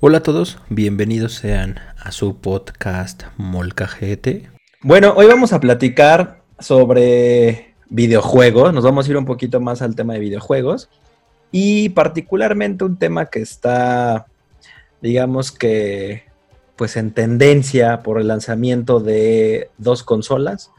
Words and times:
Hola 0.00 0.18
a 0.18 0.22
todos, 0.22 0.58
bienvenidos 0.68 1.34
sean 1.34 1.80
a 2.00 2.12
su 2.12 2.36
podcast 2.36 3.24
Molcajete. 3.36 4.48
Bueno, 4.80 5.12
hoy 5.16 5.26
vamos 5.26 5.52
a 5.52 5.58
platicar 5.58 6.44
sobre 6.60 7.74
videojuegos, 7.88 8.72
nos 8.72 8.84
vamos 8.84 9.08
a 9.08 9.10
ir 9.10 9.16
un 9.16 9.24
poquito 9.24 9.58
más 9.58 9.82
al 9.82 9.96
tema 9.96 10.12
de 10.12 10.20
videojuegos 10.20 10.88
y 11.50 11.88
particularmente 11.88 12.84
un 12.84 12.96
tema 12.96 13.26
que 13.26 13.40
está, 13.40 14.26
digamos 15.02 15.50
que, 15.50 16.22
pues 16.76 16.96
en 16.96 17.10
tendencia 17.10 18.04
por 18.04 18.20
el 18.20 18.28
lanzamiento 18.28 19.00
de 19.00 19.68
dos 19.78 20.04
consolas. 20.04 20.70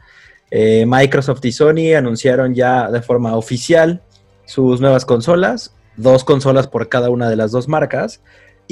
Eh, 0.50 0.86
Microsoft 0.88 1.44
y 1.44 1.52
Sony 1.52 1.94
anunciaron 1.94 2.54
ya 2.54 2.90
de 2.90 3.02
forma 3.02 3.36
oficial 3.36 4.00
sus 4.46 4.80
nuevas 4.80 5.04
consolas, 5.04 5.74
dos 5.98 6.24
consolas 6.24 6.68
por 6.68 6.88
cada 6.88 7.10
una 7.10 7.28
de 7.28 7.36
las 7.36 7.50
dos 7.50 7.68
marcas. 7.68 8.22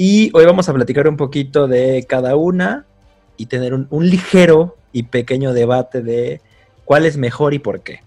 Y 0.01 0.31
hoy 0.33 0.45
vamos 0.45 0.69
a 0.69 0.73
platicar 0.73 1.09
un 1.09 1.17
poquito 1.17 1.67
de 1.67 2.05
cada 2.07 2.37
una 2.37 2.85
y 3.35 3.47
tener 3.47 3.73
un, 3.73 4.09
ligero 4.09 4.77
y 4.93 5.03
pequeño 5.03 5.51
debate 5.51 6.01
de 6.01 6.39
cuál 6.85 7.05
es 7.05 7.17
mejor 7.17 7.53
y 7.53 7.59
por 7.59 7.81
qué. 7.81 8.01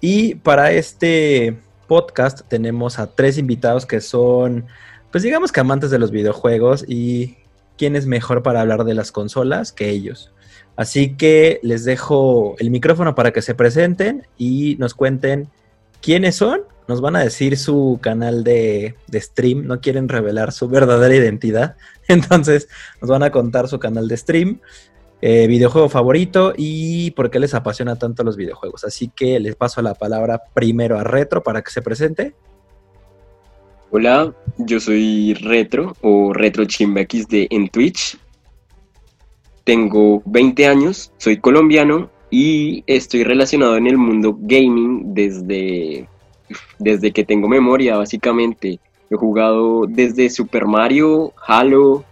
Y 0.00 0.36
para 0.36 0.70
este 0.70 1.58
podcast 1.88 2.42
tenemos 2.46 3.00
a 3.00 3.08
tres 3.08 3.38
invitados 3.38 3.86
que 3.86 4.00
son, 4.00 4.66
pues 5.10 5.24
digamos 5.24 5.50
que 5.50 5.58
amantes 5.58 5.90
de 5.90 5.98
los 5.98 6.12
videojuegos 6.12 6.84
y 6.86 7.38
quién 7.76 7.96
es 7.96 8.06
mejor 8.06 8.44
para 8.44 8.60
hablar 8.60 8.84
de 8.84 8.94
las 8.94 9.10
consolas 9.10 9.72
que 9.72 9.90
ellos. 9.90 10.30
Así 10.76 11.16
que 11.16 11.58
les 11.64 11.84
dejo 11.84 12.54
el 12.60 12.70
micrófono 12.70 13.16
para 13.16 13.32
que 13.32 13.42
se 13.42 13.56
presenten 13.56 14.28
y 14.38 14.76
nos 14.78 14.94
cuenten 14.94 15.48
quiénes 16.00 16.36
son 16.36 16.60
nos 16.88 17.00
van 17.00 17.16
a 17.16 17.20
decir 17.20 17.56
su 17.56 17.98
canal 18.00 18.44
de, 18.44 18.94
stream, 19.14 19.66
no 19.66 19.80
quieren 19.80 20.08
revelar 20.08 20.52
su 20.52 20.68
verdadera 20.68 21.14
identidad, 21.14 21.76
entonces 22.08 22.68
nos 23.00 23.10
van 23.10 23.22
a 23.22 23.30
contar 23.30 23.68
su 23.68 23.78
canal 23.78 24.08
de 24.08 24.16
stream, 24.16 24.60
eh, 25.20 25.46
videojuego 25.46 25.88
favorito 25.88 26.52
y 26.56 27.12
por 27.12 27.30
qué 27.30 27.38
les 27.38 27.54
apasiona 27.54 27.96
tanto 27.96 28.24
los 28.24 28.36
videojuegos. 28.36 28.84
Así 28.84 29.08
que 29.14 29.38
les 29.38 29.54
paso 29.54 29.80
la 29.80 29.94
palabra 29.94 30.42
primero 30.52 30.98
a 30.98 31.04
Retro 31.04 31.42
para 31.42 31.62
que 31.62 31.70
se 31.70 31.82
presente. 31.82 32.34
Hola, 33.90 34.34
yo 34.58 34.80
soy 34.80 35.34
Retro 35.34 35.94
o 36.00 36.32
Retro 36.32 36.64
Chimba 36.64 37.02
XD 37.02 37.46
en 37.50 37.68
Twitch. 37.68 38.18
Tengo 39.64 40.22
20 40.24 40.66
años, 40.66 41.12
soy 41.18 41.36
colombiano 41.36 42.10
y 42.30 42.82
estoy 42.86 43.22
relacionado 43.22 43.76
en 43.76 43.86
el 43.86 43.98
mundo 43.98 44.36
gaming 44.40 45.14
desde 45.14 46.08
desde 46.78 47.12
que 47.12 47.24
tengo 47.24 47.48
memoria, 47.48 47.96
básicamente. 47.96 48.78
He 49.10 49.16
jugado 49.16 49.86
desde 49.86 50.30
Super 50.30 50.66
Mario, 50.66 51.32
Halo, 51.46 52.04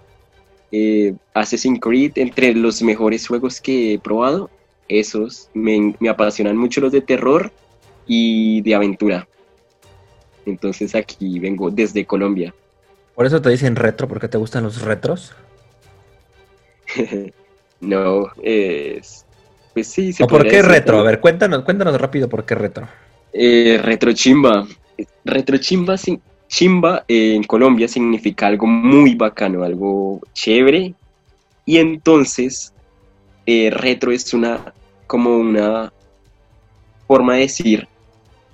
eh, 0.73 1.15
Assassin's 1.35 1.81
Creed, 1.81 2.13
entre 2.17 2.55
los 2.55 2.83
mejores 2.83 3.27
juegos 3.27 3.61
que 3.61 3.95
he 3.95 3.99
probado. 3.99 4.51
Esos 4.89 5.49
me, 5.55 5.95
apasionan 6.09 6.57
mucho 6.57 6.81
los 6.81 6.93
de 6.93 7.01
terror 7.01 7.53
y 8.07 8.61
de 8.63 8.75
aventura. 8.75 9.29
Entonces 10.47 10.95
aquí 10.95 11.39
vengo 11.39 11.71
desde 11.71 12.05
Colombia. 12.05 12.55
¿Por 13.15 13.27
eso 13.27 13.41
te 13.41 13.51
dicen 13.51 13.77
retro? 13.77 14.09
¿Porque 14.09 14.29
te 14.29 14.39
gustan 14.39 14.65
los 14.65 14.83
retros? 14.83 15.35
no, 17.81 18.31
es... 18.43 19.25
Pues 19.73 19.87
sí, 19.87 20.13
se 20.13 20.25
¿O 20.25 20.27
por 20.27 20.47
qué 20.47 20.63
retro? 20.63 20.99
A 20.99 21.03
ver, 21.05 21.21
cuéntanos, 21.21 21.63
cuéntanos 21.63 22.01
rápido 22.01 22.29
por 22.29 22.45
qué 22.45 22.57
retro. 22.57 22.89
Eh, 23.33 23.79
retrochimba. 23.83 24.67
Retrochimba 25.25 25.97
chimba 26.51 27.05
en 27.07 27.45
Colombia 27.45 27.87
significa 27.87 28.49
algo 28.49 28.67
muy 28.67 29.15
bacano, 29.15 29.63
algo 29.63 30.21
chévere. 30.33 30.95
Y 31.65 31.79
entonces, 31.79 32.75
eh, 33.47 33.71
retro 33.71 34.11
es 34.11 34.35
una, 34.35 34.75
como 35.07 35.37
una 35.37 35.93
forma 37.07 37.35
de 37.35 37.41
decir 37.41 37.89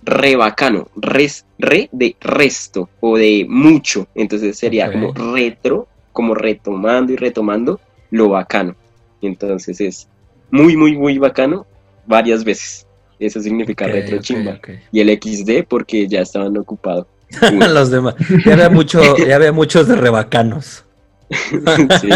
re 0.02 0.36
bacano, 0.36 0.88
res, 0.94 1.46
re 1.58 1.88
de 1.90 2.16
resto 2.20 2.90
o 3.00 3.16
de 3.16 3.46
mucho. 3.48 4.06
Entonces 4.14 4.58
sería 4.58 4.92
como 4.92 5.12
retro, 5.12 5.88
como 6.12 6.34
retomando 6.34 7.12
y 7.12 7.16
retomando 7.16 7.80
lo 8.10 8.28
bacano. 8.28 8.76
Entonces 9.22 9.80
es 9.80 10.08
muy, 10.50 10.76
muy, 10.76 10.96
muy 10.96 11.18
bacano 11.18 11.66
varias 12.06 12.44
veces. 12.44 12.85
Eso 13.18 13.40
significa 13.40 13.86
retro 13.86 14.18
chimba. 14.18 14.60
Y 14.92 15.00
el 15.00 15.08
XD 15.08 15.66
porque 15.68 16.06
ya 16.06 16.20
estaban 16.20 16.56
ocupados. 16.56 17.06
Los 17.52 17.90
demás. 17.90 18.14
Ya 18.44 18.52
había, 18.52 18.70
mucho, 18.70 19.00
ya 19.16 19.36
había 19.36 19.52
muchos 19.52 19.88
de 19.88 19.96
rebacanos. 19.96 20.84
sí, 22.00 22.08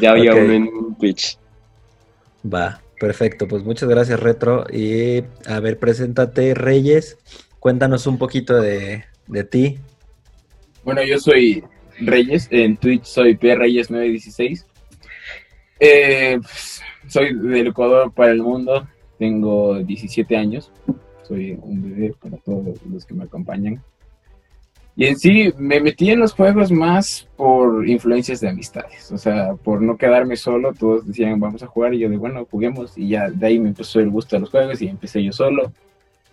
ya 0.00 0.10
había 0.12 0.34
uno 0.34 0.52
en 0.52 0.94
Twitch. 0.98 1.38
Va, 2.52 2.80
perfecto. 2.98 3.48
Pues 3.48 3.64
muchas 3.64 3.88
gracias, 3.88 4.20
Retro. 4.20 4.66
Y 4.72 5.24
a 5.46 5.60
ver, 5.60 5.78
preséntate, 5.78 6.54
Reyes. 6.54 7.18
Cuéntanos 7.58 8.06
un 8.06 8.18
poquito 8.18 8.60
de, 8.60 9.04
ti. 9.50 9.78
Bueno, 10.84 11.02
yo 11.02 11.18
soy 11.18 11.64
Reyes. 11.98 12.46
En 12.50 12.76
Twitch 12.76 13.04
soy 13.04 13.36
preyes916. 13.36 14.64
Eh, 15.80 16.38
pues, 16.40 16.82
soy 17.08 17.34
del 17.34 17.68
Ecuador 17.68 18.12
para 18.14 18.32
el 18.32 18.42
mundo. 18.42 18.86
Tengo 19.20 19.78
17 19.80 20.34
años, 20.34 20.72
soy 21.28 21.52
un 21.60 21.82
bebé 21.82 22.14
para 22.18 22.38
todos 22.38 22.82
los 22.90 23.04
que 23.04 23.12
me 23.12 23.24
acompañan. 23.24 23.82
Y 24.96 25.04
en 25.04 25.18
sí 25.18 25.52
me 25.58 25.78
metí 25.78 26.08
en 26.08 26.20
los 26.20 26.32
juegos 26.32 26.72
más 26.72 27.28
por 27.36 27.86
influencias 27.86 28.40
de 28.40 28.48
amistades, 28.48 29.12
o 29.12 29.18
sea, 29.18 29.56
por 29.56 29.82
no 29.82 29.98
quedarme 29.98 30.36
solo, 30.36 30.72
todos 30.72 31.06
decían 31.06 31.38
vamos 31.38 31.62
a 31.62 31.66
jugar 31.66 31.92
y 31.92 31.98
yo 31.98 32.08
de 32.08 32.16
bueno, 32.16 32.46
juguemos 32.50 32.96
y 32.96 33.10
ya 33.10 33.28
de 33.28 33.46
ahí 33.46 33.58
me 33.58 33.68
empezó 33.68 34.00
el 34.00 34.08
gusto 34.08 34.36
de 34.36 34.40
los 34.40 34.48
juegos 34.48 34.80
y 34.80 34.88
empecé 34.88 35.22
yo 35.22 35.32
solo. 35.32 35.70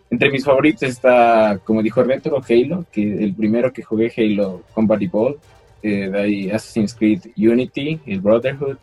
Entre 0.10 0.32
mis 0.32 0.46
favoritos 0.46 0.84
está, 0.84 1.60
como 1.66 1.84
dijo 1.84 2.02
Retro, 2.04 2.42
Halo, 2.48 2.86
que 2.90 3.22
el 3.22 3.36
primero 3.36 3.74
que 3.74 3.84
jugué 3.84 4.14
Halo 4.16 4.64
Combat 4.74 5.02
Evolved, 5.02 5.42
eh, 5.84 6.10
de 6.10 6.20
ahí 6.22 6.50
Assassin's 6.50 6.96
Creed 6.96 7.24
Unity, 7.36 8.00
el 8.06 8.22
Brotherhood, 8.22 8.78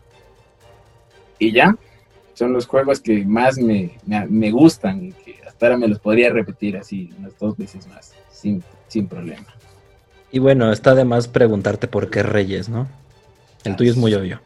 y 1.39 1.51
ya, 1.51 1.75
son 2.35 2.53
los 2.53 2.67
juegos 2.67 2.99
que 2.99 3.25
más 3.25 3.57
me, 3.57 3.97
gustan 4.51 5.05
y 5.05 5.11
que 5.13 5.39
hasta 5.47 5.65
ahora 5.65 5.77
me 5.77 5.87
los 5.87 5.99
podría 5.99 6.29
repetir 6.29 6.77
así 6.77 7.09
unas 7.17 7.37
dos 7.39 7.57
veces 7.57 7.87
más, 7.87 8.13
sin, 8.29 8.63
sin 8.87 9.07
problema. 9.07 9.47
Y 10.31 10.39
bueno, 10.39 10.71
está 10.71 10.93
de 10.93 11.05
más 11.05 11.27
preguntarte 11.27 11.87
por 11.87 12.09
qué 12.09 12.21
reyes, 12.21 12.69
¿no? 12.69 12.87
El 13.63 13.75
tuyo 13.77 13.91
es 13.91 13.97
muy 13.97 14.13
obvio. 14.13 14.41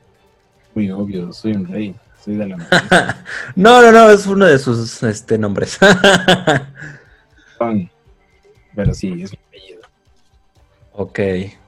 Muy 0.75 0.89
obvio, 0.91 1.33
soy 1.33 1.53
un 1.53 1.67
rey, 1.67 1.95
soy 2.23 2.35
de 2.35 2.47
la 2.47 2.57
No, 3.55 3.81
no, 3.81 3.91
no, 3.91 4.09
es 4.11 4.25
uno 4.27 4.45
de 4.45 4.59
sus 4.59 5.03
este, 5.03 5.37
nombres. 5.37 5.77
Pero 8.75 8.93
sí, 8.93 9.21
es 9.21 9.31
mi 9.31 9.39
apellido. 9.47 9.81
Ok, 10.93 11.19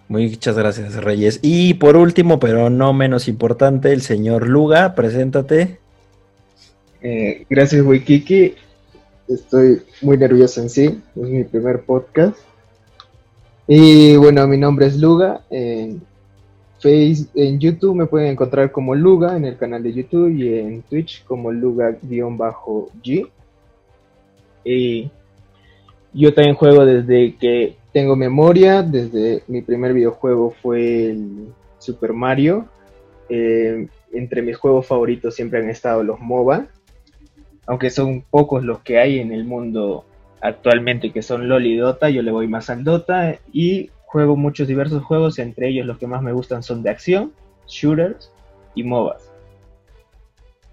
muchas 0.08 0.56
gracias, 0.56 0.96
Reyes. 0.96 1.40
Y 1.42 1.74
por 1.74 1.98
último, 1.98 2.40
pero 2.40 2.70
no 2.70 2.94
menos 2.94 3.28
importante, 3.28 3.92
el 3.92 4.02
señor 4.02 4.48
Luga, 4.48 4.96
preséntate. 4.96 5.81
Eh, 7.04 7.46
gracias, 7.50 7.84
Wikiki. 7.84 8.54
Estoy 9.28 9.82
muy 10.02 10.18
nervioso 10.18 10.62
en 10.62 10.70
sí. 10.70 11.02
Es 11.16 11.30
mi 11.30 11.44
primer 11.44 11.82
podcast. 11.82 12.38
Y 13.68 14.16
bueno, 14.18 14.48
mi 14.48 14.58
nombre 14.58 14.86
es 14.86 14.98
Luga. 15.00 15.42
En, 15.50 16.02
face, 16.76 17.26
en 17.34 17.60
YouTube 17.60 17.96
me 17.96 18.06
pueden 18.06 18.30
encontrar 18.30 18.72
como 18.72 18.94
Luga 18.94 19.36
en 19.36 19.46
el 19.46 19.58
canal 19.58 19.82
de 19.82 19.94
YouTube 19.94 20.30
y 20.30 20.60
en 20.60 20.84
Twitch 20.84 21.24
como 21.26 21.52
Luga-G. 21.52 23.30
Y 24.64 25.12
yo 26.14 26.34
también 26.34 26.56
juego 26.56 26.86
desde 26.86 27.36
que 27.36 27.78
tengo 27.94 28.16
memoria. 28.16 28.84
Desde 28.84 29.44
mi 29.48 29.62
primer 29.62 29.94
videojuego 29.94 30.52
fue 30.62 31.12
el 31.12 31.48
Super 31.80 32.14
Mario. 32.14 32.68
Eh, 33.28 33.88
entre 34.14 34.42
mis 34.44 34.58
juegos 34.58 34.86
favoritos 34.86 35.34
siempre 35.34 35.60
han 35.60 35.70
estado 35.70 36.04
los 36.04 36.20
MOBA 36.20 36.68
aunque 37.66 37.90
son 37.90 38.22
pocos 38.22 38.64
los 38.64 38.80
que 38.80 39.00
hay 39.00 39.20
en 39.20 39.32
el 39.32 39.44
mundo 39.44 40.06
actualmente 40.42 41.12
que 41.12 41.22
son 41.22 41.48
LOL 41.48 41.66
y 41.66 41.78
Dota, 41.78 42.10
yo 42.10 42.22
le 42.22 42.32
voy 42.32 42.48
más 42.48 42.70
al 42.70 42.84
Dota 42.84 43.38
y 43.54 43.92
juego 44.06 44.36
muchos 44.36 44.68
diversos 44.68 45.04
juegos, 45.04 45.40
entre 45.40 45.70
ellos 45.70 45.86
los 45.86 45.98
que 45.98 46.08
más 46.08 46.22
me 46.22 46.34
gustan 46.34 46.64
son 46.64 46.84
de 46.84 46.90
acción, 46.90 47.32
shooters 47.68 48.32
y 48.76 48.84
MOBAs. 48.84 49.32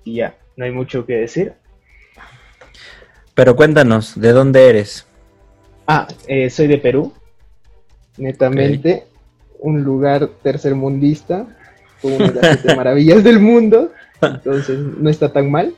Y 0.05 0.17
ya, 0.17 0.37
no 0.57 0.65
hay 0.65 0.73
mucho 0.73 1.07
que 1.07 1.15
decir. 1.15 1.53
Pero 3.35 3.55
cuéntanos, 3.55 4.19
¿de 4.21 4.33
dónde 4.33 4.69
eres? 4.69 5.07
Ah, 5.87 6.09
eh, 6.27 6.51
soy 6.51 6.67
de 6.67 6.79
Perú, 6.79 7.13
netamente, 8.17 9.07
un 9.61 9.85
lugar 9.85 10.29
tercermundista, 10.43 11.47
una 12.03 12.31
de 12.31 12.35
las 12.35 12.61
siete 12.61 12.77
maravillas 12.77 13.23
del 13.23 13.39
mundo, 13.39 13.93
entonces 14.21 14.79
no 14.79 15.09
está 15.09 15.33
tan 15.33 15.51
mal. 15.51 15.75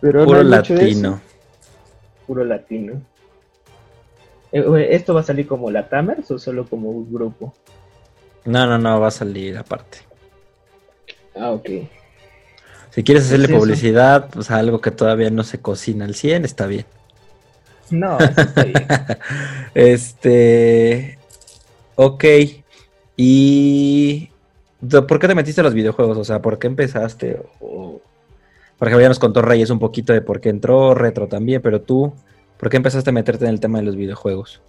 Puro 0.00 0.42
latino. 0.42 1.20
Puro 2.26 2.44
latino. 2.44 3.02
Eh, 4.52 4.88
¿Esto 4.90 5.14
va 5.14 5.20
a 5.20 5.24
salir 5.24 5.46
como 5.46 5.70
la 5.70 5.88
Tamers 5.88 6.30
o 6.30 6.38
solo 6.38 6.66
como 6.66 6.90
un 6.90 7.12
grupo? 7.12 7.54
No, 8.44 8.66
no, 8.66 8.78
no, 8.78 9.00
va 9.00 9.08
a 9.08 9.12
salir 9.12 9.56
aparte. 9.58 9.98
Ah, 11.36 11.50
ok. 11.52 11.68
Si 12.90 13.04
quieres 13.04 13.26
hacerle 13.26 13.44
Es 13.44 13.50
eso. 13.50 13.60
publicidad, 13.60 14.28
pues 14.30 14.50
a 14.50 14.56
algo 14.56 14.80
que 14.80 14.90
todavía 14.90 15.30
no 15.30 15.44
se 15.44 15.60
cocina 15.60 16.04
al 16.04 16.14
100, 16.14 16.44
está 16.44 16.66
bien. 16.66 16.86
No, 17.90 18.18
eso 18.20 18.40
está 18.40 18.64
bien. 18.64 18.86
este. 19.74 21.18
Ok. 21.96 22.24
¿Y 23.16 24.30
por 25.06 25.18
qué 25.18 25.28
te 25.28 25.34
metiste 25.34 25.60
a 25.60 25.64
los 25.64 25.74
videojuegos? 25.74 26.16
O 26.16 26.24
sea, 26.24 26.40
¿por 26.40 26.58
qué 26.58 26.66
empezaste? 26.66 27.40
O... 27.60 28.00
Porque 28.80 28.98
ya 28.98 29.08
nos 29.08 29.18
contó 29.18 29.42
Reyes 29.42 29.68
un 29.68 29.78
poquito 29.78 30.14
de 30.14 30.22
por 30.22 30.40
qué 30.40 30.48
entró, 30.48 30.94
Retro 30.94 31.28
también, 31.28 31.60
pero 31.60 31.82
tú, 31.82 32.14
¿por 32.58 32.70
qué 32.70 32.78
empezaste 32.78 33.10
a 33.10 33.12
meterte 33.12 33.44
en 33.44 33.50
el 33.50 33.60
tema 33.60 33.78
de 33.78 33.84
los 33.84 33.94
videojuegos? 33.94 34.62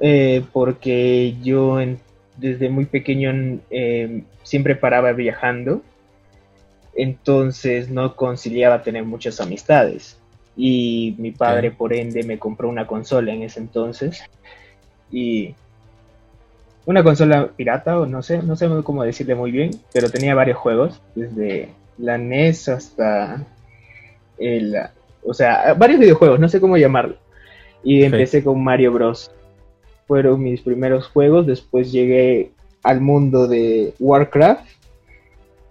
Eh, 0.00 0.44
porque 0.52 1.34
yo 1.42 1.80
en- 1.80 1.98
desde 2.36 2.68
muy 2.68 2.84
pequeño 2.84 3.58
eh, 3.70 4.22
siempre 4.42 4.76
paraba 4.76 5.12
viajando, 5.12 5.80
entonces 6.94 7.88
no 7.88 8.16
conciliaba 8.16 8.82
tener 8.82 9.04
muchas 9.04 9.40
amistades. 9.40 10.18
Y 10.54 11.16
mi 11.18 11.30
padre, 11.30 11.70
por 11.70 11.94
ende, 11.94 12.22
me 12.22 12.38
compró 12.38 12.68
una 12.68 12.86
consola 12.86 13.32
en 13.32 13.42
ese 13.44 13.60
entonces. 13.60 14.22
Y 15.10 15.54
una 16.84 17.02
consola 17.02 17.48
pirata, 17.56 17.98
o 17.98 18.04
no 18.06 18.22
sé, 18.22 18.42
no 18.42 18.56
sé 18.56 18.68
cómo 18.84 19.04
decirle 19.04 19.34
muy 19.34 19.50
bien, 19.50 19.70
pero 19.92 20.10
tenía 20.10 20.34
varios 20.34 20.58
juegos, 20.58 21.00
desde 21.14 21.70
la 21.98 22.18
NES 22.18 22.68
hasta 22.68 23.46
el, 24.38 24.76
o 25.24 25.34
sea, 25.34 25.74
varios 25.74 26.00
videojuegos, 26.00 26.40
no 26.40 26.48
sé 26.48 26.60
cómo 26.60 26.76
llamarlo. 26.76 27.16
Y 27.82 28.02
empecé 28.02 28.42
con 28.42 28.62
Mario 28.62 28.92
Bros. 28.92 29.30
Fueron 30.06 30.42
mis 30.42 30.60
primeros 30.60 31.08
juegos, 31.08 31.46
después 31.46 31.92
llegué 31.92 32.52
al 32.82 33.00
mundo 33.00 33.46
de 33.46 33.94
Warcraft, 33.98 34.66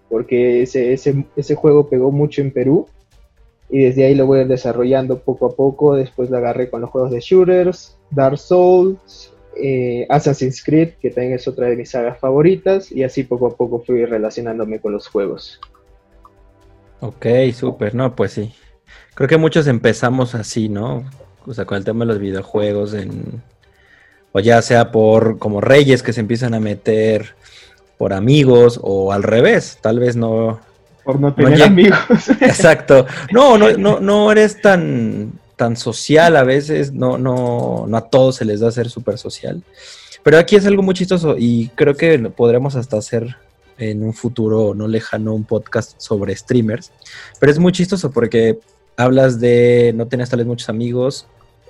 porque 0.09 0.63
ese, 0.63 0.93
ese, 0.93 1.25
ese 1.35 1.55
juego 1.55 1.89
pegó 1.89 2.11
mucho 2.11 2.41
en 2.41 2.51
Perú. 2.51 2.87
Y 3.69 3.85
desde 3.85 4.05
ahí 4.05 4.13
lo 4.13 4.27
voy 4.27 4.43
desarrollando 4.45 5.19
poco 5.19 5.47
a 5.47 5.55
poco. 5.55 5.95
Después 5.95 6.29
lo 6.29 6.37
agarré 6.37 6.69
con 6.69 6.81
los 6.81 6.91
juegos 6.91 7.11
de 7.11 7.19
shooters, 7.19 7.97
Dark 8.11 8.37
Souls, 8.37 9.33
eh, 9.57 10.05
Assassin's 10.09 10.63
Creed, 10.63 10.89
que 11.01 11.09
también 11.09 11.33
es 11.33 11.47
otra 11.47 11.67
de 11.67 11.75
mis 11.75 11.89
sagas 11.89 12.19
favoritas. 12.19 12.91
Y 12.91 13.03
así 13.03 13.23
poco 13.23 13.47
a 13.47 13.55
poco 13.55 13.79
fui 13.79 14.05
relacionándome 14.05 14.79
con 14.79 14.91
los 14.91 15.07
juegos. 15.07 15.59
Ok, 17.03 17.25
súper, 17.53 17.93
no, 17.95 18.15
pues 18.15 18.31
sí. 18.31 18.53
Creo 19.13 19.27
que 19.27 19.35
muchos 19.35 19.67
empezamos 19.67 20.35
así, 20.35 20.69
¿no? 20.69 21.03
O 21.45 21.53
sea, 21.53 21.65
con 21.65 21.77
el 21.77 21.83
tema 21.83 22.05
de 22.05 22.13
los 22.13 22.19
videojuegos, 22.19 22.93
en... 22.93 23.43
o 24.31 24.39
ya 24.39 24.61
sea 24.61 24.89
por 24.89 25.37
como 25.37 25.59
reyes 25.59 26.01
que 26.01 26.13
se 26.13 26.21
empiezan 26.21 26.53
a 26.53 26.61
meter 26.61 27.35
por 27.97 28.13
amigos, 28.13 28.79
o 28.81 29.11
al 29.11 29.23
revés, 29.23 29.79
tal 29.81 29.99
vez 29.99 30.15
no. 30.15 30.61
Por 31.03 31.19
no 31.19 31.33
tener 31.33 31.63
amigos. 31.63 31.99
Exacto. 32.39 33.05
No, 33.33 33.57
no, 33.57 33.73
no, 33.73 33.99
no 33.99 34.31
eres 34.31 34.61
tan, 34.61 35.33
tan 35.57 35.75
social 35.75 36.37
a 36.37 36.43
veces, 36.43 36.93
no, 36.93 37.17
no, 37.17 37.83
no 37.85 37.97
a 37.97 38.09
todos 38.09 38.37
se 38.37 38.45
les 38.45 38.61
da 38.61 38.71
ser 38.71 38.89
súper 38.89 39.17
social. 39.17 39.61
Pero 40.23 40.37
aquí 40.37 40.55
es 40.55 40.65
algo 40.65 40.83
muy 40.83 40.93
chistoso 40.93 41.35
y 41.37 41.67
creo 41.75 41.95
que 41.95 42.17
podremos 42.29 42.77
hasta 42.77 42.95
hacer 42.95 43.35
en 43.77 44.03
un 44.03 44.13
futuro 44.13 44.73
no 44.75 44.87
lejano 44.87 45.33
un 45.33 45.43
podcast 45.45 45.99
sobre 45.99 46.35
streamers. 46.35 46.91
Pero 47.39 47.51
es 47.51 47.59
muy 47.59 47.71
chistoso 47.71 48.11
porque 48.11 48.59
hablas 48.97 49.39
de 49.39 49.91
no 49.95 50.07
tenías 50.07 50.29
tal 50.29 50.39
vez 50.39 50.47
muchos 50.47 50.69
amigos 50.69 51.27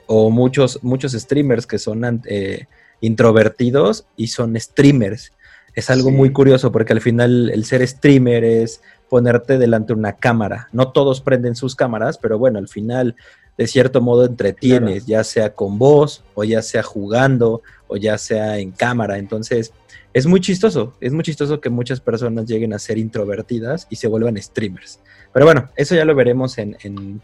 o 0.07 0.29
muchos, 0.29 0.79
muchos 0.83 1.13
streamers 1.13 1.65
que 1.65 1.79
son 1.79 2.21
eh, 2.25 2.67
introvertidos 3.01 4.05
y 4.17 4.27
son 4.27 4.59
streamers. 4.59 5.31
Es 5.75 5.89
algo 5.89 6.09
Sí. 6.09 6.15
muy 6.15 6.31
curioso 6.31 6.71
porque 6.71 6.94
al 6.94 7.01
final 7.01 7.50
el 7.50 7.65
ser 7.65 7.88
streamer 7.88 8.44
es 8.44 8.81
ponerte 9.09 9.57
delante 9.57 9.94
de 9.94 9.99
una 9.99 10.13
cámara. 10.13 10.67
No 10.71 10.91
todos 10.91 11.21
prenden 11.21 11.56
sus 11.56 11.75
cámaras, 11.75 12.17
pero 12.17 12.38
bueno, 12.38 12.59
al 12.59 12.67
final 12.67 13.15
de 13.57 13.67
cierto 13.67 14.01
modo 14.01 14.25
entretienes, 14.25 15.06
ya 15.06 15.23
sea 15.23 15.53
con 15.53 15.77
voz 15.77 16.23
o 16.33 16.44
ya 16.44 16.61
sea 16.63 16.81
jugando 16.81 17.61
o 17.88 17.97
ya 17.97 18.17
sea 18.17 18.57
en 18.57 18.71
cámara. 18.71 19.19
Entonces, 19.19 19.71
es 20.13 20.25
muy 20.25 20.39
chistoso, 20.39 20.94
es 21.01 21.12
muy 21.12 21.24
chistoso 21.24 21.60
que 21.60 21.69
muchas 21.69 22.00
personas 22.00 22.45
lleguen 22.45 22.74
a 22.74 22.80
ser 22.80 22.98
introvertidas 22.98 23.88
y 23.89 23.95
se 23.95 24.07
vuelvan 24.07 24.42
streamers. 24.42 25.00
Pero 25.33 25.45
bueno, 25.45 25.69
eso 25.75 25.95
ya 25.95 26.06
lo 26.06 26.13
veremos 26.15 26.57
en, 26.57 26.77
en, 26.83 27.21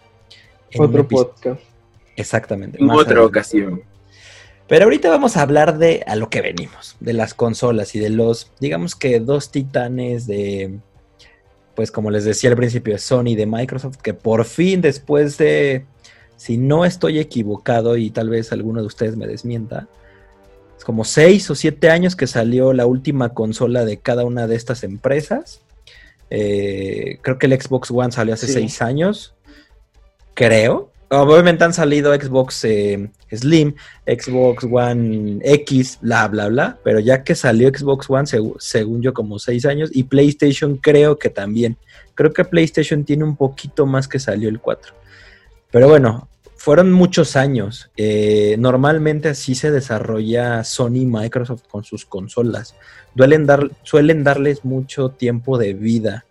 en 0.72 0.82
un 0.82 0.88
Otro 0.88 1.08
podcast. 1.08 1.62
Exactamente. 2.16 2.78
En 2.80 2.90
otra 2.90 3.02
adelante. 3.02 3.20
ocasión. 3.20 3.84
Pero 4.68 4.86
ahorita 4.86 5.10
vamos 5.10 5.38
a 5.38 5.42
hablar 5.42 5.78
de 5.78 6.04
a 6.06 6.16
lo 6.16 6.30
que 6.30 6.42
venimos, 6.42 6.96
de 7.00 7.14
las 7.14 7.34
consolas 7.34 7.96
y 7.96 8.00
de 8.00 8.10
los, 8.10 8.52
digamos 8.60 8.96
que 8.96 9.20
dos 9.20 9.52
titanes 9.52 10.28
de, 10.28 10.78
pues 11.76 11.92
como 11.92 12.12
les 12.12 12.24
decía 12.24 12.52
al 12.52 12.56
principio, 12.56 12.94
de 12.94 13.00
Sony 13.00 13.30
y 13.30 13.36
de 13.36 13.48
Microsoft, 13.48 13.98
que 13.98 14.14
por 14.14 14.46
fin 14.46 14.82
después 14.82 15.40
de, 15.40 15.86
si 16.36 16.58
no 16.58 16.86
estoy 16.86 17.18
equivocado 17.18 17.98
y 17.98 18.12
tal 18.12 18.30
vez 18.30 18.52
alguno 18.52 18.82
de 18.82 18.88
ustedes 18.88 19.16
me 19.18 19.26
desmienta, 19.26 19.88
es 20.80 20.86
como 20.86 21.04
seis 21.04 21.50
o 21.50 21.56
siete 21.56 21.90
años 21.90 22.16
que 22.16 22.26
salió 22.26 22.72
la 22.72 22.86
última 22.86 23.34
consola 23.34 23.84
de 23.84 23.98
cada 23.98 24.24
una 24.24 24.48
de 24.48 24.56
estas 24.56 24.84
empresas. 24.86 25.60
Eh, 26.30 27.20
creo 27.22 27.38
que 27.38 27.48
el 27.48 27.62
Xbox 27.62 27.92
One 27.92 28.14
salió 28.14 28.34
hace 28.34 28.48
Sí. 28.48 28.54
seis 28.54 28.82
años, 28.82 29.36
creo. 30.34 30.90
Obviamente 31.12 31.66
han 31.66 31.74
salido 31.74 32.16
Xbox 32.16 32.64
eh, 32.64 33.10
Slim, 33.30 33.74
Xbox 34.08 34.64
One 34.72 35.40
X, 35.44 35.98
bla, 36.02 36.30
bla, 36.30 36.48
bla. 36.48 36.78
Pero 36.82 37.00
ya 37.02 37.24
que 37.26 37.36
salió 37.36 37.68
Xbox 37.68 38.10
One, 38.10 38.26
según 38.60 39.02
yo, 39.02 39.14
como 39.14 39.38
seis 39.38 39.66
años. 39.66 39.90
Y 39.94 40.04
PlayStation 40.04 40.78
creo 40.78 41.20
que 41.20 41.30
también. 41.30 41.76
Creo 42.16 42.32
que 42.32 42.46
PlayStation 42.46 43.04
tiene 43.04 43.26
un 43.26 43.36
poquito 43.36 43.86
más 43.86 44.08
que 44.08 44.18
salió 44.20 44.48
el 44.48 44.62
4. 44.62 44.94
Pero 45.72 45.90
bueno, 45.90 46.30
fueron 46.60 46.92
muchos 46.92 47.38
años. 47.38 47.90
Eh, 47.96 48.58
normalmente 48.60 49.30
así 49.30 49.56
se 49.56 49.72
desarrolla 49.72 50.66
Sony 50.66 50.98
y 50.98 51.06
Microsoft 51.06 51.64
con 51.72 51.86
sus 51.86 52.06
consolas. 52.06 52.76
Dar, 53.16 53.72
suelen 53.84 54.26
darles 54.26 54.66
mucho 54.66 55.10
tiempo 55.10 55.58
de 55.58 55.74
vida. 55.74 56.26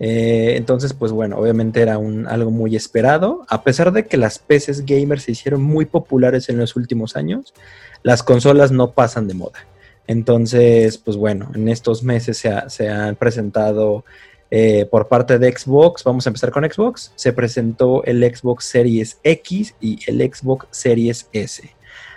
Eh, 0.00 0.54
entonces, 0.56 0.92
pues 0.92 1.12
bueno, 1.12 1.38
obviamente 1.38 1.80
era 1.80 1.98
un, 1.98 2.26
algo 2.26 2.50
muy 2.50 2.74
esperado. 2.74 3.46
A 3.48 3.62
pesar 3.62 3.92
de 3.92 4.06
que 4.06 4.16
las 4.16 4.40
PCs 4.40 4.84
gamers 4.84 5.22
se 5.22 5.32
hicieron 5.32 5.62
muy 5.62 5.84
populares 5.84 6.48
en 6.48 6.58
los 6.58 6.74
últimos 6.74 7.14
años, 7.14 7.54
las 8.02 8.24
consolas 8.24 8.72
no 8.72 8.90
pasan 8.90 9.28
de 9.28 9.34
moda. 9.34 9.60
Entonces, 10.08 10.98
pues 10.98 11.16
bueno, 11.16 11.52
en 11.54 11.68
estos 11.68 12.02
meses 12.02 12.44
se 12.66 12.88
han 12.88 13.14
presentado 13.14 14.04
eh, 14.50 14.84
por 14.90 15.06
parte 15.06 15.38
de 15.38 15.56
Xbox, 15.56 16.02
vamos 16.02 16.26
a 16.26 16.30
empezar 16.30 16.50
con 16.50 16.64
Xbox, 16.64 17.12
se 17.14 17.32
presentó 17.32 18.02
el 18.04 18.22
Xbox 18.22 18.64
Series 18.64 19.18
X 19.22 19.74
y 19.80 19.98
el 20.06 20.20
Xbox 20.20 20.66
Series 20.70 21.28
S. 21.32 21.70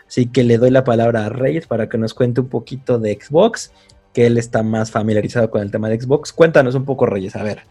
Así 0.07 0.25
que 0.25 0.43
le 0.43 0.57
doy 0.57 0.71
la 0.71 0.83
palabra 0.83 1.25
a 1.25 1.29
Reyes 1.29 1.67
para 1.67 1.89
que 1.89 1.97
nos 1.97 2.13
cuente 2.13 2.41
un 2.41 2.49
poquito 2.49 2.97
de 2.97 3.19
Xbox, 3.21 3.71
que 4.13 4.25
él 4.25 4.37
está 4.37 4.63
más 4.63 4.91
familiarizado 4.91 5.49
con 5.51 5.61
el 5.61 5.71
tema 5.71 5.89
de 5.89 5.99
Xbox. 5.99 6.33
Cuéntanos 6.33 6.73
un 6.75 6.85
poco, 6.85 7.05
Reyes, 7.05 7.35
a 7.35 7.43
ver. 7.43 7.61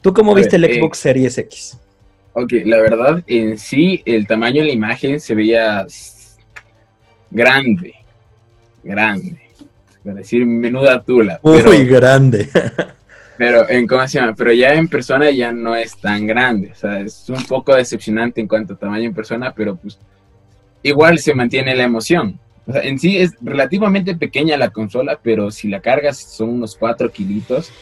¿Tú 0.00 0.12
cómo 0.12 0.32
A 0.32 0.34
viste 0.34 0.58
ver, 0.58 0.70
el 0.70 0.76
eh, 0.76 0.80
Xbox 0.80 0.98
Series 0.98 1.38
X? 1.38 1.78
Ok, 2.32 2.52
la 2.64 2.78
verdad, 2.78 3.22
en 3.26 3.56
sí, 3.58 4.02
el 4.04 4.26
tamaño 4.26 4.62
de 4.62 4.68
la 4.68 4.72
imagen 4.72 5.20
se 5.20 5.34
veía 5.34 5.86
grande. 7.30 7.94
Grande. 8.82 9.40
Es 10.04 10.14
decir, 10.14 10.46
menuda 10.46 11.02
tula. 11.02 11.40
Pero, 11.42 11.68
Muy 11.68 11.84
grande. 11.84 12.48
pero, 13.38 13.68
en, 13.70 13.86
¿cómo 13.86 14.06
se 14.08 14.18
llama? 14.18 14.34
Pero 14.34 14.52
ya 14.52 14.74
en 14.74 14.88
persona 14.88 15.30
ya 15.30 15.52
no 15.52 15.76
es 15.76 15.96
tan 15.96 16.26
grande. 16.26 16.72
O 16.72 16.74
sea, 16.74 17.00
es 17.00 17.30
un 17.30 17.44
poco 17.44 17.74
decepcionante 17.74 18.40
en 18.40 18.48
cuanto 18.48 18.74
a 18.74 18.76
tamaño 18.76 19.04
en 19.04 19.14
persona, 19.14 19.54
pero 19.54 19.76
pues 19.76 19.98
igual 20.82 21.20
se 21.20 21.34
mantiene 21.34 21.76
la 21.76 21.84
emoción. 21.84 22.40
O 22.66 22.72
sea, 22.72 22.82
en 22.82 22.98
sí 22.98 23.16
es 23.16 23.34
relativamente 23.40 24.16
pequeña 24.16 24.56
la 24.56 24.70
consola, 24.70 25.20
pero 25.22 25.50
si 25.52 25.68
la 25.68 25.80
cargas 25.80 26.18
son 26.18 26.50
unos 26.50 26.76
4 26.76 27.10
kilitos. 27.10 27.72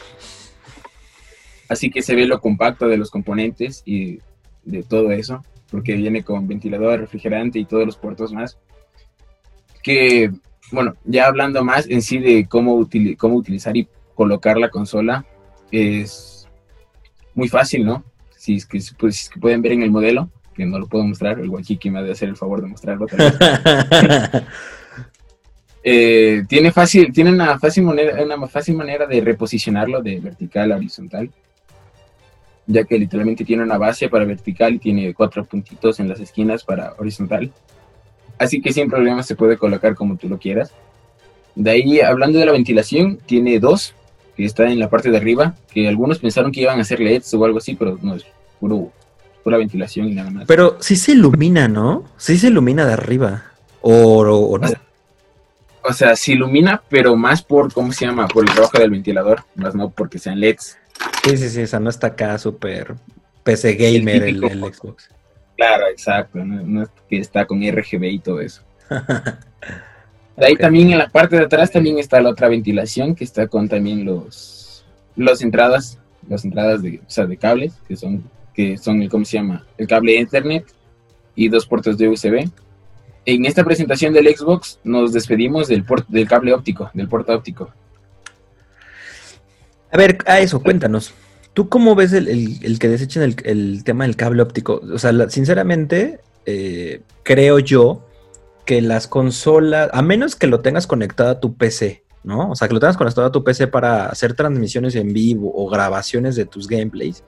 Así 1.67 1.89
que 1.89 2.01
se 2.01 2.15
ve 2.15 2.25
lo 2.25 2.39
compacto 2.39 2.87
de 2.87 2.97
los 2.97 3.11
componentes 3.11 3.81
y 3.83 4.19
de 4.63 4.83
todo 4.83 5.11
eso, 5.11 5.43
porque 5.69 5.95
viene 5.95 6.23
con 6.23 6.47
ventilador, 6.47 6.99
refrigerante 6.99 7.59
y 7.59 7.65
todos 7.65 7.85
los 7.85 7.97
puertos 7.97 8.31
más. 8.31 8.57
Que, 9.83 10.31
bueno, 10.71 10.95
ya 11.03 11.25
hablando 11.27 11.63
más 11.63 11.89
en 11.89 12.01
sí 12.01 12.19
de 12.19 12.47
cómo, 12.47 12.77
utili- 12.77 13.17
cómo 13.17 13.35
utilizar 13.35 13.75
y 13.75 13.87
colocar 14.15 14.57
la 14.57 14.69
consola, 14.69 15.25
es 15.71 16.47
muy 17.33 17.47
fácil, 17.47 17.85
¿no? 17.85 18.03
Si 18.35 18.55
es 18.55 18.65
que, 18.65 18.79
pues, 18.97 19.15
si 19.15 19.23
es 19.23 19.29
que 19.29 19.39
pueden 19.39 19.61
ver 19.61 19.73
en 19.73 19.83
el 19.83 19.91
modelo, 19.91 20.29
que 20.55 20.65
no 20.65 20.79
lo 20.79 20.87
puedo 20.87 21.03
mostrar, 21.03 21.39
el 21.39 21.49
Wakiki 21.49 21.89
me 21.89 21.99
ha 21.99 22.03
de 22.03 22.11
hacer 22.11 22.29
el 22.29 22.35
favor 22.35 22.61
de 22.61 22.67
mostrarlo. 22.67 23.07
Eh, 25.89 26.43
tiene 26.49 26.73
fácil, 26.73 27.13
tiene 27.13 27.31
una 27.31 27.57
fácil 27.59 27.83
manera, 27.83 28.21
una 28.21 28.45
fácil 28.47 28.75
manera 28.75 29.05
de 29.05 29.21
reposicionarlo 29.21 30.01
de 30.01 30.19
vertical 30.19 30.73
a 30.73 30.75
horizontal, 30.75 31.31
ya 32.65 32.83
que 32.83 32.99
literalmente 32.99 33.45
tiene 33.45 33.63
una 33.63 33.77
base 33.77 34.09
para 34.09 34.25
vertical 34.25 34.73
y 34.73 34.79
tiene 34.79 35.13
cuatro 35.13 35.45
puntitos 35.45 36.01
en 36.01 36.09
las 36.09 36.19
esquinas 36.19 36.65
para 36.65 36.93
horizontal. 36.97 37.53
así 38.37 38.59
que 38.61 38.73
sin 38.73 38.89
problema 38.89 39.23
se 39.23 39.37
puede 39.37 39.55
colocar 39.55 39.95
como 39.95 40.17
tú 40.17 40.27
lo 40.27 40.37
quieras. 40.37 40.73
De 41.55 41.71
ahí, 41.71 42.01
hablando 42.01 42.37
de 42.37 42.45
la 42.45 42.51
ventilación, 42.51 43.19
tiene 43.25 43.57
dos 43.57 43.95
que 44.37 44.45
están 44.45 44.67
en 44.69 44.79
la 44.79 44.89
parte 44.89 45.09
de 45.09 45.17
arriba, 45.17 45.55
que 45.73 45.87
algunos 45.87 46.19
pensaron 46.19 46.51
que 46.51 46.61
iban 46.61 46.79
a 46.79 46.83
ser 46.83 46.99
LEDs 46.99 47.33
o 47.33 47.43
algo 47.43 47.57
así, 47.57 47.73
pero 47.73 47.97
no 48.01 48.15
es 48.15 48.25
puro, 48.59 48.91
pura 49.43 49.57
ventilación 49.57 50.07
y 50.07 50.13
nada 50.13 50.29
más. 50.29 50.45
Pero 50.45 50.77
sí 50.79 50.95
se 50.95 51.13
ilumina, 51.13 51.67
¿no? 51.67 52.05
Sí 52.17 52.37
se 52.37 52.47
ilumina 52.47 52.85
de 52.85 52.93
arriba. 52.93 53.45
O, 53.81 54.19
o 54.21 54.57
no. 54.59 54.69
O 55.81 55.93
sea, 55.93 56.15
se 56.15 56.33
ilumina, 56.33 56.83
pero 56.87 57.15
más 57.15 57.41
por, 57.41 57.73
¿cómo 57.73 57.91
se 57.91 58.05
llama? 58.05 58.27
Por 58.27 58.47
el 58.47 58.53
trabajo 58.53 58.77
del 58.77 58.91
ventilador, 58.91 59.43
más 59.55 59.73
no 59.73 59.89
porque 59.89 60.19
sean 60.19 60.39
LEDs. 60.39 60.77
Sí, 61.23 61.37
sí, 61.37 61.49
sí, 61.49 61.63
o 61.63 61.67
sea, 61.67 61.79
no 61.79 61.89
está 61.89 62.07
acá 62.07 62.37
súper 62.37 62.95
PC 63.43 63.73
gamer 63.73 64.23
el, 64.23 64.43
el 64.43 64.73
Xbox. 64.73 65.09
Claro, 65.55 65.87
exacto, 65.87 66.45
no, 66.45 66.61
no 66.61 66.83
es 66.83 66.89
que 67.09 67.17
está 67.17 67.45
con 67.45 67.59
RGB 67.59 68.03
y 68.03 68.19
todo 68.19 68.39
eso. 68.41 68.61
De 70.37 70.45
ahí 70.45 70.55
también 70.55 70.91
en 70.91 70.99
la 70.99 71.09
parte 71.09 71.35
de 71.35 71.43
atrás 71.45 71.71
también 71.71 71.97
está 71.97 72.21
la 72.21 72.29
otra 72.29 72.47
ventilación 72.47 73.15
que 73.15 73.23
está 73.23 73.47
con 73.47 73.67
también 73.67 74.05
los 74.05 74.85
las 75.15 75.41
entradas, 75.41 75.97
las 76.29 76.45
entradas 76.45 76.83
de, 76.83 76.99
o 76.99 77.09
sea, 77.09 77.25
de 77.25 77.37
cables, 77.37 77.73
que 77.87 77.95
son, 77.97 78.23
que 78.53 78.77
son 78.77 79.01
el, 79.01 79.09
¿cómo 79.09 79.25
se 79.25 79.37
llama? 79.37 79.65
El 79.77 79.87
cable 79.87 80.19
Ethernet 80.19 80.63
y 81.35 81.49
dos 81.49 81.65
puertos 81.65 81.97
de 81.97 82.07
USB. 82.07 82.47
En 83.25 83.45
esta 83.45 83.63
presentación 83.63 84.13
del 84.13 84.27
Xbox 84.35 84.79
nos 84.83 85.11
despedimos 85.11 85.67
del, 85.67 85.83
port, 85.83 86.07
del 86.07 86.27
cable 86.27 86.53
óptico, 86.53 86.91
del 86.93 87.07
puerto 87.09 87.33
óptico. 87.33 87.71
A 89.91 89.97
ver, 89.97 90.17
a 90.27 90.39
eso, 90.39 90.61
cuéntanos. 90.61 91.13
¿Tú 91.53 91.67
cómo 91.69 91.95
ves 91.95 92.13
el, 92.13 92.27
el- 92.27 92.59
el 92.63 92.77
que 92.79 92.87
desechen 92.89 93.23
el, 93.23 93.35
el 93.43 93.83
tema 93.83 94.05
del 94.05 94.15
cable 94.15 94.41
óptico? 94.43 94.81
O 94.93 94.99
sea, 94.99 95.11
la- 95.11 95.29
sinceramente, 95.29 96.19
eh, 96.45 97.01
creo 97.23 97.57
yo 97.59 98.06
que 98.67 98.81
las 98.81 99.07
consolas, 99.07 99.89
a 99.93 100.01
menos 100.01 100.35
que 100.35 100.45
lo 100.45 100.59
tengas 100.59 100.87
conectado 100.87 101.29
a 101.29 101.39
tu 101.39 101.55
PC, 101.55 102.03
¿no? 102.25 102.51
O 102.51 102.55
sea, 102.55 102.67
que 102.67 102.73
lo 102.73 102.81
tengas 102.81 102.97
conectado 102.97 103.25
a 103.25 103.31
tu 103.31 103.41
PC 103.41 103.67
para 103.67 104.07
hacer 104.07 104.33
transmisiones 104.33 104.93
en 104.95 105.13
vivo 105.13 105.53
o 105.55 105.69
grabaciones 105.69 106.35
de 106.35 106.45
tus 106.45 106.67
gameplays. 106.67 107.23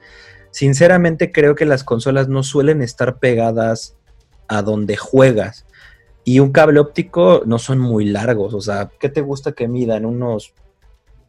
Sinceramente, 0.51 1.31
creo 1.31 1.55
que 1.55 1.63
las 1.65 1.85
consolas 1.85 2.27
no 2.27 2.43
suelen 2.43 2.81
estar 2.81 3.19
pegadas 3.19 3.95
a 4.49 4.61
donde 4.63 4.97
juegas. 4.97 5.65
Y 6.25 6.41
un 6.41 6.51
cable 6.51 6.81
óptico 6.81 7.43
no 7.45 7.57
son 7.57 7.79
muy 7.79 8.03
largos. 8.03 8.53
O 8.53 8.59
sea, 8.59 8.91
¿qué 8.99 9.07
te 9.07 9.21
gusta 9.21 9.53
que 9.53 9.69
midan? 9.69 10.05
Unos 10.05 10.53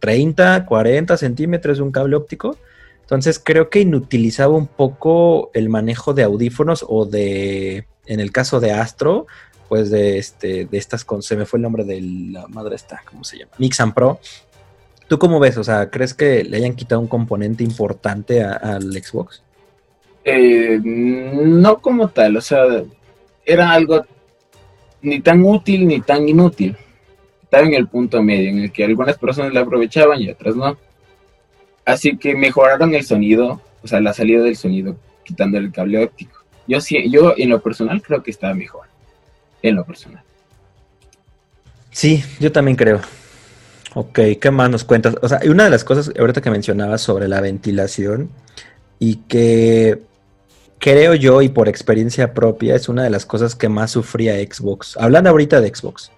30, 0.00 0.66
40 0.66 1.16
centímetros 1.16 1.78
un 1.78 1.92
cable 1.92 2.16
óptico. 2.16 2.56
Entonces 3.02 3.38
creo 3.38 3.70
que 3.70 3.80
inutilizaba 3.80 4.56
un 4.56 4.66
poco 4.66 5.52
el 5.54 5.68
manejo 5.68 6.14
de 6.14 6.24
audífonos 6.24 6.84
o 6.88 7.06
de, 7.06 7.86
en 8.06 8.20
el 8.20 8.32
caso 8.32 8.60
de 8.60 8.72
Astro, 8.72 9.26
pues 9.68 9.90
de, 9.90 10.18
este, 10.18 10.64
de 10.64 10.78
estas, 10.78 11.04
con, 11.04 11.22
se 11.22 11.36
me 11.36 11.46
fue 11.46 11.58
el 11.58 11.62
nombre 11.62 11.84
de 11.84 12.00
la 12.00 12.48
madre 12.48 12.74
esta, 12.74 13.02
¿cómo 13.08 13.22
se 13.24 13.38
llama? 13.38 13.52
Mix 13.58 13.78
Pro. 13.94 14.18
¿Tú 15.06 15.18
cómo 15.18 15.40
ves? 15.40 15.56
O 15.58 15.64
sea, 15.64 15.90
¿crees 15.90 16.14
que 16.14 16.44
le 16.44 16.56
hayan 16.56 16.74
quitado 16.74 17.00
un 17.00 17.08
componente 17.08 17.64
importante 17.64 18.42
al 18.42 18.92
Xbox? 18.92 19.42
Eh, 20.24 20.80
no 20.82 21.80
como 21.80 22.08
tal, 22.08 22.36
o 22.36 22.40
sea, 22.40 22.64
era 23.44 23.70
algo 23.70 24.04
ni 25.02 25.20
tan 25.20 25.44
útil 25.44 25.86
ni 25.86 26.00
tan 26.00 26.28
inútil. 26.28 26.76
Estaba 27.42 27.66
en 27.66 27.74
el 27.74 27.88
punto 27.88 28.22
medio, 28.22 28.50
en 28.50 28.60
el 28.60 28.72
que 28.72 28.84
algunas 28.84 29.18
personas 29.18 29.52
la 29.52 29.60
aprovechaban 29.60 30.20
y 30.20 30.30
otras 30.30 30.54
no. 30.54 30.76
Así 31.84 32.16
que 32.16 32.36
mejoraron 32.36 32.94
el 32.94 33.04
sonido, 33.04 33.60
o 33.82 33.88
sea, 33.88 34.00
la 34.00 34.12
salida 34.12 34.42
del 34.42 34.56
sonido, 34.56 34.96
quitando 35.24 35.58
el 35.58 35.72
cable 35.72 36.04
óptico. 36.04 36.39
Yo 36.70 36.80
sí, 36.80 37.10
yo 37.10 37.34
en 37.36 37.50
lo 37.50 37.60
personal 37.60 38.00
creo 38.00 38.22
que 38.22 38.30
está 38.30 38.54
mejor. 38.54 38.86
En 39.60 39.74
lo 39.74 39.84
personal. 39.84 40.22
Sí, 41.90 42.22
yo 42.38 42.52
también 42.52 42.76
creo. 42.76 43.00
Ok, 43.94 44.20
¿qué 44.40 44.50
más 44.52 44.70
nos 44.70 44.84
cuentas? 44.84 45.16
O 45.20 45.28
sea, 45.28 45.40
una 45.46 45.64
de 45.64 45.70
las 45.70 45.82
cosas 45.82 46.12
ahorita 46.16 46.40
que 46.40 46.48
mencionabas 46.48 47.00
sobre 47.00 47.26
la 47.26 47.40
ventilación 47.40 48.30
y 49.00 49.16
que 49.16 50.00
creo 50.78 51.16
yo 51.16 51.42
y 51.42 51.48
por 51.48 51.68
experiencia 51.68 52.34
propia 52.34 52.76
es 52.76 52.88
una 52.88 53.02
de 53.02 53.10
las 53.10 53.26
cosas 53.26 53.56
que 53.56 53.68
más 53.68 53.90
sufría 53.90 54.34
Xbox. 54.36 54.96
Hablando 54.96 55.30
ahorita 55.30 55.60
de 55.60 55.74
Xbox. 55.74 56.12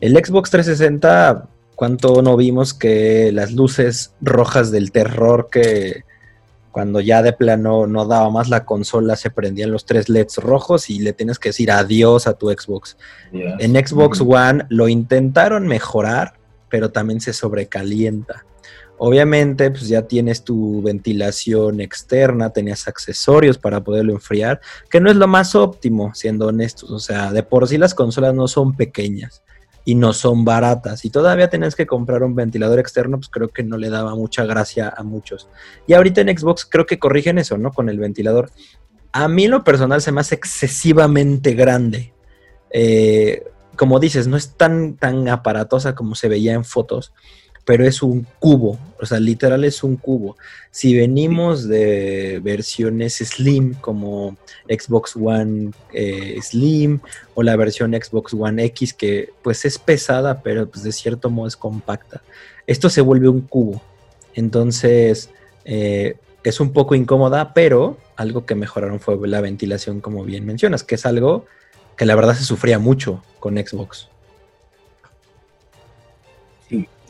El 0.00 0.14
Xbox 0.14 0.48
360, 0.48 1.48
¿cuánto 1.74 2.22
no 2.22 2.38
vimos 2.38 2.72
que 2.72 3.30
las 3.30 3.52
luces 3.52 4.14
rojas 4.22 4.70
del 4.70 4.90
terror 4.90 5.50
que 5.52 6.04
cuando 6.72 7.00
ya 7.00 7.22
de 7.22 7.32
plano 7.32 7.86
no 7.86 8.06
daba 8.06 8.30
más 8.30 8.48
la 8.48 8.64
consola 8.64 9.14
se 9.14 9.30
prendían 9.30 9.70
los 9.70 9.84
tres 9.84 10.08
LEDs 10.08 10.38
rojos 10.38 10.90
y 10.90 10.98
le 10.98 11.12
tienes 11.12 11.38
que 11.38 11.50
decir 11.50 11.70
adiós 11.70 12.26
a 12.26 12.32
tu 12.32 12.50
Xbox? 12.50 12.96
En 13.32 13.74
Xbox. 13.74 14.20
One 14.20 14.64
lo 14.70 14.88
intentaron 14.88 15.68
mejorar, 15.68 16.34
pero 16.68 16.90
también 16.90 17.20
se 17.20 17.32
sobrecalienta. 17.32 18.44
Obviamente, 18.98 19.70
pues 19.70 19.88
ya 19.88 20.02
tienes 20.02 20.44
tu 20.44 20.80
ventilación 20.82 21.80
externa, 21.80 22.50
tenías 22.50 22.88
accesorios 22.88 23.58
para 23.58 23.82
poderlo 23.82 24.12
enfriar, 24.12 24.60
que 24.90 25.00
no 25.00 25.10
es 25.10 25.16
lo 25.16 25.26
más 25.28 25.54
óptimo, 25.54 26.14
siendo 26.14 26.46
honestos. 26.46 26.90
O 26.90 26.98
sea, 26.98 27.32
de 27.32 27.42
por 27.42 27.68
sí 27.68 27.78
las 27.78 27.94
consolas 27.94 28.34
no 28.34 28.48
son 28.48 28.74
pequeñas 28.74 29.42
y 29.84 29.94
no 29.94 30.12
son 30.12 30.44
baratas. 30.44 31.04
Y 31.04 31.10
todavía 31.10 31.50
tenías 31.50 31.74
que 31.74 31.86
comprar 31.86 32.22
un 32.22 32.34
ventilador 32.34 32.78
externo, 32.78 33.18
pues 33.18 33.28
creo 33.28 33.48
que 33.48 33.62
no 33.62 33.76
le 33.76 33.90
daba 33.90 34.14
mucha 34.14 34.44
gracia 34.44 34.92
a 34.96 35.02
muchos. 35.02 35.48
Y 35.86 35.94
ahorita 35.94 36.20
en 36.20 36.36
Xbox 36.36 36.64
creo 36.64 36.86
que 36.86 36.98
corrigen 36.98 37.38
eso, 37.38 37.58
¿no? 37.58 37.72
Con 37.72 37.88
el 37.88 37.98
ventilador. 37.98 38.50
A 39.12 39.28
mí 39.28 39.46
lo 39.46 39.64
personal 39.64 40.00
se 40.00 40.12
me 40.12 40.20
hace 40.20 40.34
excesivamente 40.34 41.54
grande. 41.54 42.14
Eh, 42.70 43.44
como 43.76 43.98
dices, 43.98 44.28
no 44.28 44.36
es 44.36 44.54
tan, 44.56 44.96
tan 44.96 45.28
aparatosa 45.28 45.94
como 45.94 46.14
se 46.14 46.28
veía 46.28 46.52
en 46.52 46.64
fotos, 46.64 47.12
pero 47.64 47.86
es 47.86 48.02
un 48.02 48.26
cubo, 48.38 48.78
o 49.00 49.06
sea, 49.06 49.20
literal 49.20 49.64
es 49.64 49.82
un 49.82 49.96
cubo. 49.96 50.36
Si 50.70 50.96
venimos 50.96 51.68
de 51.68 52.40
versiones 52.42 53.16
Slim 53.18 53.74
como 53.74 54.36
Xbox 54.68 55.16
One 55.16 55.70
eh, 55.92 56.38
Slim 56.42 57.00
o 57.34 57.42
la 57.42 57.56
versión 57.56 57.92
Xbox 57.92 58.34
One 58.34 58.64
X 58.64 58.94
que 58.94 59.30
pues 59.42 59.64
es 59.64 59.78
pesada, 59.78 60.42
pero 60.42 60.68
pues 60.68 60.82
de 60.84 60.92
cierto 60.92 61.30
modo 61.30 61.48
es 61.48 61.56
compacta, 61.56 62.22
esto 62.66 62.90
se 62.90 63.00
vuelve 63.00 63.28
un 63.28 63.42
cubo. 63.42 63.80
Entonces 64.34 65.30
eh, 65.64 66.16
es 66.42 66.60
un 66.60 66.72
poco 66.72 66.94
incómoda, 66.94 67.54
pero 67.54 67.98
algo 68.16 68.44
que 68.44 68.54
mejoraron 68.54 69.00
fue 69.00 69.16
la 69.28 69.40
ventilación, 69.40 70.00
como 70.00 70.24
bien 70.24 70.44
mencionas, 70.44 70.82
que 70.82 70.96
es 70.96 71.06
algo 71.06 71.46
que 71.96 72.06
la 72.06 72.14
verdad 72.14 72.34
se 72.34 72.44
sufría 72.44 72.78
mucho 72.78 73.22
con 73.38 73.56
Xbox. 73.56 74.08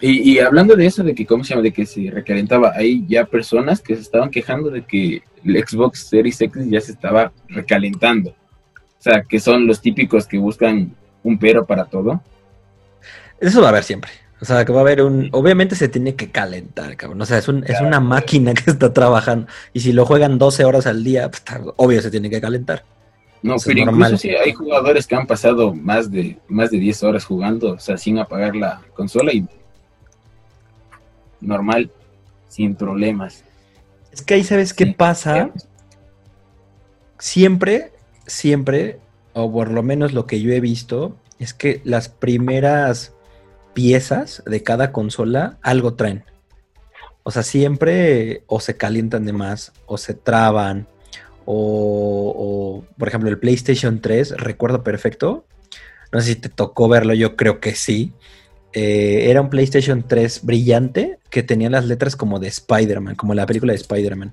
Y, 0.03 0.33
y 0.33 0.39
hablando 0.41 0.75
de 0.75 0.85
eso, 0.85 1.03
de 1.05 1.15
que, 1.15 1.25
¿cómo 1.25 1.45
se 1.45 1.51
llama? 1.51 1.63
De 1.63 1.73
que 1.73 1.87
se 1.87 2.11
recalentaba, 2.11 2.73
hay 2.75 3.05
ya 3.07 3.25
personas 3.25 3.81
que 3.81 3.95
se 3.95 4.03
estaban 4.03 4.31
quejando 4.31 4.69
de 4.69 4.85
que 4.85 5.23
el 5.45 5.65
Xbox 5.67 6.09
Series 6.09 6.41
X 6.41 6.65
ya 6.69 6.81
se 6.81 6.93
estaba 6.93 7.33
recalentando. 7.49 8.31
O 8.31 9.03
sea, 9.03 9.23
que 9.23 9.39
son 9.41 9.67
los 9.67 9.81
típicos 9.81 10.27
que 10.27 10.39
buscan 10.39 10.95
un 11.23 11.39
pero 11.39 11.65
para 11.65 11.85
todo. 11.85 12.21
Eso 13.41 13.61
va 13.61 13.69
a 13.69 13.71
haber 13.71 13.85
siempre. 13.85 14.11
O 14.41 14.45
sea, 14.45 14.65
que 14.65 14.73
va 14.73 14.79
a 14.81 14.83
haber 14.83 15.03
un... 15.03 15.29
Obviamente 15.31 15.77
se 15.77 15.89
tiene 15.89 16.17
que 16.17 16.31
calentar, 16.33 16.97
cabrón. 16.97 17.21
O 17.23 17.27
sea, 17.27 17.39
es, 17.39 17.47
un- 17.47 17.65
es 17.65 17.81
una 17.81 18.01
máquina 18.01 18.55
que 18.55 18.65
está 18.73 18.93
trabajando. 18.93 19.47
Y 19.73 19.81
si 19.81 19.93
lo 19.93 20.05
juegan 20.05 20.37
12 20.39 20.65
horas 20.65 20.87
al 20.89 21.05
día, 21.05 21.31
pues, 21.31 21.45
obvio 21.77 22.03
se 22.03 22.11
tiene 22.11 22.29
que 22.29 22.41
calentar. 22.41 22.85
No, 23.43 23.55
Eso 23.55 23.71
es 23.71 23.77
pero 23.77 23.91
incluso 23.91 24.17
sí 24.19 24.31
hay 24.31 24.53
jugadores 24.53 25.07
que 25.07 25.15
han 25.15 25.27
pasado 25.29 25.73
más 25.75 26.11
de, 26.11 26.39
más 26.49 26.71
de 26.71 26.79
10 26.79 27.03
horas 27.05 27.25
jugando, 27.25 27.73
o 27.73 27.79
sea, 27.79 27.97
sin 27.97 28.19
apagar 28.19 28.55
la 28.55 28.81
consola 28.95 29.33
y 29.33 29.45
normal, 31.43 31.91
sin 32.49 32.75
problemas. 32.75 33.45
Es 34.11 34.23
que 34.23 34.35
ahí 34.35 34.45
sabes 34.45 34.73
qué 34.73 34.87
Sí. 34.87 34.95
pasa. 34.97 35.51
Siempre, 37.19 37.93
siempre, 38.27 38.99
o 39.33 39.51
por 39.53 39.71
lo 39.71 39.83
menos 39.83 40.13
lo 40.13 40.27
que 40.27 40.41
yo 40.41 40.53
he 40.53 40.61
visto, 40.61 41.17
es 41.39 41.55
que 41.55 41.81
las 41.85 42.09
primeras 42.09 43.15
piezas 43.75 44.43
de 44.47 44.63
cada 44.63 44.93
consola 44.93 45.59
algo 45.63 45.95
traen. 45.95 46.25
O 47.23 47.31
sea, 47.31 47.43
siempre 47.43 48.43
o 48.49 48.61
se 48.61 48.77
calientan 48.77 49.25
de 49.25 49.33
más, 49.33 49.73
o 49.87 49.97
se 49.97 50.15
traban, 50.15 50.89
o, 51.45 52.85
o, 52.85 52.95
por 52.99 53.09
ejemplo, 53.09 53.31
el 53.31 53.39
PlayStation 53.39 54.01
3, 54.01 54.33
recuerdo 54.37 54.83
perfecto. 54.83 55.47
No 56.13 56.21
sé 56.21 56.35
si 56.35 56.37
te 56.37 56.49
tocó 56.49 56.89
verlo, 56.89 57.15
yo 57.15 57.37
creo 57.37 57.61
que 57.61 57.75
sí. 57.75 58.13
Eh, 58.75 59.27
era 59.31 59.41
un 59.41 59.51
PlayStation 59.51 60.05
3 60.07 60.41
brillante 60.45 61.19
que 61.31 61.43
tenía 61.43 61.69
las 61.71 61.85
letras 61.87 62.17
como 62.17 62.39
de 62.39 62.49
Spider-Man, 62.49 63.17
como 63.17 63.35
la 63.35 63.45
película 63.47 63.73
de 63.73 63.79
Spider-Man. 63.79 64.33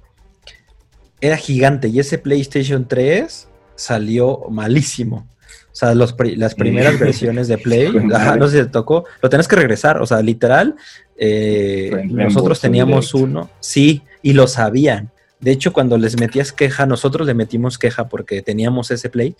Era 1.21 1.35
gigante 1.37 1.89
y 1.89 1.99
ese 1.99 2.17
PlayStation 2.17 2.87
3 2.87 3.47
salió 3.75 4.41
malísimo. 4.49 5.27
O 5.71 5.75
sea, 5.79 5.93
los 5.93 6.13
pri- 6.13 6.35
las 6.35 6.55
primeras 6.55 6.97
versiones 6.99 7.47
de 7.47 7.57
Play, 7.65 7.91
ajá, 8.13 8.35
no 8.37 8.47
sé 8.47 8.57
si 8.59 8.63
te 8.63 8.69
tocó, 8.69 9.05
lo 9.21 9.29
tenés 9.29 9.47
que 9.47 9.55
regresar. 9.57 10.01
O 10.01 10.05
sea, 10.05 10.21
literal, 10.21 10.75
eh, 11.17 11.89
nosotros 12.25 12.59
teníamos 12.61 13.13
uno, 13.13 13.49
sí, 13.59 14.01
y 14.21 14.33
lo 14.33 14.47
sabían. 14.47 15.11
De 15.39 15.51
hecho, 15.51 15.71
cuando 15.71 15.97
les 15.97 16.19
metías 16.19 16.51
queja, 16.51 16.85
nosotros 16.85 17.25
le 17.27 17.33
metimos 17.33 17.77
queja 17.77 18.09
porque 18.09 18.41
teníamos 18.41 18.91
ese 18.91 19.09
play 19.09 19.35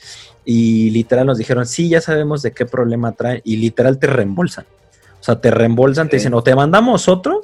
y 0.46 0.92
literal 0.92 1.26
nos 1.26 1.38
dijeron, 1.38 1.66
sí, 1.66 1.90
ya 1.90 2.00
sabemos 2.00 2.42
de 2.42 2.52
qué 2.52 2.66
problema 2.66 3.12
trae 3.14 3.42
y 3.44 3.58
literal 3.58 3.98
te 4.00 4.08
reembolsan. 4.08 4.66
O 5.20 5.24
sea, 5.24 5.40
te 5.42 5.52
reembolsan, 5.52 6.10
te 6.10 6.18
dicen, 6.18 6.34
o 6.34 6.44
te 6.44 6.56
mandamos 6.56 7.08
otro 7.08 7.42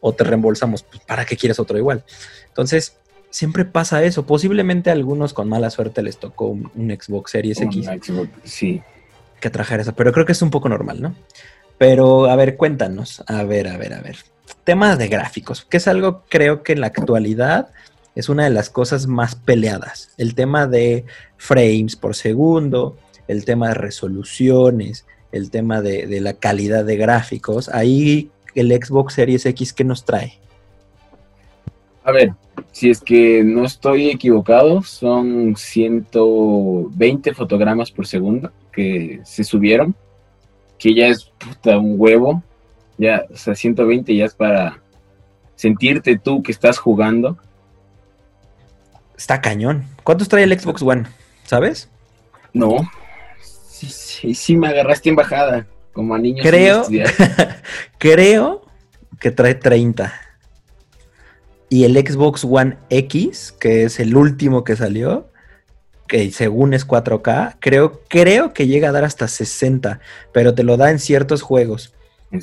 o 0.00 0.12
te 0.12 0.24
reembolsamos. 0.24 0.82
Pues, 0.82 1.02
¿Para 1.04 1.24
qué 1.24 1.36
quieres 1.36 1.58
otro 1.58 1.76
igual? 1.78 2.04
Entonces, 2.48 2.96
siempre 3.30 3.64
pasa 3.64 4.02
eso. 4.04 4.26
Posiblemente 4.26 4.90
a 4.90 4.92
algunos 4.92 5.34
con 5.34 5.48
mala 5.48 5.70
suerte 5.70 6.02
les 6.02 6.18
tocó 6.18 6.46
un, 6.46 6.70
Xbox 6.74 7.32
Series 7.32 7.60
X. 7.60 7.88
sí. 8.44 8.82
Que 9.40 9.50
trajera 9.50 9.82
eso, 9.82 9.94
pero 9.94 10.12
creo 10.12 10.24
que 10.24 10.32
es 10.32 10.40
un 10.40 10.50
poco 10.50 10.68
normal, 10.70 11.02
¿no? 11.02 11.14
Pero, 11.76 12.24
a 12.24 12.36
ver, 12.36 12.56
cuéntanos. 12.56 13.22
A 13.26 13.42
ver, 13.42 13.68
a 13.68 13.76
ver, 13.76 13.92
a 13.92 14.00
ver. 14.00 14.16
Temas 14.64 14.96
de 14.96 15.08
gráficos, 15.08 15.66
que 15.66 15.76
es 15.76 15.86
algo 15.88 16.24
creo 16.28 16.62
que 16.62 16.72
en 16.72 16.80
la 16.80 16.86
actualidad 16.86 17.68
es 18.14 18.30
una 18.30 18.44
de 18.44 18.50
las 18.50 18.70
cosas 18.70 19.06
más 19.06 19.34
peleadas. 19.34 20.10
El 20.16 20.34
tema 20.34 20.66
de 20.66 21.04
frames 21.36 21.96
por 21.96 22.14
segundo, 22.14 22.96
el 23.28 23.44
tema 23.44 23.68
de 23.68 23.74
resoluciones, 23.74 25.04
el 25.36 25.50
tema 25.50 25.80
de, 25.82 26.20
la 26.20 26.34
calidad 26.34 26.84
de 26.84 26.96
gráficos. 26.96 27.68
Ahí 27.68 28.30
el 28.54 28.72
Xbox 28.72 29.14
Series 29.14 29.46
X, 29.46 29.72
¿qué 29.72 29.84
nos 29.84 30.04
trae? 30.04 30.38
A 32.04 32.12
ver, 32.12 32.32
si 32.72 32.90
es 32.90 33.00
que 33.00 33.42
no 33.44 33.64
estoy 33.64 34.10
equivocado, 34.10 34.82
son 34.82 35.56
120 35.56 37.34
fotogramas 37.34 37.90
por 37.90 38.06
segundo 38.06 38.52
que 38.72 39.20
se 39.24 39.44
subieron, 39.44 39.94
que 40.78 40.94
ya 40.94 41.08
es 41.08 41.24
puta 41.24 41.78
un 41.78 41.94
huevo, 41.98 42.42
ya, 42.98 43.24
o 43.30 43.36
sea, 43.36 43.54
120 43.54 44.14
ya 44.14 44.24
es 44.26 44.34
para 44.34 44.80
sentirte 45.54 46.18
tú 46.18 46.42
que 46.42 46.52
estás 46.52 46.78
jugando 46.78 47.38
Está 49.16 49.40
cañón. 49.40 49.84
¿Cuántos 50.04 50.28
trae 50.28 50.44
el 50.44 50.58
Xbox 50.58 50.82
One? 50.82 51.04
¿Sabes? 51.44 51.88
No. 52.52 52.76
Sí, 53.76 53.90
sí, 53.90 54.34
sí 54.34 54.56
me 54.56 54.68
agarraste 54.68 55.10
en 55.10 55.16
bajada, 55.16 55.66
como 55.92 56.14
a 56.14 56.18
niños. 56.18 56.46
Creo, 56.46 56.86
creo 57.98 58.62
que 59.20 59.30
trae 59.30 59.54
30. 59.54 60.14
Y 61.68 61.84
el 61.84 61.94
Xbox 61.94 62.42
One 62.44 62.78
X, 62.88 63.52
que 63.52 63.84
es 63.84 64.00
el 64.00 64.16
último 64.16 64.64
que 64.64 64.76
salió, 64.76 65.30
que 66.08 66.30
según 66.30 66.72
es 66.72 66.88
4K, 66.88 67.56
creo, 67.60 68.00
creo 68.08 68.54
que 68.54 68.66
llega 68.66 68.88
a 68.88 68.92
dar 68.92 69.04
hasta 69.04 69.28
60, 69.28 70.00
pero 70.32 70.54
te 70.54 70.62
lo 70.62 70.78
da 70.78 70.90
en 70.90 70.98
ciertos 70.98 71.42
juegos. 71.42 71.92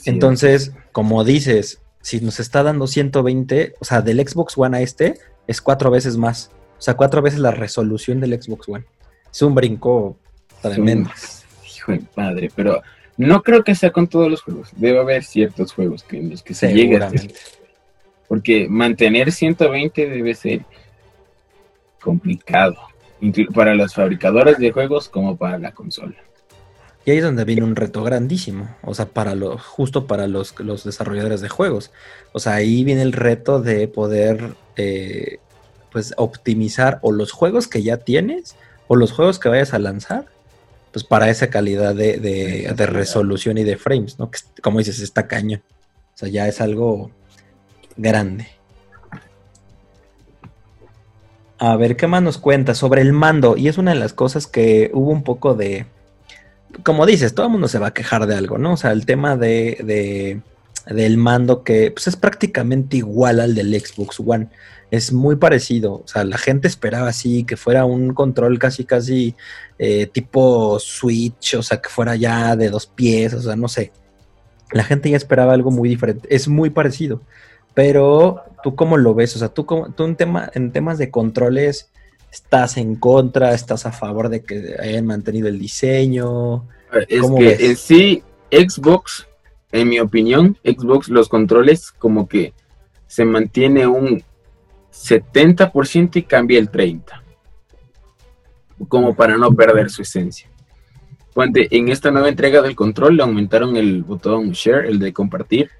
Entonces, 0.06 0.74
como 0.92 1.24
dices, 1.24 1.82
si 2.00 2.22
nos 2.22 2.40
está 2.40 2.62
dando 2.62 2.86
120, 2.86 3.74
o 3.80 3.86
sea, 3.86 4.04
del 4.04 4.20
Xbox 4.20 4.56
One 4.56 4.78
a 4.78 4.82
este, 4.82 5.16
es 5.48 5.62
cuatro 5.62 5.90
veces 5.90 6.16
más. 6.16 6.52
O 6.78 6.82
sea, 6.84 6.94
cuatro 6.94 7.24
veces 7.24 7.40
la 7.40 7.52
resolución 7.52 8.20
del 8.20 8.40
Xbox 8.40 8.70
One. 8.70 8.86
Es 9.32 9.42
un 9.42 9.56
brinco 9.56 10.20
tremendo. 10.70 11.10
hijo 11.66 11.92
de 11.92 12.00
padre, 12.00 12.52
pero 12.56 12.82
no 13.18 13.44
creo 13.44 13.64
que 13.64 13.76
sea 13.76 13.92
con 13.92 14.08
todos 14.08 14.30
los 14.30 14.42
juegos. 14.42 14.70
Debe 14.76 15.00
haber 15.00 15.24
ciertos 15.24 15.74
juegos 15.74 16.04
que 16.04 16.18
en 16.18 16.32
los 16.32 16.42
que 16.42 16.54
se 16.54 16.74
llegue 16.74 16.98
a 16.98 17.08
este 17.08 17.34
Porque 18.28 18.68
mantener 18.70 19.32
120 19.32 20.10
debe 20.10 20.34
ser 20.34 20.62
complicado. 22.02 22.76
Para 23.54 23.74
los 23.74 23.94
fabricadores 23.94 24.58
de 24.58 24.72
juegos 24.72 25.08
como 25.08 25.38
para 25.38 25.58
la 25.58 25.72
consola. 25.72 26.16
Y 27.06 27.12
ahí 27.12 27.18
es 27.18 27.24
donde 27.24 27.46
viene 27.46 27.64
un 27.64 27.76
reto 27.76 28.04
grandísimo, 28.04 28.70
o 28.82 28.94
sea, 28.94 29.08
para 29.08 29.36
lo, 29.36 29.58
justo 29.58 30.08
para 30.08 30.28
los, 30.28 30.58
los 30.60 30.84
desarrolladores 30.86 31.42
de 31.42 31.50
juegos. 31.50 31.92
O 32.32 32.40
sea, 32.40 32.56
ahí 32.56 32.84
viene 32.84 33.02
el 33.02 33.12
reto 33.12 33.62
de 33.62 33.88
poder 33.90 34.56
eh, 34.78 35.40
pues 35.92 36.14
optimizar 36.18 37.00
o 37.02 37.12
los 37.12 37.32
juegos 37.32 37.68
que 37.68 37.84
ya 37.84 37.98
tienes 37.98 38.56
o 38.88 38.96
los 38.96 39.12
juegos 39.12 39.40
que 39.40 39.50
vayas 39.50 39.74
a 39.74 39.80
lanzar, 39.80 40.26
pues 40.94 41.04
para 41.04 41.28
esa 41.30 41.50
calidad 41.50 41.96
de, 41.96 42.86
resolución 42.86 43.58
y 43.58 43.64
de 43.64 43.78
frames, 43.78 44.20
¿no? 44.20 44.30
Que 44.30 44.40
como 44.62 44.78
dices, 44.78 45.00
está 45.00 45.28
caño. 45.28 45.60
O 46.14 46.18
sea, 46.18 46.30
ya 46.30 46.48
es 46.48 46.62
algo 46.62 47.10
grande. 47.98 48.48
A 51.58 51.76
ver, 51.78 51.98
¿qué 51.98 52.06
más 52.06 52.22
nos 52.22 52.38
cuenta 52.38 52.76
sobre 52.76 53.02
el 53.02 53.12
mando? 53.12 53.58
Y 53.58 53.70
es 53.70 53.80
una 53.80 53.94
de 53.94 54.00
las 54.00 54.14
cosas 54.14 54.46
que 54.46 54.92
hubo 54.94 55.12
un 55.12 55.24
poco 55.24 55.56
de... 55.56 55.88
Como 56.84 57.08
dices, 57.08 57.34
todo 57.34 57.48
el 57.48 57.52
mundo 57.52 57.68
se 57.68 57.80
va 57.80 57.88
a 57.88 57.94
quejar 57.94 58.28
de 58.28 58.36
algo, 58.36 58.60
¿no? 58.60 58.74
O 58.74 58.78
sea, 58.78 58.92
el 58.92 59.08
tema 59.08 59.36
de, 59.36 59.80
de 59.84 60.42
del 60.88 61.18
mando 61.18 61.64
que 61.64 61.92
pues, 61.92 62.08
es 62.08 62.16
prácticamente 62.16 62.98
igual 62.98 63.40
al 63.40 63.56
del 63.56 63.80
Xbox 63.80 64.20
One 64.20 64.50
es 64.94 65.12
muy 65.12 65.38
parecido. 65.38 65.94
O 65.94 66.08
sea, 66.08 66.24
la 66.24 66.38
gente 66.38 66.68
esperaba 66.68 67.08
así 67.08 67.46
que 67.46 67.58
fuera 67.58 67.84
un 67.84 68.14
control 68.14 68.60
casi, 68.60 68.84
casi 68.84 69.34
eh, 69.80 70.06
tipo 70.06 70.78
Switch, 70.80 71.56
o 71.56 71.64
sea, 71.64 71.82
que 71.82 71.90
fuera 71.90 72.16
ya 72.16 72.56
de 72.56 72.70
dos 72.70 72.86
pies, 72.86 73.34
o 73.34 73.42
sea, 73.42 73.56
no 73.56 73.68
sé. 73.68 73.92
La 74.72 74.84
gente 74.84 75.10
ya 75.10 75.18
esperaba 75.18 75.54
algo 75.54 75.72
muy 75.72 75.90
diferente. 75.90 76.28
Es 76.34 76.48
muy 76.48 76.70
parecido. 76.70 77.22
Pero, 77.74 78.44
¿tú 78.62 78.76
cómo 78.76 78.98
lo 78.98 79.16
ves? 79.16 79.36
O 79.36 79.40
sea, 79.40 79.50
tú, 79.50 79.66
tú 79.96 80.06
en, 80.06 80.16
tema, 80.16 80.52
en 80.54 80.72
temas 80.72 81.00
de 81.00 81.10
controles, 81.10 81.90
¿estás 82.32 82.78
en 82.78 82.96
contra? 82.96 83.56
¿Estás 83.56 83.88
a 83.88 83.92
favor 83.92 84.30
de 84.30 84.44
que 84.44 84.76
hayan 84.80 85.08
mantenido 85.08 85.48
el 85.48 85.58
diseño? 85.58 86.68
Es 87.10 87.24
que 87.32 87.66
en 87.66 87.78
sí, 87.78 88.24
Xbox, 88.52 89.28
en 89.74 89.90
mi 89.90 90.00
opinión, 90.00 90.56
Xbox, 90.64 91.10
los 91.10 91.28
controles 91.28 91.92
como 91.92 92.28
que 92.28 92.54
se 93.08 93.26
mantiene 93.26 93.88
un 93.88 94.24
70% 94.94 96.16
y 96.18 96.24
cambia 96.24 96.60
el 96.60 96.72
30%, 96.72 97.04
como 98.88 99.16
para 99.16 99.36
no 99.36 99.52
perder 99.52 99.90
su 99.90 100.04
esencia. 100.04 100.48
en 101.36 101.90
esta 101.90 102.12
nueva 102.12 102.30
entrega 102.30 102.62
del 102.62 102.76
control 102.76 103.18
le 103.18 103.24
aumentaron 103.24 103.76
el 103.76 104.04
botón 104.04 104.52
share, 104.52 104.86
el 104.86 105.00
de 105.00 105.12
compartir, 105.12 105.72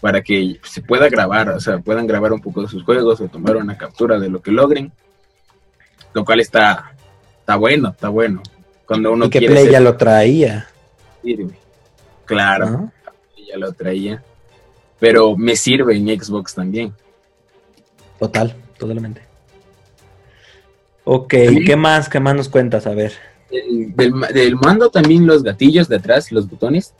para 0.00 0.22
que 0.22 0.58
se 0.64 0.80
pueda 0.80 1.10
grabar, 1.10 1.50
o 1.50 1.60
sea, 1.60 1.78
puedan 1.78 2.06
grabar 2.06 2.32
un 2.32 2.40
poco 2.40 2.62
de 2.62 2.68
sus 2.68 2.82
juegos 2.82 3.20
o 3.20 3.28
tomar 3.28 3.56
una 3.56 3.76
captura 3.76 4.18
de 4.18 4.30
lo 4.30 4.40
que 4.40 4.50
logren, 4.50 4.90
lo 6.14 6.24
cual 6.24 6.40
está, 6.40 6.94
está 7.40 7.56
bueno, 7.56 7.90
está 7.90 8.08
bueno. 8.08 8.42
Cuando 8.86 9.12
uno 9.12 9.26
¿Y 9.26 9.30
que 9.30 9.42
Play 9.42 9.70
ya 9.70 9.80
lo 9.80 9.94
traía. 9.96 10.68
Claro, 12.24 12.90
ya 13.52 13.58
lo 13.58 13.72
traía, 13.72 14.22
pero 14.98 15.36
me 15.36 15.56
sirve 15.56 15.96
en 15.96 16.08
Xbox 16.08 16.54
también. 16.54 16.92
Total, 18.18 18.54
totalmente. 18.78 19.22
Ok, 21.04 21.34
¿qué 21.66 21.76
más? 21.76 22.08
¿Qué 22.08 22.20
más 22.20 22.34
nos 22.34 22.48
cuentas? 22.48 22.86
A 22.86 22.94
ver. 22.94 23.12
del, 23.50 24.56
mando 24.56 24.90
también 24.90 25.26
los 25.26 25.42
gatillos 25.42 25.88
de 25.88 25.96
atrás, 25.96 26.30
los 26.30 26.48
botones, 26.48 26.94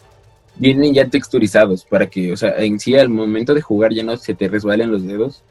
vienen 0.57 0.93
ya 0.93 1.09
texturizados 1.09 1.85
para 1.85 2.11
que, 2.11 2.33
o 2.33 2.37
sea, 2.37 2.57
en 2.59 2.79
sí 2.79 2.97
al 2.97 3.09
momento 3.09 3.55
de 3.55 3.62
jugar 3.62 3.93
ya 3.93 4.03
no 4.03 4.17
se 4.17 4.35
te 4.35 4.49
resbalen 4.49 4.91
los 4.91 5.07
dedos. 5.07 5.43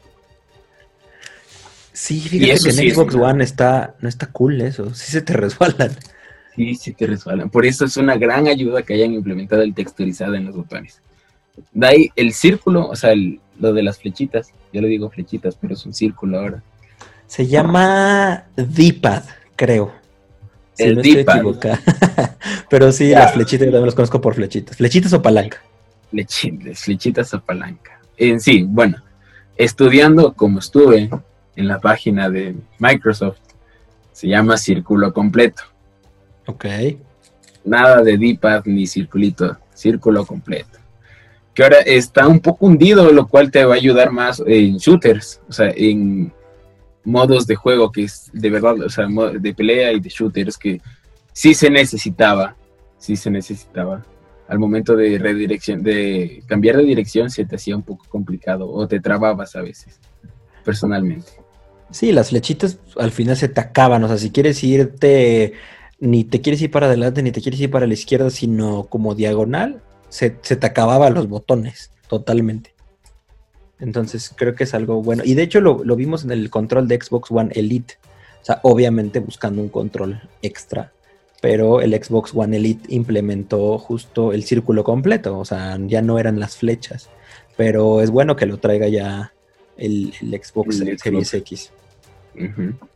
Sí, 1.92 2.20
fíjate 2.20 2.62
que 2.62 2.70
en 2.70 2.94
Xbox 2.94 3.14
One 3.14 3.44
está, 3.44 3.94
no 4.00 4.08
está 4.08 4.26
cool 4.26 4.60
eso, 4.60 4.94
sí 4.94 5.10
se 5.10 5.22
te 5.22 5.32
resbalan. 5.34 5.96
Sí, 6.54 6.74
sí 6.74 6.92
te 6.92 7.06
resbalan. 7.06 7.50
Por 7.50 7.64
eso 7.64 7.84
es 7.84 7.96
una 7.96 8.16
gran 8.16 8.46
ayuda 8.46 8.82
que 8.82 8.94
hayan 8.94 9.14
implementado 9.14 9.62
el 9.62 9.74
texturizado 9.74 10.34
en 10.34 10.44
los 10.46 10.56
botones. 10.56 11.00
De 11.72 11.86
ahí 11.86 12.10
el 12.16 12.32
círculo, 12.32 12.88
o 12.88 12.96
sea, 12.96 13.14
lo 13.58 13.72
de 13.72 13.82
las 13.82 13.98
flechitas, 13.98 14.52
yo 14.72 14.80
le 14.80 14.88
digo 14.88 15.10
flechitas, 15.10 15.56
pero 15.60 15.74
es 15.74 15.84
un 15.86 15.94
círculo 15.94 16.38
ahora. 16.38 16.62
Se 17.26 17.46
llama 17.46 18.44
D-pad, 18.56 19.24
creo. 19.56 19.92
el 20.76 20.96
no 20.96 21.02
pero 22.70 22.92
sí, 22.92 23.10
las 23.10 23.32
flechitas, 23.32 23.66
yo 23.66 23.72
también 23.72 23.86
los 23.86 23.94
conozco 23.94 24.20
por 24.20 24.34
flechitas. 24.34 24.76
¿Flechitas 24.76 25.12
o 25.12 25.22
palanca? 25.22 25.62
Flechitas, 26.10 26.80
flechitas 26.80 27.32
o 27.34 27.40
palanca. 27.40 28.00
En 28.18 28.40
sí, 28.40 28.66
bueno, 28.68 29.02
estudiando 29.56 30.34
como 30.34 30.58
estuve 30.58 31.08
en 31.56 31.68
la 31.68 31.78
página 31.78 32.28
de 32.28 32.54
Microsoft, 32.78 33.38
se 34.12 34.28
llama 34.28 34.56
círculo 34.56 35.12
completo. 35.12 35.62
Ok. 36.46 36.66
Nada 37.64 38.02
de 38.02 38.18
D-pad 38.18 38.62
ni 38.66 38.86
circulito, 38.86 39.56
círculo 39.74 40.26
completo 40.26 40.82
que 41.54 41.62
ahora 41.62 41.78
está 41.80 42.26
un 42.26 42.40
poco 42.40 42.66
hundido, 42.66 43.10
lo 43.12 43.26
cual 43.28 43.50
te 43.50 43.64
va 43.64 43.74
a 43.74 43.76
ayudar 43.76 44.10
más 44.10 44.42
en 44.46 44.78
shooters, 44.78 45.40
o 45.48 45.52
sea, 45.52 45.72
en 45.76 46.32
modos 47.04 47.46
de 47.46 47.56
juego 47.56 47.90
que 47.90 48.04
es 48.04 48.30
de 48.32 48.50
verdad, 48.50 48.80
o 48.80 48.88
sea, 48.88 49.06
de 49.06 49.54
pelea 49.54 49.92
y 49.92 50.00
de 50.00 50.08
shooters 50.08 50.56
que 50.56 50.80
sí 51.32 51.52
se 51.54 51.68
necesitaba, 51.68 52.56
sí 52.98 53.16
se 53.16 53.30
necesitaba. 53.30 54.04
Al 54.48 54.58
momento 54.58 54.96
de 54.96 55.18
redirección, 55.18 55.82
de 55.82 56.42
cambiar 56.46 56.76
de 56.76 56.84
dirección 56.84 57.30
se 57.30 57.44
te 57.44 57.56
hacía 57.56 57.76
un 57.76 57.82
poco 57.82 58.06
complicado 58.08 58.70
o 58.70 58.86
te 58.86 59.00
trababas 59.00 59.56
a 59.56 59.62
veces, 59.62 60.00
personalmente. 60.64 61.32
Sí, 61.90 62.12
las 62.12 62.30
flechitas 62.30 62.78
al 62.98 63.10
final 63.10 63.36
se 63.36 63.48
te 63.48 63.60
acaban, 63.60 64.02
o 64.04 64.08
sea, 64.08 64.16
si 64.16 64.30
quieres 64.30 64.62
irte, 64.64 65.52
ni 66.02 66.24
te 66.24 66.40
quieres 66.40 66.60
ir 66.60 66.72
para 66.72 66.86
adelante, 66.86 67.22
ni 67.22 67.30
te 67.30 67.40
quieres 67.40 67.60
ir 67.60 67.70
para 67.70 67.86
la 67.86 67.94
izquierda, 67.94 68.28
sino 68.28 68.86
como 68.88 69.14
diagonal, 69.14 69.80
se, 70.08 70.30
te 70.30 70.66
acababan 70.66 71.14
los 71.14 71.28
botones, 71.28 71.92
totalmente. 72.08 72.74
Entonces 73.78 74.34
creo 74.34 74.56
que 74.56 74.64
es 74.64 74.74
algo 74.74 75.00
bueno. 75.00 75.22
Y 75.24 75.34
de 75.34 75.44
hecho 75.44 75.60
lo, 75.60 75.84
lo 75.84 75.94
vimos 75.94 76.24
en 76.24 76.32
el 76.32 76.50
control 76.50 76.88
de 76.88 76.98
Xbox 77.00 77.30
One 77.30 77.52
Elite. 77.54 77.98
O 78.42 78.44
sea, 78.44 78.58
obviamente 78.64 79.20
buscando 79.20 79.62
un 79.62 79.68
control 79.68 80.20
extra. 80.42 80.92
Pero 81.40 81.80
el 81.80 81.92
Xbox 81.94 82.34
One 82.34 82.56
Elite 82.56 82.92
implementó 82.92 83.78
justo 83.78 84.32
el 84.32 84.42
círculo 84.42 84.82
completo. 84.82 85.38
O 85.38 85.44
sea, 85.44 85.78
ya 85.86 86.02
no 86.02 86.18
eran 86.18 86.40
las 86.40 86.56
flechas. 86.56 87.10
Pero 87.56 88.00
es 88.00 88.10
bueno 88.10 88.34
que 88.34 88.46
lo 88.46 88.58
traiga 88.58 88.88
ya 88.88 89.32
el, 89.76 90.12
el 90.20 90.42
Xbox 90.42 90.80
El 90.80 90.98
Series 90.98 91.28
Xbox. 91.28 91.34
X. 91.34 91.72
Y 92.34 92.91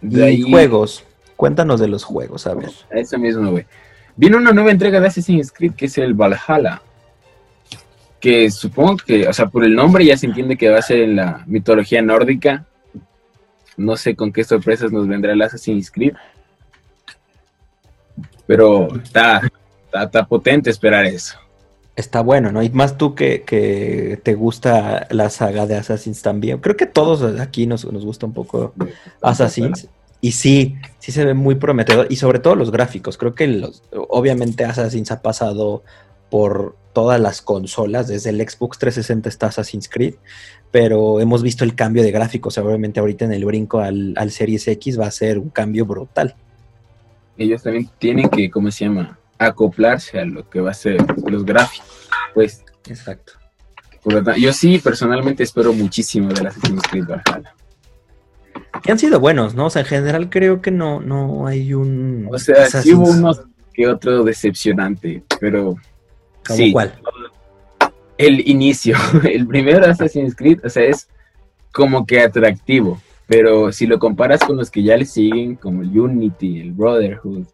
De 0.00 0.24
ahí, 0.24 0.42
juegos. 0.42 1.04
Cuéntanos 1.36 1.80
de 1.80 1.88
los 1.88 2.04
juegos, 2.04 2.46
a 2.46 2.54
ver. 2.54 2.70
eso 2.90 3.18
mismo, 3.18 3.50
güey. 3.50 3.66
Viene 4.16 4.36
una 4.36 4.52
nueva 4.52 4.70
entrega 4.70 5.00
de 5.00 5.06
Assassin's 5.06 5.50
Creed 5.50 5.72
que 5.74 5.86
es 5.86 5.98
el 5.98 6.14
Valhalla. 6.14 6.82
Que 8.20 8.50
supongo 8.50 8.98
que, 8.98 9.26
o 9.26 9.32
sea, 9.32 9.46
por 9.46 9.64
el 9.64 9.74
nombre 9.74 10.04
ya 10.04 10.16
se 10.16 10.26
entiende 10.26 10.58
que 10.58 10.68
va 10.68 10.78
a 10.78 10.82
ser 10.82 11.00
en 11.00 11.16
la 11.16 11.42
mitología 11.46 12.02
nórdica. 12.02 12.66
No 13.76 13.96
sé 13.96 14.14
con 14.14 14.32
qué 14.32 14.44
sorpresas 14.44 14.92
nos 14.92 15.08
vendrá 15.08 15.32
el 15.32 15.40
Assassin's 15.40 15.90
Creed. 15.90 16.14
Pero 18.46 18.94
está, 18.96 19.40
está, 19.86 20.02
está 20.04 20.26
potente 20.26 20.68
esperar 20.68 21.06
eso. 21.06 21.38
Está 22.00 22.22
bueno, 22.22 22.50
¿no? 22.50 22.62
Y 22.62 22.70
más 22.70 22.96
tú 22.96 23.14
que, 23.14 23.42
que 23.42 24.18
te 24.22 24.34
gusta 24.34 25.06
la 25.10 25.28
saga 25.28 25.66
de 25.66 25.76
Assassins 25.76 26.22
también. 26.22 26.58
Creo 26.58 26.74
que 26.74 26.86
todos 26.86 27.38
aquí 27.38 27.66
nos, 27.66 27.84
nos 27.92 28.06
gusta 28.06 28.24
un 28.24 28.32
poco 28.32 28.72
Assassins. 29.20 29.86
Y 30.22 30.32
sí, 30.32 30.76
sí 30.98 31.12
se 31.12 31.26
ve 31.26 31.34
muy 31.34 31.56
prometedor. 31.56 32.06
Y 32.08 32.16
sobre 32.16 32.38
todo 32.38 32.54
los 32.54 32.70
gráficos. 32.70 33.18
Creo 33.18 33.34
que 33.34 33.46
los, 33.48 33.82
obviamente 33.92 34.64
Assassins 34.64 35.10
ha 35.10 35.20
pasado 35.20 35.82
por 36.30 36.74
todas 36.94 37.20
las 37.20 37.42
consolas. 37.42 38.08
Desde 38.08 38.30
el 38.30 38.40
Xbox 38.40 38.78
360 38.78 39.28
está 39.28 39.48
Assassin's 39.48 39.88
Creed. 39.90 40.14
Pero 40.70 41.20
hemos 41.20 41.42
visto 41.42 41.64
el 41.64 41.74
cambio 41.74 42.02
de 42.02 42.12
gráficos. 42.12 42.56
Obviamente 42.56 43.00
ahorita 43.00 43.26
en 43.26 43.34
el 43.34 43.44
brinco 43.44 43.80
al, 43.80 44.14
al 44.16 44.30
Series 44.30 44.66
X 44.66 44.98
va 44.98 45.06
a 45.06 45.10
ser 45.10 45.38
un 45.38 45.50
cambio 45.50 45.84
brutal. 45.84 46.34
Ellos 47.36 47.62
también 47.62 47.90
tienen 47.98 48.30
que, 48.30 48.50
¿cómo 48.50 48.70
se 48.70 48.86
llama? 48.86 49.19
Acoplarse 49.40 50.20
a 50.20 50.24
lo 50.24 50.48
que 50.48 50.60
va 50.60 50.70
a 50.70 50.74
ser 50.74 50.98
los 51.28 51.44
gráficos. 51.44 52.08
Pues, 52.34 52.62
Exacto. 52.86 53.32
por 54.02 54.12
lo 54.12 54.22
tanto, 54.22 54.40
yo 54.40 54.52
sí 54.52 54.78
personalmente 54.78 55.42
espero 55.42 55.72
muchísimo 55.72 56.28
del 56.28 56.46
Assassin's 56.46 56.82
Creed 56.88 57.06
Valhalla. 57.06 57.54
Que 58.82 58.92
han 58.92 58.98
sido 58.98 59.18
buenos, 59.18 59.54
¿no? 59.54 59.66
O 59.66 59.70
sea, 59.70 59.82
en 59.82 59.88
general 59.88 60.30
creo 60.30 60.62
que 60.62 60.70
no, 60.70 61.00
no 61.00 61.46
hay 61.46 61.74
un... 61.74 62.28
O 62.30 62.38
sea, 62.38 62.66
sí 62.66 62.94
hubo 62.94 63.10
unos 63.10 63.42
que 63.74 63.88
otro 63.88 64.22
decepcionante, 64.22 65.24
pero 65.40 65.76
¿Como 66.46 66.56
sí, 66.56 66.72
cuál? 66.72 66.94
el 68.20 68.46
inicio, 68.46 68.96
el 69.24 69.46
primer 69.46 69.82
Assassin's 69.82 70.36
Creed, 70.36 70.60
o 70.64 70.68
sea, 70.68 70.84
es 70.84 71.08
como 71.72 72.04
que 72.04 72.20
atractivo, 72.20 73.00
pero 73.26 73.72
si 73.72 73.86
lo 73.86 73.98
comparas 73.98 74.40
con 74.40 74.56
los 74.56 74.70
que 74.70 74.82
ya 74.82 74.96
le 74.96 75.06
siguen, 75.06 75.56
como 75.56 75.82
el 75.82 75.98
Unity, 75.98 76.60
el 76.60 76.72
Brotherhood, 76.72 77.46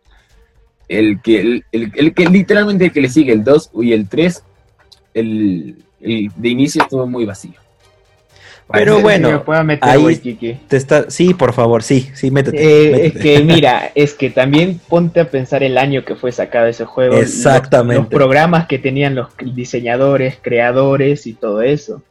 el 0.89 1.21
que, 1.23 1.41
el, 1.41 1.65
el- 1.73 1.93
el 1.95 2.15
que 2.15 2.27
literalmente 2.27 2.85
el 2.87 2.93
que 2.93 3.01
le 3.01 3.09
sigue, 3.09 3.33
el 3.33 3.43
2 3.45 3.71
y 3.83 3.93
el 3.93 4.09
3, 4.09 4.43
el, 5.15 5.77
el 6.01 6.31
de 6.37 6.49
inicio 6.49 6.83
estuvo 6.83 7.07
muy 7.07 7.25
vacío. 7.25 7.55
Pero 8.73 8.95
Parece 8.95 9.03
bueno, 9.03 9.29
que 9.29 9.35
me 9.35 9.41
pueda 9.41 9.63
meter, 9.63 9.89
ahí-. 9.89 10.59
Te 10.67 10.77
está... 10.77 11.09
Sí, 11.09 11.35
por 11.35 11.53
favor, 11.53 11.85
sí, 11.85 12.11
sí, 12.15 12.33
métete. 12.33 12.59
Eh, 12.61 13.07
es 13.07 13.13
que 13.15 13.41
mira, 13.45 13.93
es 13.95 14.15
que 14.15 14.29
también 14.31 14.81
ponte 14.89 15.21
a 15.21 15.31
pensar 15.31 15.63
el 15.63 15.79
año 15.79 16.05
que 16.05 16.17
fue 16.17 16.33
sacado 16.33 16.67
ese 16.67 16.85
juego. 16.85 17.15
los- 17.15 17.23
Exactamente. 17.23 18.03
Los, 18.03 18.09
programas 18.09 18.67
que 18.67 18.81
tenían 18.81 19.15
los 19.15 19.29
diseñadores, 19.55 20.39
creadores 20.43 21.29
y 21.29 21.35
todo 21.35 21.63
eso. 21.63 22.03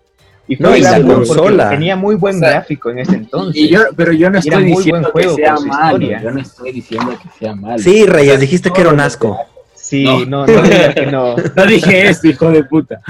Y 0.47 0.55
No, 0.57 0.75
y 0.75 0.81
la 0.81 1.01
consola. 1.01 1.69
Tenía 1.69 1.95
muy 1.95 2.15
buen 2.15 2.35
O 2.35 2.39
sea, 2.39 2.49
gráfico 2.51 2.89
en 2.91 2.99
ese 2.99 3.15
entonces. 3.15 3.55
Y 3.61 3.69
yo, 3.69 3.79
pero 3.95 4.11
yo 4.13 4.29
no 4.29 4.37
estoy 4.39 4.63
diciendo 4.63 5.07
que 5.07 5.11
juego 5.11 5.35
sea 5.35 5.55
malo, 5.55 5.97
historia. 5.97 6.21
yo 6.21 6.31
no 6.31 6.39
estoy 6.41 6.71
diciendo 6.71 7.17
que 7.21 7.29
sea 7.39 7.55
malo. 7.55 7.79
Sí, 7.79 8.05
Reyes, 8.05 8.39
dijiste 8.39 8.69
que 8.71 8.81
era 8.81 8.89
un 8.91 8.97
Todos 8.97 9.07
asco. 9.07 9.39
Sí, 9.73 10.03
No. 10.03 10.25
no, 10.25 10.45
no, 10.47 10.61
digas 10.63 10.95
que 10.95 11.05
no. 11.07 11.35
No 11.55 11.65
dije 11.65 12.07
eso, 12.09 12.27
hijo 12.27 12.49
de 12.51 12.63
puta. 12.63 13.01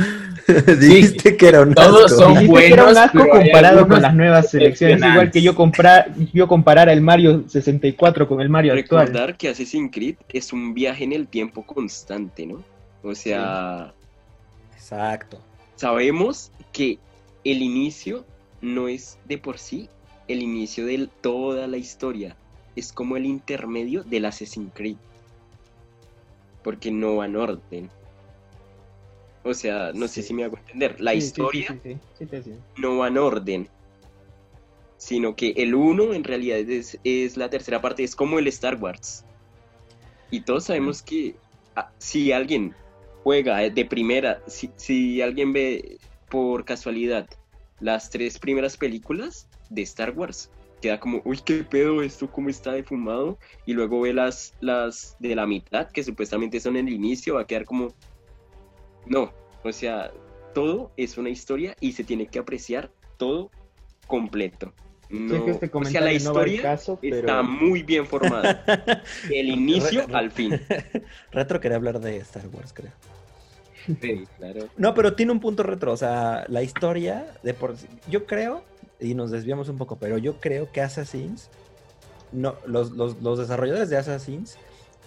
dijiste 0.79 1.35
que 1.37 1.47
era 1.47 1.61
un 1.61 1.73
todos 1.73 2.11
asco. 2.11 2.23
son 2.23 2.33
Dijiste 2.33 2.53
que 2.59 2.67
era 2.73 2.83
un 2.83 2.93
buenos, 2.93 2.97
asco 2.97 3.27
comparado 3.29 3.87
con 3.87 4.01
las 4.01 4.13
nuevas 4.15 4.49
selecciones. 4.51 4.97
Igual 5.01 5.31
que 5.31 5.41
yo 5.41 5.55
comprar, 5.55 6.07
yo 6.33 6.47
comparara 6.47 6.91
el 6.93 7.01
Mario 7.01 7.43
64 7.47 8.27
con 8.27 8.41
el 8.41 8.49
Mario 8.49 8.73
actual. 8.73 9.07
Recordar 9.07 9.37
que 9.37 9.49
Assassin's 9.49 9.89
Creed 9.93 10.15
es 10.33 10.51
un 10.53 10.73
viaje 10.73 11.03
en 11.05 11.13
el 11.13 11.27
tiempo 11.27 11.65
constante, 11.65 12.45
¿no? 12.45 12.61
O 13.03 13.15
sea, 13.15 13.93
Exacto. 14.75 15.39
sabemos 15.75 16.51
que 16.71 16.97
el 17.45 17.62
inicio 17.62 18.25
no 18.62 18.88
es 18.88 19.19
de 19.25 19.38
por 19.38 19.58
sí 19.60 19.88
el 20.27 20.41
inicio 20.41 20.86
de 20.88 21.08
toda 21.21 21.67
la 21.67 21.77
historia. 21.77 22.36
Es 22.75 22.91
como 22.91 23.15
el 23.15 23.25
intermedio 23.25 24.03
del 24.03 24.25
Assassin's 24.25 24.71
Creed. 24.73 24.97
Porque 26.63 26.91
no 26.91 27.17
va 27.17 27.25
en 27.25 27.36
orden. 27.36 27.89
O 29.43 29.53
sea, 29.53 29.91
no 29.93 30.08
sé 30.08 30.23
si 30.23 30.34
me 30.34 30.43
hago 30.43 30.58
entender. 30.58 30.99
La 30.99 31.12
Sí, 31.12 31.19
historia 31.19 31.79
sí, 31.84 31.95
no 32.77 32.97
va 32.97 33.08
en 33.08 33.19
orden. 33.19 33.69
Sino 34.97 35.36
que 35.36 35.51
el 35.51 35.75
1 35.75 36.15
en 36.15 36.23
realidad 36.23 36.58
es, 36.58 36.97
es 37.03 37.38
la 37.38 37.49
tercera 37.51 37.79
parte, 37.81 38.03
es 38.03 38.15
como 38.15 38.39
el 38.39 38.47
Star 38.47 38.81
Wars. 38.81 39.23
Y 40.31 40.41
todos 40.41 40.65
sabemos 40.65 41.03
que 41.03 41.36
ah, 41.75 41.91
si 41.99 42.31
alguien 42.31 42.73
juega 43.23 43.58
de 43.69 43.86
primera, 43.86 44.41
si, 44.47 44.71
si 44.75 45.21
alguien 45.21 45.53
ve 45.53 45.99
por 46.35 46.65
casualidad 46.65 47.29
las 47.79 48.09
tres 48.09 48.37
primeras 48.39 48.75
películas 48.75 49.47
de 49.69 49.83
Star 49.83 50.11
Wars, 50.11 50.51
queda 50.81 50.99
como, 50.99 51.21
uy, 51.23 51.39
qué 51.45 51.63
pedo 51.63 52.01
esto, 52.01 52.29
cómo 52.29 52.49
está 52.49 52.73
defumado. 52.73 53.37
Y 53.65 53.71
luego 53.71 54.01
ve 54.01 54.11
las, 54.11 54.53
las 54.59 55.15
de 55.19 55.33
la 55.33 55.47
mitad, 55.47 55.89
que 55.89 56.03
supuestamente 56.03 56.59
son 56.59 56.75
el 56.75 56.89
inicio, 56.89 57.35
va 57.35 57.41
a 57.43 57.47
quedar 57.47 57.63
como, 57.63 57.93
no, 59.05 59.31
o 59.63 59.71
sea, 59.71 60.11
todo 60.53 60.91
es 60.97 61.17
una 61.17 61.29
historia 61.29 61.73
y 61.79 61.93
se 61.93 62.03
tiene 62.03 62.27
que 62.27 62.39
apreciar 62.39 62.91
todo 63.15 63.49
completo. 64.05 64.73
No, 65.09 65.45
que 65.45 65.51
este 65.51 65.69
o 65.71 65.85
sea, 65.85 66.01
la 66.01 66.09
comentario 66.09 66.11
no 66.11 66.17
historia 66.17 66.61
caso, 66.61 66.99
pero 67.01 67.15
está 67.15 67.43
muy 67.43 67.81
bien 67.81 68.05
formada, 68.05 68.61
del 69.29 69.47
inicio 69.51 70.05
al 70.11 70.31
fin. 70.31 70.59
Retro 71.31 71.61
quería 71.61 71.77
hablar 71.77 72.01
de 72.01 72.17
Star 72.17 72.45
Wars, 72.51 72.73
creo. 72.73 72.91
Sí, 74.01 74.25
claro. 74.37 74.67
No, 74.77 74.93
pero 74.93 75.13
tiene 75.15 75.31
un 75.31 75.39
punto 75.39 75.63
retro. 75.63 75.91
O 75.93 75.97
sea, 75.97 76.45
la 76.47 76.61
historia 76.63 77.25
de 77.43 77.53
por 77.53 77.75
Yo 78.09 78.25
creo, 78.25 78.63
y 78.99 79.13
nos 79.13 79.31
desviamos 79.31 79.69
un 79.69 79.77
poco, 79.77 79.97
pero 79.97 80.17
yo 80.17 80.39
creo 80.39 80.71
que 80.71 80.81
Assassins. 80.81 81.49
No, 82.31 82.55
los, 82.65 82.91
los- 82.91 83.21
los 83.21 83.37
desarrolladores 83.39 83.89
de 83.89 83.97
Assassins 83.97 84.57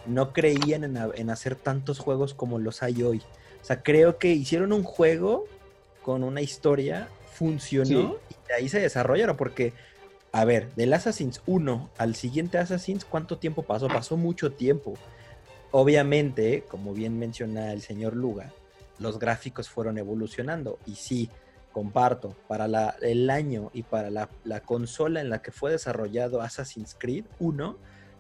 no 0.07 0.33
creían 0.33 0.85
en, 0.85 0.97
en 1.15 1.31
hacer 1.31 1.57
tantos 1.57 1.99
juegos 1.99 2.33
como 2.35 2.59
los 2.59 2.83
hay 2.83 3.03
hoy. 3.03 3.19
O 3.61 3.65
sea, 3.65 3.83
creo 3.83 4.19
que 4.19 4.29
hicieron 4.29 4.73
un 4.73 4.83
juego 4.85 5.45
con 6.03 6.23
una 6.23 6.41
historia, 6.41 7.09
funcionó 7.35 8.17
y 8.31 8.35
de 8.49 8.55
ahí 8.55 8.69
se 8.69 8.81
desarrollaron. 8.81 9.37
Porque, 9.37 9.73
a 10.33 10.45
ver, 10.45 10.73
del 10.75 10.93
Assassins 10.95 11.43
1 11.47 11.91
al 11.99 12.15
siguiente 12.15 12.57
Assassins, 12.59 13.05
¿cuánto 13.05 13.37
tiempo 13.39 13.63
pasó? 13.65 13.89
Pasó 13.89 14.17
mucho 14.17 14.53
tiempo. 14.53 14.95
Obviamente, 15.71 16.65
como 16.69 16.95
bien 16.95 17.19
menciona 17.19 17.73
el 17.73 17.83
señor 17.83 18.17
Luga, 18.17 18.53
los 18.99 19.19
gráficos 19.19 19.69
fueron 19.69 19.99
evolucionando. 19.99 20.79
Y 20.87 20.95
sí, 20.97 21.31
comparto, 21.73 22.35
para 22.49 22.67
la- 22.69 22.97
el 23.03 23.31
año 23.31 23.71
y 23.73 23.83
para 23.83 24.11
la, 24.11 24.29
la 24.45 24.61
consola 24.61 25.21
en 25.21 25.31
la 25.31 25.43
que 25.43 25.53
fue 25.53 25.71
desarrollado 25.71 26.41
Assassin's 26.41 26.97
Creed 26.99 27.25
1, 27.39 27.77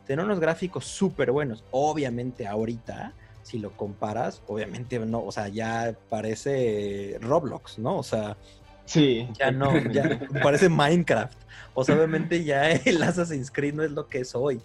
tiene 0.06 0.22
unos 0.22 0.40
gráficos 0.40 0.84
súper 0.86 1.32
buenos. 1.32 1.64
Obviamente 1.70 2.46
ahorita, 2.46 3.12
si 3.42 3.58
lo 3.58 3.76
comparas, 3.76 4.42
obviamente 4.46 4.98
no, 4.98 5.24
o 5.24 5.32
sea, 5.32 5.48
ya 5.48 5.94
parece 6.08 7.18
Roblox, 7.20 7.78
¿no? 7.78 7.98
O 7.98 8.02
sea, 8.02 8.36
sí. 8.84 9.28
ya 9.38 9.50
no, 9.50 9.76
ya 9.90 10.20
parece 10.42 10.68
Minecraft. 10.68 11.36
O 11.74 11.84
sea, 11.84 11.94
obviamente 11.96 12.44
ya 12.44 12.70
el 12.72 13.02
Assassin's 13.02 13.50
Creed 13.50 13.74
no 13.74 13.82
es 13.82 13.90
lo 13.90 14.08
que 14.08 14.20
es 14.20 14.34
hoy. 14.34 14.60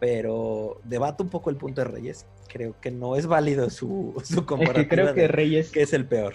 Pero 0.00 0.80
debato 0.84 1.24
un 1.24 1.28
poco 1.30 1.50
el 1.50 1.56
punto 1.56 1.80
de 1.80 1.86
Reyes. 1.88 2.24
Creo 2.48 2.74
que 2.80 2.90
no 2.90 3.16
es 3.16 3.26
válido 3.26 3.70
su, 3.70 4.14
su 4.24 4.44
Es 4.60 4.70
que 4.70 4.88
creo 4.88 5.14
que 5.14 5.28
Reyes 5.28 5.70
qué 5.70 5.82
es 5.82 5.92
el 5.92 6.06
peor. 6.06 6.34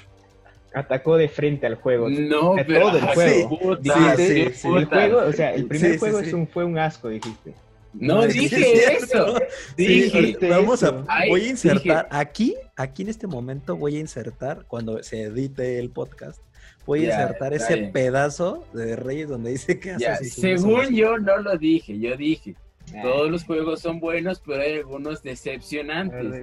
atacó 0.74 1.18
de 1.18 1.28
frente 1.30 1.66
al 1.68 1.76
juego. 1.76 2.10
No, 2.10 2.56
pero 2.68 2.88
todo 2.88 2.98
el 2.98 3.04
ah, 3.04 3.12
juego. 3.14 3.50
sí, 3.50 3.56
puta, 3.66 4.16
Sí, 4.18 4.26
sí, 4.26 4.50
sí, 4.54 4.68
El 4.68 4.86
juego, 4.86 5.18
o 5.20 5.34
sea, 5.34 5.54
el 5.54 5.66
primer 5.66 5.98
juego 6.00 6.20
sí. 6.22 6.28
Es 6.28 6.34
un, 6.34 6.48
fue 6.48 6.64
un 6.64 6.78
asco, 6.78 7.10
dijiste. 7.10 7.54
No 7.94 8.26
dije 8.26 8.56
es 8.74 9.04
eso. 9.04 9.08
cierto. 9.08 9.36
Sí, 9.78 9.86
Dije, 9.86 10.18
ahorita 10.18 10.48
vamos 10.48 10.82
a, 10.84 10.88
eso. 10.88 11.06
Ay, 11.08 11.30
voy 11.30 11.42
a 11.42 11.50
insertar 11.50 12.06
dije. 12.10 12.22
aquí, 12.22 12.56
aquí 12.76 13.04
en 13.04 13.10
este 13.10 13.28
momento 13.28 13.76
voy 13.76 13.98
a 13.98 14.00
insertar 14.00 14.66
cuando 14.68 15.04
se 15.04 15.24
edite 15.24 15.78
el 15.78 15.92
podcast, 15.92 16.40
voy 16.88 17.06
a 17.06 17.10
insertar 17.10 17.54
ese 17.54 17.76
bien. 17.76 17.92
pedazo 17.92 18.66
de 18.74 18.96
Reyes 18.96 19.30
donde 19.30 19.52
dice 19.52 19.80
que 19.80 19.96
Ya, 20.00 20.16
según 20.18 20.90
yo 20.96 21.20
no 21.20 21.38
lo 21.38 21.56
dije, 21.58 22.00
yo 22.00 22.18
dije, 22.18 22.56
Todos 23.02 23.32
los 23.32 23.44
juegos 23.44 23.80
son 23.80 24.00
buenos, 24.00 24.42
pero 24.46 24.62
hay 24.62 24.78
algunos 24.78 25.24
decepcionantes. 25.24 26.42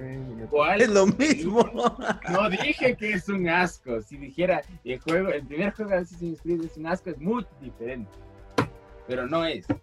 ¿Cuál? 0.49 0.81
Es 0.81 0.89
lo 0.89 1.07
mismo. 1.07 1.63
No 2.29 2.49
dije 2.49 2.95
que 2.95 3.13
es 3.13 3.29
un 3.29 3.47
asco. 3.47 4.01
Si 4.01 4.17
dijera 4.17 4.61
el 4.83 4.99
juego, 4.99 5.29
el 5.29 5.45
primer 5.45 5.73
juego 5.73 5.91
de 5.91 5.97
Assassin's 5.97 6.41
Creed 6.41 6.63
es 6.63 6.77
un 6.77 6.87
asco, 6.87 7.09
es 7.09 7.19
muy 7.19 7.45
diferente. 7.61 8.11
Pero 9.07 9.27
no 9.27 9.45
es. 9.45 9.65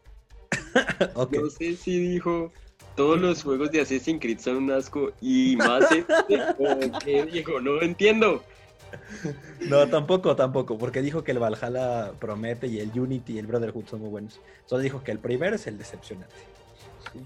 No 1.14 1.51
sé 1.51 1.75
si 1.77 1.99
dijo 1.99 2.53
todos 2.99 3.21
los 3.21 3.44
juegos 3.44 3.71
de 3.71 3.81
Assassin's 3.81 4.21
Creed 4.21 4.40
son 4.40 4.57
un 4.57 4.73
asco 4.73 5.12
y 5.21 5.55
más 5.55 5.85
este, 5.92 6.40
o 6.59 6.99
qué 6.99 7.25
dijo, 7.27 7.61
no 7.61 7.81
entiendo. 7.81 8.42
No, 9.68 9.88
tampoco, 9.88 10.35
tampoco, 10.37 10.79
porque 10.79 11.03
dijo 11.03 11.24
que 11.24 11.33
el 11.33 11.38
Valhalla 11.38 12.12
promete 12.18 12.66
y 12.66 12.81
el 12.81 12.98
Unity 12.98 13.35
y 13.35 13.38
el 13.38 13.46
Brotherhood 13.46 13.87
son 13.87 14.01
muy 14.01 14.11
buenos. 14.11 14.40
Solo 14.66 14.83
dijo 14.83 15.03
que 15.03 15.11
el 15.12 15.18
primero 15.18 15.57
es 15.57 15.66
el 15.66 15.77
decepcionante. 15.79 16.35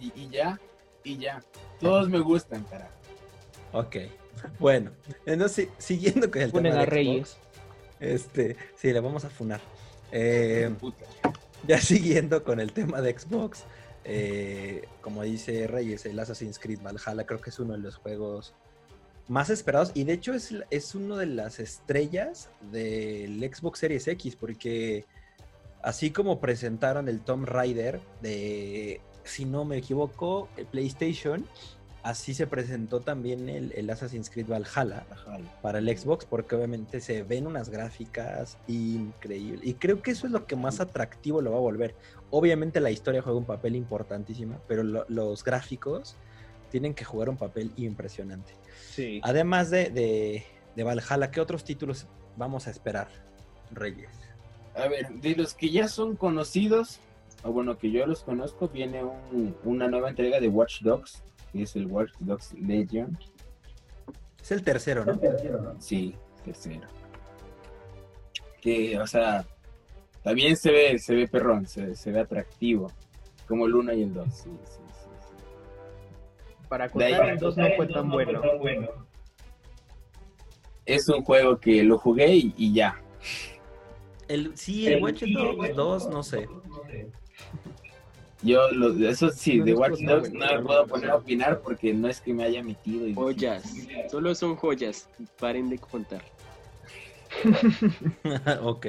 Y, 0.01 0.13
y 0.15 0.29
ya, 0.29 0.61
y 1.05 1.19
ya. 1.19 1.43
Todos 1.81 2.09
me 2.09 2.21
gustan, 2.21 2.65
carajo. 2.65 2.93
Ok. 3.73 3.97
Bueno, 4.59 4.91
entonces 5.27 5.69
siguiendo 5.79 6.31
con 6.31 6.43
el 6.43 6.51
Funen 6.51 6.73
tema 6.73 6.83
a 6.83 6.85
de 6.85 6.91
Reyes. 6.91 7.31
Xbox, 7.31 7.39
Este, 8.01 8.57
sí, 8.77 8.93
le 8.93 9.01
vamos 9.01 9.25
a 9.25 9.31
funar. 9.31 9.61
Eh, 10.11 10.71
ya 11.67 11.81
siguiendo 11.81 12.43
con 12.45 12.61
el 12.61 12.73
tema 12.73 13.01
de 13.01 13.19
Xbox, 13.19 13.65
eh, 14.05 14.89
como 15.01 15.23
dice 15.23 15.67
Reyes, 15.67 16.05
el 16.07 16.19
Assassin's 16.19 16.59
Creed 16.59 16.81
Valhalla 16.83 17.25
creo 17.25 17.41
que 17.41 17.51
es 17.51 17.59
uno 17.59 17.75
de 17.75 17.79
los 17.79 17.97
juegos 17.97 18.55
más 19.29 19.51
esperados 19.51 19.93
y 19.95 20.05
de 20.05 20.15
hecho 20.15 20.35
es, 20.35 20.55
es 20.71 20.95
uno 20.95 21.17
de 21.17 21.27
las 21.27 21.59
estrellas 21.61 22.51
del 22.71 23.39
Xbox 23.41 23.79
Series 23.79 24.09
X 24.09 24.37
porque 24.37 25.07
así 25.83 26.11
como 26.11 26.41
presentaron 26.41 27.09
el 27.09 27.21
Tomb 27.21 27.47
Raider 27.47 28.01
de, 28.21 29.01
si 29.25 29.45
no 29.45 29.65
me 29.65 29.77
equivoco, 29.79 30.49
el 30.57 30.67
PlayStation, 30.67 31.47
así 32.03 32.35
se 32.35 32.49
presentó 32.49 33.01
también 33.01 33.49
el, 33.49 33.73
el 33.77 33.89
Assassin's 33.89 34.29
Creed 34.29 34.49
Valhalla 34.49 35.07
para 35.63 35.79
el 35.79 35.97
Xbox 35.97 36.25
porque 36.27 36.57
obviamente 36.57 37.01
se 37.01 37.23
ven 37.23 37.47
unas 37.47 37.69
gráficas 37.69 38.59
increíbles 38.67 39.61
y 39.65 39.75
creo 39.75 40.03
que 40.03 40.11
eso 40.11 40.27
es 40.27 40.33
lo 40.33 40.47
que 40.47 40.57
más 40.57 40.81
atractivo 40.81 41.41
lo 41.41 41.53
va 41.53 41.59
a 41.59 41.61
volver. 41.61 41.95
Obviamente 42.31 42.81
la 42.81 42.91
historia 42.91 43.23
juega 43.23 43.39
un 43.39 43.45
papel 43.47 43.77
importantísimo, 43.77 44.61
pero 44.67 44.83
lo- 44.83 45.07
los 45.09 45.45
gráficos 45.45 46.17
tienen 46.71 46.95
que 46.95 47.05
jugar 47.05 47.29
un 47.29 47.37
papel 47.37 47.71
impresionante. 47.77 48.53
Sí. 48.93 49.21
Además 49.25 49.71
de, 49.71 49.89
de, 49.91 50.45
de 50.77 50.85
Valhalla, 50.85 51.31
¿qué 51.31 51.41
otros 51.41 51.65
títulos 51.65 52.07
vamos 52.37 52.67
a 52.67 52.71
esperar, 52.71 53.09
Reyes? 53.71 54.11
A 54.75 54.87
ver, 54.89 55.09
de 55.11 55.35
los 55.35 55.55
que 55.55 55.71
ya 55.71 55.89
son 55.89 56.15
conocidos, 56.17 57.01
o 57.43 57.53
bueno, 57.53 57.79
que 57.79 57.91
yo 57.91 58.07
los 58.07 58.23
conozco, 58.23 58.69
viene 58.69 59.03
un- 59.03 59.57
una 59.65 59.89
nueva 59.89 60.11
entrega 60.11 60.41
de 60.41 60.49
Watch 60.49 60.83
Dogs, 60.83 61.23
que 61.53 61.63
es 61.63 61.75
el 61.77 61.87
Watch 61.87 62.13
Dogs 62.21 62.53
Legion. 62.55 63.19
Es 64.41 64.53
el 64.53 64.63
tercero, 64.63 65.05
¿no? 65.05 65.19
Sí, 65.79 66.15
tercero. 66.45 66.87
Que, 68.61 68.99
o 68.99 69.07
sea, 69.07 69.45
también 70.23 70.57
se 70.57 70.71
ve, 70.71 70.99
se 70.99 71.15
ve 71.15 71.29
perrón, 71.29 71.67
se, 71.67 71.95
se 71.97 72.11
ve 72.13 72.21
atractivo. 72.21 72.91
Como 73.49 73.67
el 73.67 73.75
1 73.75 73.93
y 73.95 74.03
el 74.03 74.13
2. 74.15 74.27
Sí, 74.35 74.43
sí, 74.43 74.51
sí, 74.65 74.73
sí. 74.77 74.82
Para 76.73 76.89
contar 76.89 77.29
el 77.29 77.39
2 77.39 77.57
no 77.59 77.67
fue 77.77 77.87
tan 77.87 78.09
bueno. 78.09 78.41
Es 80.87 81.07
un 81.07 81.23
juego 81.23 81.61
que 81.61 81.85
lo 81.85 81.99
jugué 81.99 82.35
y, 82.35 82.55
y 82.57 82.73
ya. 82.73 82.99
El, 84.27 84.57
sí, 84.57 84.87
el 84.87 85.03
Watch 85.03 85.23
Dogs 85.23 85.77
2, 85.77 86.09
no 86.09 86.23
sé. 86.23 86.49
Yo, 88.41 88.71
lo, 88.71 89.07
eso 89.07 89.29
sí, 89.29 89.59
No 89.59 89.65
de 89.67 89.75
Watch 89.75 90.01
Dogs 90.01 90.33
no 90.33 90.47
me 90.47 90.63
puedo 90.63 90.87
poner 90.87 91.11
a 91.11 91.17
opinar 91.17 91.61
porque 91.61 91.93
no 91.93 92.09
es 92.09 92.23
que 92.23 92.33
me 92.33 92.45
haya 92.45 92.63
metido. 92.63 93.07
Y 93.07 93.13
Joyas, 93.13 93.71
solo 94.11 94.35
son 94.35 94.57
joyas, 94.57 95.11
paren 95.39 95.69
de 95.69 95.77
contar. 95.77 96.23
ok. 98.63 98.87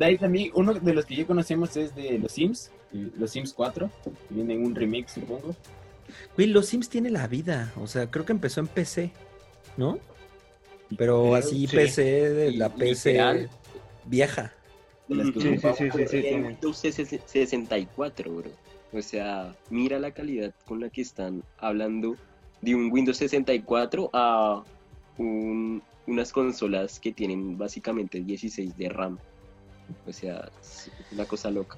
De 0.00 0.04
ahí 0.04 0.18
también, 0.18 0.50
uno 0.52 0.74
de 0.74 0.94
los 0.94 1.06
que 1.06 1.14
ya 1.14 1.24
conocemos 1.24 1.76
es 1.76 1.94
de 1.94 2.18
los 2.18 2.32
Sims, 2.32 2.72
los 2.90 3.30
Sims 3.30 3.52
4, 3.52 3.88
que 4.02 4.10
viene 4.30 4.54
en 4.54 4.64
un 4.64 4.74
remake, 4.74 5.08
supongo. 5.08 5.54
Güey, 6.36 6.48
los 6.48 6.66
Sims 6.66 6.88
tiene 6.88 7.10
la 7.10 7.26
vida. 7.26 7.72
O 7.76 7.86
sea, 7.86 8.10
creo 8.10 8.24
que 8.24 8.32
empezó 8.32 8.60
en 8.60 8.66
PC, 8.68 9.10
¿no? 9.76 9.98
Pero 10.96 11.22
Creo, 11.22 11.34
así 11.34 11.66
sí. 11.66 11.76
PC 11.76 12.02
de 12.30 12.52
la 12.52 12.66
Y- 12.68 12.78
PC 12.78 13.10
literal. 13.12 13.50
vieja. 14.06 14.52
de 15.08 15.14
las 15.14 15.30
que 15.30 15.40
Sí, 15.40 15.48
sí, 15.58 15.58
sí, 15.58 15.90
sí, 15.90 16.06
sí, 16.08 16.16
En 16.16 16.22
tiene. 16.22 16.46
Windows 16.48 16.78
64, 16.78 18.30
bro. 18.30 18.50
O 18.92 19.02
sea, 19.02 19.54
mira 19.70 19.98
la 19.98 20.10
calidad 20.12 20.52
con 20.66 20.80
la 20.80 20.88
que 20.90 21.00
están 21.02 21.42
hablando 21.58 22.16
de 22.60 22.74
un 22.74 22.90
Windows 22.92 23.16
64 23.18 24.10
a 24.12 24.64
un- 25.18 25.82
unas 26.06 26.32
consolas 26.32 26.98
que 27.00 27.12
tienen 27.12 27.56
básicamente 27.58 28.20
16 28.20 28.76
de 28.76 28.88
RAM. 28.88 29.18
O 30.06 30.12
sea, 30.12 30.50
es 30.60 30.90
una 31.12 31.24
cosa 31.24 31.50
loca. 31.50 31.76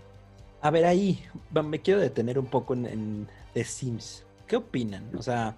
A 0.63 0.71
ver, 0.71 0.85
ahí 0.85 1.23
me 1.65 1.81
quiero 1.81 2.01
detener 2.01 2.39
un 2.39 2.47
poco 2.47 2.75
en, 2.75 2.87
en 2.87 3.29
The 3.55 3.65
Sims. 3.65 4.25
¿Qué 4.47 4.57
opinan? 4.57 5.09
O 5.17 5.23
sea, 5.23 5.57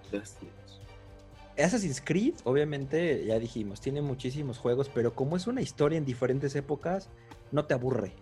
Assassin's 1.57 2.01
Creed, 2.01 2.35
obviamente, 2.43 3.25
ya 3.25 3.39
dijimos, 3.39 3.81
tiene 3.81 4.01
muchísimos 4.01 4.57
juegos, 4.57 4.89
pero 4.93 5.15
como 5.15 5.35
es 5.35 5.47
una 5.47 5.61
historia 5.61 5.97
en 5.97 6.05
diferentes 6.05 6.55
épocas, 6.55 7.09
no 7.51 7.65
te 7.65 7.73
aburre. 7.73 8.13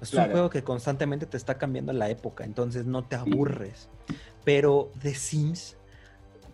Es 0.00 0.12
un 0.12 0.30
juego 0.30 0.50
que 0.50 0.62
constantemente 0.62 1.24
te 1.24 1.36
está 1.36 1.56
cambiando 1.56 1.92
la 1.92 2.10
época, 2.10 2.44
entonces 2.44 2.84
no 2.84 3.04
te 3.04 3.16
aburres. 3.16 3.88
Pero 4.44 4.90
The 5.00 5.14
Sims, 5.14 5.76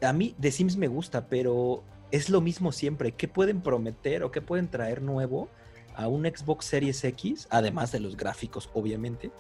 a 0.03 0.13
mí 0.13 0.35
The 0.41 0.53
Sims 0.53 0.77
me 0.77 0.87
gusta, 0.87 1.27
pero 1.27 1.83
es 2.11 2.29
lo 2.29 2.41
mismo 2.41 2.71
siempre. 2.71 3.13
¿Qué 3.13 3.27
pueden 3.27 3.61
prometer 3.61 4.23
o 4.23 4.31
qué 4.31 4.41
pueden 4.41 4.69
traer 4.69 5.03
nuevo 5.03 5.49
a 5.97 6.07
un 6.07 6.25
Xbox 6.25 6.67
Series 6.67 7.03
X, 7.03 7.49
además 7.51 7.91
de 7.91 8.01
los 8.01 8.17
gráficos, 8.17 8.71
obviamente? 8.75 9.33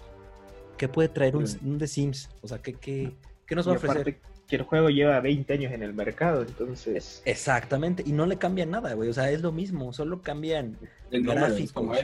¿Qué 0.81 0.89
puede 0.89 1.11
traer 1.11 1.37
un, 1.37 1.45
un 1.63 1.77
The 1.77 1.87
Sims? 1.87 2.31
O 2.41 2.49
sea, 2.49 2.57
¿qué, 2.57 2.73
qué, 2.73 3.13
qué 3.47 3.55
nos 3.55 3.67
Y 3.67 3.69
va 3.69 3.75
a 3.75 3.77
ofrecer? 3.77 4.01
aparte 4.01 4.21
que 4.49 4.57
el 4.57 4.63
juego 4.63 4.89
lleva 4.89 5.21
20 5.21 5.53
años 5.53 5.73
en 5.75 5.83
el 5.83 5.93
mercado, 5.93 6.41
entonces... 6.41 7.21
Exactamente, 7.27 8.03
y 8.07 8.13
no 8.13 8.25
le 8.25 8.39
cambian 8.39 8.71
nada, 8.71 8.95
güey. 8.95 9.11
O 9.11 9.13
sea, 9.13 9.31
es 9.31 9.43
lo 9.43 9.53
mismo, 9.53 9.93
solo 9.93 10.23
cambian. 10.23 10.79
El 11.11 11.25
número 11.25 11.49
es 11.49 11.71
Gráficos. 11.75 11.99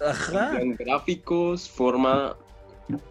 Ajá. 0.00 0.60
En 0.60 0.74
gráficos, 0.74 1.70
forma. 1.70 2.36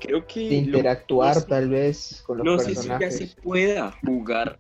Creo 0.02 0.28
que. 0.28 0.50
De 0.50 0.56
interactuar 0.56 1.38
no 1.38 1.42
tal 1.44 1.70
vez 1.70 2.22
con 2.26 2.40
los 2.40 2.46
No 2.46 2.60
sé 2.60 2.76
si 2.76 2.90
ya 2.90 3.12
se 3.12 3.28
pueda 3.42 3.94
jugar 4.06 4.60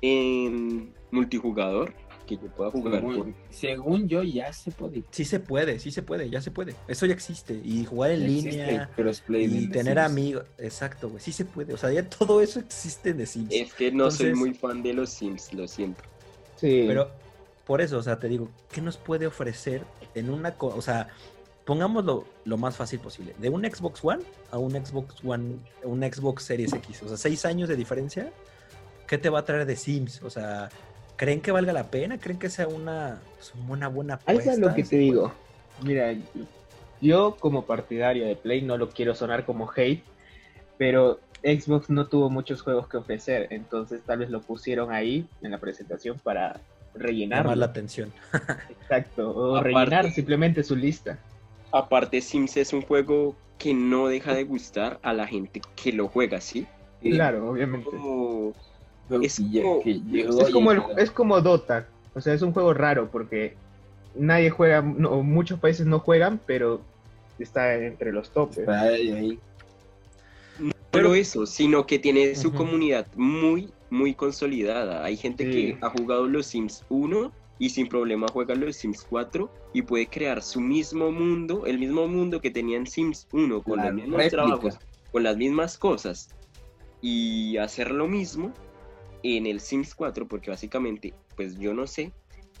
en 0.00 0.94
multijugador. 1.10 1.92
Que 2.36 2.44
yo 2.46 2.50
pueda 2.52 2.70
jugar 2.70 2.94
Según, 3.00 3.16
con. 3.18 3.34
según 3.50 4.08
yo, 4.08 4.22
ya 4.22 4.52
se 4.52 4.70
puede. 4.70 5.02
Sí 5.10 5.24
se 5.24 5.40
puede, 5.40 5.78
sí 5.78 5.90
se 5.90 6.02
puede, 6.02 6.30
ya 6.30 6.40
se 6.40 6.50
puede. 6.50 6.74
Eso 6.88 7.06
ya 7.06 7.14
existe. 7.14 7.60
Y 7.64 7.84
jugar 7.84 8.10
en 8.12 8.20
Ya 8.20 8.26
existe 8.26 8.50
línea 8.50 8.90
y 9.60 9.66
tener 9.68 9.98
Sims. 9.98 10.06
amigos. 10.10 10.44
Exacto, 10.58 11.08
güey. 11.08 11.20
Sí 11.22 11.32
se 11.32 11.44
puede. 11.44 11.72
O 11.74 11.76
sea, 11.76 11.92
ya 11.92 12.08
todo 12.08 12.40
eso 12.40 12.60
existe 12.60 13.10
en 13.10 13.18
The 13.18 13.26
Sims. 13.26 13.48
Es 13.52 13.74
que 13.74 13.90
no 13.92 14.10
soy 14.10 14.34
muy 14.34 14.54
fan 14.54 14.82
de 14.82 14.92
los 14.94 15.10
Sims, 15.10 15.52
lo 15.52 15.66
siento. 15.68 16.02
Sí, 16.56 16.84
Pero 16.86 17.10
por 17.66 17.80
eso, 17.80 17.98
o 17.98 18.02
sea, 18.02 18.18
te 18.18 18.28
digo, 18.28 18.48
¿qué 18.72 18.80
nos 18.80 18.96
puede 18.96 19.26
ofrecer 19.26 19.82
en 20.14 20.30
una... 20.30 20.56
co- 20.56 20.74
O 20.76 20.82
sea, 20.82 21.08
pongámoslo 21.64 22.24
lo 22.44 22.56
más 22.56 22.76
fácil 22.76 23.00
posible. 23.00 23.34
De 23.38 23.48
un 23.48 23.62
Xbox 23.64 24.04
One 24.04 24.22
a 24.50 24.58
un 24.58 24.72
Xbox 24.72 25.16
One, 25.24 25.56
un 25.84 26.00
Xbox 26.02 26.42
Series 26.44 26.72
X. 26.72 27.02
O 27.02 27.08
sea, 27.08 27.16
seis 27.16 27.44
años 27.44 27.68
de 27.68 27.76
diferencia. 27.76 28.32
¿Qué 29.06 29.18
te 29.18 29.28
va 29.28 29.40
a 29.40 29.44
traer 29.44 29.66
de 29.66 29.76
Sims? 29.76 30.22
O 30.22 30.30
sea, 30.30 30.70
¿creen 31.22 31.40
que 31.40 31.52
valga 31.52 31.72
la 31.72 31.84
pena? 31.84 32.18
¿Creen 32.18 32.36
que 32.36 32.50
sea 32.50 32.66
una, 32.66 33.20
pues, 33.36 33.52
una 33.68 33.86
buena 33.86 34.14
ahí 34.26 34.38
apuesta? 34.38 34.52
es 34.54 34.58
lo 34.58 34.74
que 34.74 34.82
te 34.82 34.96
digo. 34.96 35.32
Mira, 35.80 36.16
yo 37.00 37.36
como 37.38 37.64
partidario 37.64 38.26
de 38.26 38.34
Play 38.34 38.62
no 38.62 38.76
lo 38.76 38.90
quiero 38.90 39.14
sonar 39.14 39.44
como 39.44 39.70
hate, 39.70 40.02
pero 40.78 41.20
Xbox 41.44 41.90
no 41.90 42.08
tuvo 42.08 42.28
muchos 42.28 42.60
juegos 42.62 42.88
que 42.88 42.96
ofrecer, 42.96 43.46
entonces 43.50 44.00
tal 44.04 44.18
vez 44.18 44.30
lo 44.30 44.40
pusieron 44.40 44.90
ahí 44.92 45.24
en 45.42 45.52
la 45.52 45.58
presentación 45.58 46.18
para 46.18 46.58
rellenar. 46.92 47.44
Llamar 47.44 47.58
la 47.58 47.66
atención. 47.66 48.12
Exacto, 48.82 49.30
o 49.30 49.54
Aparte- 49.58 49.74
rellenar 49.74 50.10
simplemente 50.10 50.64
su 50.64 50.74
lista. 50.74 51.20
Aparte, 51.70 52.20
Sims 52.20 52.56
es 52.56 52.72
un 52.72 52.82
juego 52.82 53.36
que 53.58 53.74
no 53.74 54.08
deja 54.08 54.34
de 54.34 54.42
gustar 54.42 54.98
a 55.04 55.12
la 55.12 55.28
gente 55.28 55.62
que 55.76 55.92
lo 55.92 56.08
juega, 56.08 56.40
¿sí? 56.40 56.66
Claro, 57.00 57.48
obviamente. 57.48 57.90
Como- 57.90 58.54
es 59.20 59.36
que 59.52 59.62
como- 59.62 59.82
que 59.82 59.94
llegó 60.00 60.40
Es 60.40 60.50
como, 60.50 60.72
el, 60.72 60.82
es 60.98 61.10
como 61.10 61.40
Dota, 61.40 61.86
o 62.14 62.20
sea, 62.20 62.34
es 62.34 62.42
un 62.42 62.52
juego 62.52 62.72
raro 62.74 63.08
porque 63.10 63.54
nadie 64.14 64.50
juega, 64.50 64.82
no, 64.82 65.22
muchos 65.22 65.58
países 65.60 65.86
no 65.86 65.98
juegan, 66.00 66.40
pero 66.46 66.80
está 67.38 67.74
entre 67.74 68.12
los 68.12 68.30
topes. 68.30 68.58
Está 68.58 68.82
ahí, 68.82 69.10
ahí. 69.12 69.38
No 70.58 70.72
solo 70.92 71.14
eso, 71.14 71.46
sino 71.46 71.86
que 71.86 71.98
tiene 71.98 72.34
su 72.34 72.52
comunidad 72.52 73.06
muy, 73.16 73.70
muy 73.90 74.14
consolidada. 74.14 75.04
Hay 75.04 75.16
gente 75.16 75.44
Sí. 75.44 75.50
que 75.50 75.78
ha 75.80 75.88
jugado 75.90 76.26
los 76.28 76.46
Sims 76.46 76.84
1 76.90 77.32
y 77.58 77.70
sin 77.70 77.88
problema 77.88 78.26
juega 78.30 78.54
los 78.54 78.76
Sims 78.76 79.06
4 79.08 79.50
y 79.72 79.82
puede 79.82 80.06
crear 80.08 80.42
su 80.42 80.60
mismo 80.60 81.10
mundo, 81.10 81.64
el 81.66 81.78
mismo 81.78 82.06
mundo 82.08 82.40
que 82.40 82.50
tenía 82.50 82.76
en 82.76 82.86
Sims 82.86 83.26
1 83.32 83.62
con 83.62 83.82
los 83.82 83.92
mismos 83.94 84.16
réplica. 84.18 84.42
trabajos, 84.44 84.78
con 85.10 85.22
las 85.22 85.36
mismas 85.36 85.78
cosas 85.78 86.28
y 87.00 87.56
hacer 87.56 87.90
lo 87.90 88.06
mismo 88.06 88.52
en 89.22 89.46
el 89.46 89.60
Sims 89.60 89.94
4, 89.94 90.26
porque 90.26 90.50
básicamente, 90.50 91.14
pues 91.36 91.58
yo 91.58 91.74
no 91.74 91.86
sé, 91.86 92.12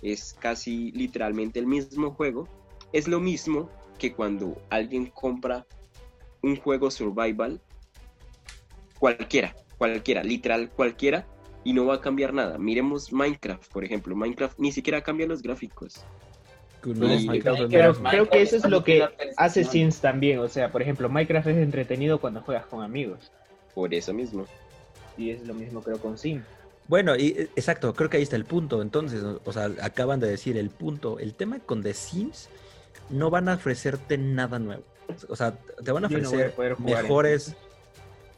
es 0.02 0.34
casi 0.38 0.92
literalmente 0.92 1.58
el 1.58 1.66
mismo 1.66 2.12
juego, 2.12 2.48
es 2.92 3.08
lo 3.08 3.20
mismo 3.20 3.70
que 3.98 4.12
cuando 4.12 4.60
alguien 4.70 5.06
compra 5.06 5.66
un 6.42 6.56
juego 6.56 6.90
survival, 6.90 7.60
cualquiera, 8.98 9.54
cualquiera, 9.78 10.22
literal 10.22 10.70
cualquiera, 10.70 11.26
y 11.64 11.72
no 11.72 11.86
va 11.86 11.94
a 11.94 12.00
cambiar 12.00 12.34
nada. 12.34 12.58
Miremos 12.58 13.12
Minecraft, 13.12 13.70
por 13.72 13.84
ejemplo. 13.84 14.16
Minecraft 14.16 14.58
ni 14.58 14.72
siquiera 14.72 15.02
cambia 15.02 15.26
los 15.26 15.42
gráficos. 15.42 16.04
No, 16.84 17.16
Sí, 17.16 17.28
Minecraft 17.28 17.60
es 17.60 17.68
Pero 17.70 17.84
lo 17.84 17.92
mismo. 17.94 18.10
creo 18.10 18.28
que 18.28 18.42
eso 18.42 18.56
es 18.56 18.64
lo 18.68 18.82
que 18.82 18.98
Minecraft 18.98 19.34
hace 19.36 19.64
Sims 19.64 20.00
también. 20.00 20.40
O 20.40 20.48
sea, 20.48 20.72
por 20.72 20.82
ejemplo, 20.82 21.08
Minecraft 21.08 21.46
es 21.48 21.58
entretenido 21.58 22.20
cuando 22.20 22.40
juegas 22.42 22.66
con 22.66 22.82
amigos. 22.82 23.30
Por 23.74 23.94
eso 23.94 24.12
mismo. 24.12 24.46
Y 25.16 25.30
es 25.30 25.46
lo 25.46 25.54
mismo 25.54 25.82
creo 25.82 25.98
con 25.98 26.16
Sims. 26.18 26.44
Bueno, 26.88 27.14
y, 27.16 27.28
eh, 27.28 27.48
exacto, 27.56 27.94
creo 27.94 28.10
que 28.10 28.16
ahí 28.16 28.22
está 28.22 28.36
el 28.36 28.44
punto. 28.44 28.82
Entonces, 28.82 29.22
o- 29.22 29.52
sea, 29.52 29.70
acaban 29.82 30.20
de 30.20 30.28
decir 30.28 30.56
el 30.56 30.70
punto. 30.70 31.18
El 31.18 31.34
tema 31.34 31.58
con 31.60 31.82
The 31.82 31.94
Sims 31.94 32.48
no 33.10 33.30
van 33.30 33.48
a 33.48 33.54
ofrecerte 33.54 34.18
nada 34.18 34.58
nuevo. 34.58 34.82
O 35.28 35.36
sea, 35.36 35.52
te 35.84 35.92
van 35.92 36.04
a 36.04 36.08
no 36.08 36.16
ofrecer 36.16 36.52
jugar 36.54 36.80
mejores. 36.80 37.54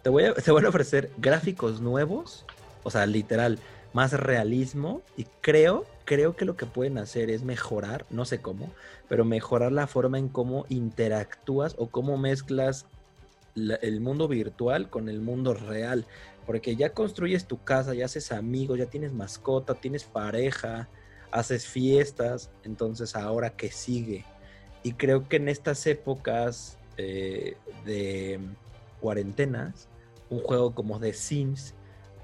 Te, 0.03 0.11
voy 0.11 0.25
a- 0.25 0.35
te 0.35 0.51
van 0.53 0.67
a 0.67 0.69
ofrecer 0.69 1.11
gráficos 1.19 1.81
nuevos. 1.81 2.45
O 2.83 2.91
sea, 2.91 3.07
literal, 3.07 3.59
más 3.93 4.13
realismo. 4.13 5.01
Y 5.17 5.25
creo, 5.41 5.87
creo 6.05 6.37
que 6.37 6.45
lo 6.45 6.57
que 6.57 6.67
pueden 6.67 6.99
hacer 6.99 7.31
es 7.31 7.43
mejorar, 7.45 8.05
no 8.11 8.25
sé 8.27 8.41
cómo, 8.41 8.71
pero 9.09 9.25
mejorar 9.25 9.73
la 9.73 9.87
forma 9.87 10.19
en 10.19 10.29
cómo 10.29 10.67
interactúas 10.69 11.75
o 11.79 11.87
cómo 11.89 12.19
mezclas 12.19 12.87
la- 13.55 13.77
el 13.77 14.01
mundo 14.01 14.29
virtual 14.29 14.91
con 14.91 15.09
el 15.09 15.21
mundo 15.21 15.55
real. 15.55 16.05
Porque 16.47 16.77
ya 16.77 16.91
construyes 16.91 17.47
tu 17.47 17.63
casa, 17.63 17.95
ya 17.95 18.05
haces 18.05 18.33
amigos, 18.33 18.79
ya 18.79 18.87
tienes 18.87 19.13
mascota, 19.13 19.75
tienes 19.75 20.05
pareja, 20.05 20.89
haces 21.31 21.67
fiestas. 21.67 22.51
Entonces, 22.65 23.17
ahora 23.17 23.51
que 23.51 23.71
sigue. 23.71 24.25
Y 24.83 24.93
creo 24.93 25.29
que 25.29 25.37
en 25.37 25.49
estas 25.49 25.87
épocas 25.87 26.79
eh, 26.97 27.57
de 27.85 28.39
cuarentenas, 29.01 29.89
un 30.31 30.41
juego 30.41 30.75
como 30.75 31.01
The 31.01 31.13
Sims 31.13 31.75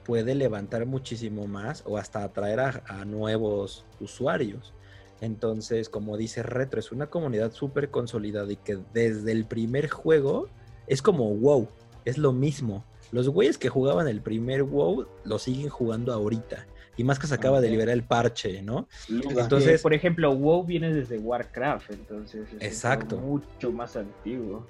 puede 0.04 0.34
levantar 0.34 0.86
muchísimo 0.86 1.46
más 1.46 1.82
o 1.86 1.96
hasta 1.96 2.24
atraer 2.24 2.60
a, 2.60 2.82
a 2.86 3.04
nuevos 3.04 3.84
usuarios. 4.00 4.72
Entonces, 5.20 5.88
como 5.88 6.16
dice 6.16 6.42
Retro, 6.42 6.80
es 6.80 6.92
una 6.92 7.08
comunidad 7.08 7.52
súper 7.52 7.90
consolidada 7.90 8.50
y 8.52 8.56
que 8.56 8.78
desde 8.94 9.32
el 9.32 9.44
primer 9.44 9.88
juego 9.90 10.48
es 10.86 11.02
como 11.02 11.34
WoW, 11.34 11.68
es 12.04 12.18
lo 12.18 12.32
mismo. 12.32 12.84
Los 13.12 13.28
güeyes 13.28 13.58
que 13.58 13.68
jugaban 13.68 14.06
el 14.08 14.20
primer 14.20 14.62
WoW 14.62 15.06
lo 15.24 15.38
siguen 15.38 15.68
jugando 15.68 16.12
ahorita. 16.12 16.66
Y 16.96 17.04
más 17.04 17.18
que 17.18 17.26
se 17.26 17.34
acaba 17.34 17.60
de 17.60 17.70
liberar 17.70 17.94
el 17.94 18.02
parche, 18.02 18.62
¿no? 18.62 18.86
Luga. 19.08 19.42
Entonces- 19.42 19.80
por 19.82 19.94
ejemplo, 19.94 20.34
WoW 20.34 20.64
viene 20.64 20.92
desde 20.92 21.18
Warcraft, 21.18 21.90
entonces 21.92 22.46
es 22.52 22.62
Exacto. 22.62 23.16
mucho 23.18 23.72
más 23.72 23.96
antiguo. 23.96 24.66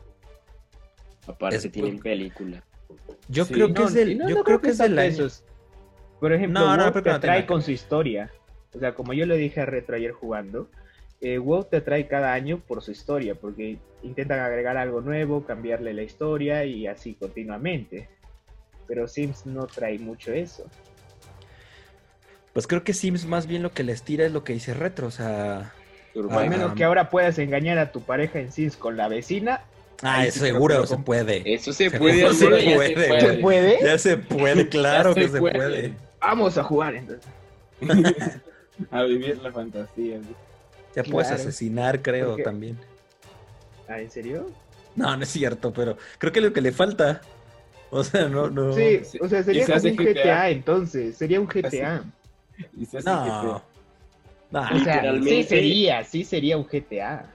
Aparte 1.26 1.56
Es- 1.56 1.72
tienen 1.72 1.98
película. 1.98 2.62
Yo 3.28 3.44
Sí, 3.44 3.54
creo 3.54 3.68
no, 3.68 3.74
que 3.74 3.82
es 3.84 3.94
del, 3.94 4.18
No, 4.18 4.28
yo 4.28 4.36
no 4.36 4.44
creo 4.44 4.60
que 4.60 4.70
es 4.70 4.78
del 4.78 4.98
año. 4.98 5.26
Por 6.18 6.32
ejemplo, 6.32 6.60
No, 6.60 6.76
no, 6.76 6.82
WoW 6.90 7.02
te 7.02 7.20
que 7.20 7.46
con 7.46 7.62
su 7.62 7.70
historia. 7.70 8.30
O 8.74 8.78
sea, 8.78 8.94
como 8.94 9.12
yo 9.12 9.26
le 9.26 9.36
dije 9.36 9.60
a 9.60 9.66
Retro 9.66 9.96
ayer 9.96 10.12
jugando, 10.12 10.68
eh, 11.20 11.38
WoW 11.38 11.64
te 11.64 11.78
atrae 11.78 12.06
cada 12.06 12.32
año 12.32 12.60
por 12.66 12.82
su 12.82 12.90
historia, 12.92 13.34
porque 13.34 13.78
intentan 14.02 14.40
agregar 14.40 14.76
algo 14.76 15.00
nuevo, 15.00 15.44
cambiarle 15.44 15.92
la 15.94 16.02
historia 16.02 16.64
y 16.64 16.86
así 16.86 17.14
continuamente. 17.14 18.08
Pero 18.90 19.06
Sims 19.06 19.46
no 19.46 19.68
trae 19.68 20.00
mucho 20.00 20.32
eso. 20.32 20.64
Pues 22.52 22.66
creo 22.66 22.82
que 22.82 22.92
Sims 22.92 23.24
más 23.24 23.46
bien 23.46 23.62
lo 23.62 23.70
que 23.70 23.84
les 23.84 24.02
tira 24.02 24.26
es 24.26 24.32
lo 24.32 24.42
que 24.42 24.52
dice 24.52 24.74
Retro, 24.74 25.06
o 25.06 25.10
sea... 25.12 25.72
A 26.28 26.40
menos 26.40 26.72
que 26.74 26.82
ahora 26.82 27.08
puedas 27.08 27.38
engañar 27.38 27.78
a 27.78 27.92
tu 27.92 28.00
pareja 28.02 28.40
en 28.40 28.50
Sims 28.50 28.76
con 28.76 28.96
la 28.96 29.06
vecina. 29.06 29.60
Ah, 30.02 30.26
eso 30.26 30.40
sí 30.40 30.46
seguro 30.46 30.84
se 30.88 30.96
puede. 30.96 31.54
Eso 31.54 31.72
se 31.72 31.88
Se 31.88 31.98
puede 32.00 32.14
se 32.34 32.44
ya 32.44 32.48
puede, 32.48 32.62
se 32.66 32.74
güey. 32.74 33.20
¿Se 33.20 33.32
puede? 33.34 33.78
Ya 33.80 33.96
se 33.96 34.16
puede, 34.16 34.68
claro 34.68 35.14
que 35.14 35.28
se 35.28 35.38
puede. 35.38 35.54
puede. 35.54 35.92
Vamos 36.20 36.58
a 36.58 36.64
jugar 36.64 36.96
entonces. 36.96 37.30
A 38.90 39.04
vivir 39.04 39.38
la 39.38 39.52
fantasía. 39.52 40.16
güey. 40.16 40.34
Ya 40.96 41.04
puedes 41.04 41.30
asesinar, 41.30 42.02
creo, 42.02 42.30
Porque- 42.30 42.42
también. 42.42 42.76
¿Ah, 43.86 44.00
en 44.00 44.10
serio? 44.10 44.50
No, 44.96 45.16
no 45.16 45.22
es 45.22 45.28
cierto, 45.28 45.72
pero 45.72 45.96
creo 46.18 46.32
que 46.32 46.40
lo 46.40 46.52
que 46.52 46.60
le 46.60 46.72
falta. 46.72 47.20
O 47.92 48.04
sea, 48.04 48.28
no, 48.28 48.48
no. 48.48 48.72
Sí, 48.72 49.00
o 49.20 49.28
sea, 49.28 49.42
sería 49.42 49.66
como 49.66 49.78
un 49.78 49.96
GTA. 49.96 50.12
GTA 50.12 50.50
entonces. 50.50 51.16
Sería 51.16 51.40
un 51.40 51.46
GTA. 51.48 52.04
Y 52.78 52.86
se 52.86 52.98
hace 52.98 53.10
No. 53.10 53.62
O 54.52 54.78
sea, 54.78 55.20
sí 55.22 55.42
sería, 55.42 56.04
sí 56.04 56.24
sería 56.24 56.56
un 56.56 56.64
GTA. 56.64 57.26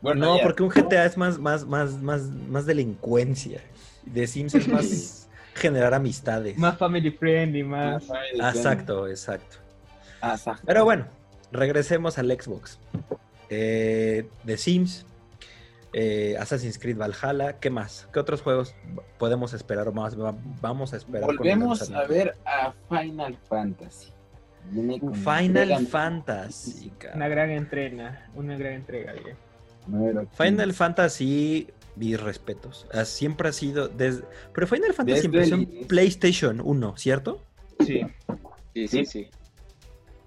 Bueno, 0.00 0.26
no, 0.26 0.36
ya. 0.36 0.42
porque 0.42 0.62
un 0.62 0.68
GTA 0.68 1.06
es 1.06 1.16
más, 1.16 1.38
más, 1.38 1.66
más, 1.66 2.00
más, 2.02 2.22
más 2.22 2.66
delincuencia. 2.66 3.60
De 4.04 4.26
Sims 4.26 4.54
es 4.54 4.68
más 4.68 5.28
generar 5.54 5.92
amistades. 5.92 6.56
Más 6.56 6.78
family 6.78 7.10
friendly, 7.10 7.62
más. 7.62 8.04
Ah, 8.10 8.50
Exacto, 8.50 9.08
exacto. 9.08 9.56
Exacto. 10.22 10.62
Pero 10.66 10.84
bueno, 10.84 11.06
regresemos 11.52 12.18
al 12.18 12.30
Xbox. 12.30 12.78
Eh, 13.50 14.28
The 14.44 14.56
Sims, 14.56 15.04
eh, 15.92 16.36
Assassin's 16.38 16.78
Creed 16.78 16.96
Valhalla, 16.98 17.58
¿qué 17.60 17.70
más? 17.70 18.08
¿Qué 18.12 18.20
otros 18.20 18.42
juegos 18.42 18.74
podemos 19.18 19.52
esperar 19.54 19.88
o 19.88 19.92
más 19.92 20.18
va- 20.20 20.36
vamos 20.60 20.92
a 20.92 20.96
esperar? 20.96 21.26
Volvemos 21.26 21.90
a 21.90 22.04
ver 22.04 22.36
a 22.44 22.72
Final 22.88 23.36
Fantasy. 23.48 24.12
Final 24.70 25.70
entrega 25.70 25.80
Fantasy. 25.80 26.92
Una 27.14 27.28
gran 27.28 27.50
entrena, 27.50 28.30
una 28.34 28.56
gran 28.56 28.74
entrega, 28.74 29.12
bien. 29.12 29.36
Final 29.86 30.28
15. 30.68 30.72
Fantasy, 30.74 31.68
mis 31.96 32.20
respetos. 32.20 32.86
Ah, 32.92 33.06
Siempre 33.06 33.48
ha 33.48 33.52
sido. 33.52 33.88
Desde... 33.88 34.24
Pero 34.52 34.66
Final 34.66 34.92
Fantasy 34.92 35.28
Desde 35.28 35.54
empezó 35.54 35.54
en. 35.54 35.86
PlayStation 35.86 36.60
1, 36.62 36.96
¿cierto? 36.98 37.42
Sí. 37.80 38.02
Sí, 38.74 38.88
sí, 38.88 39.04
sí. 39.06 39.30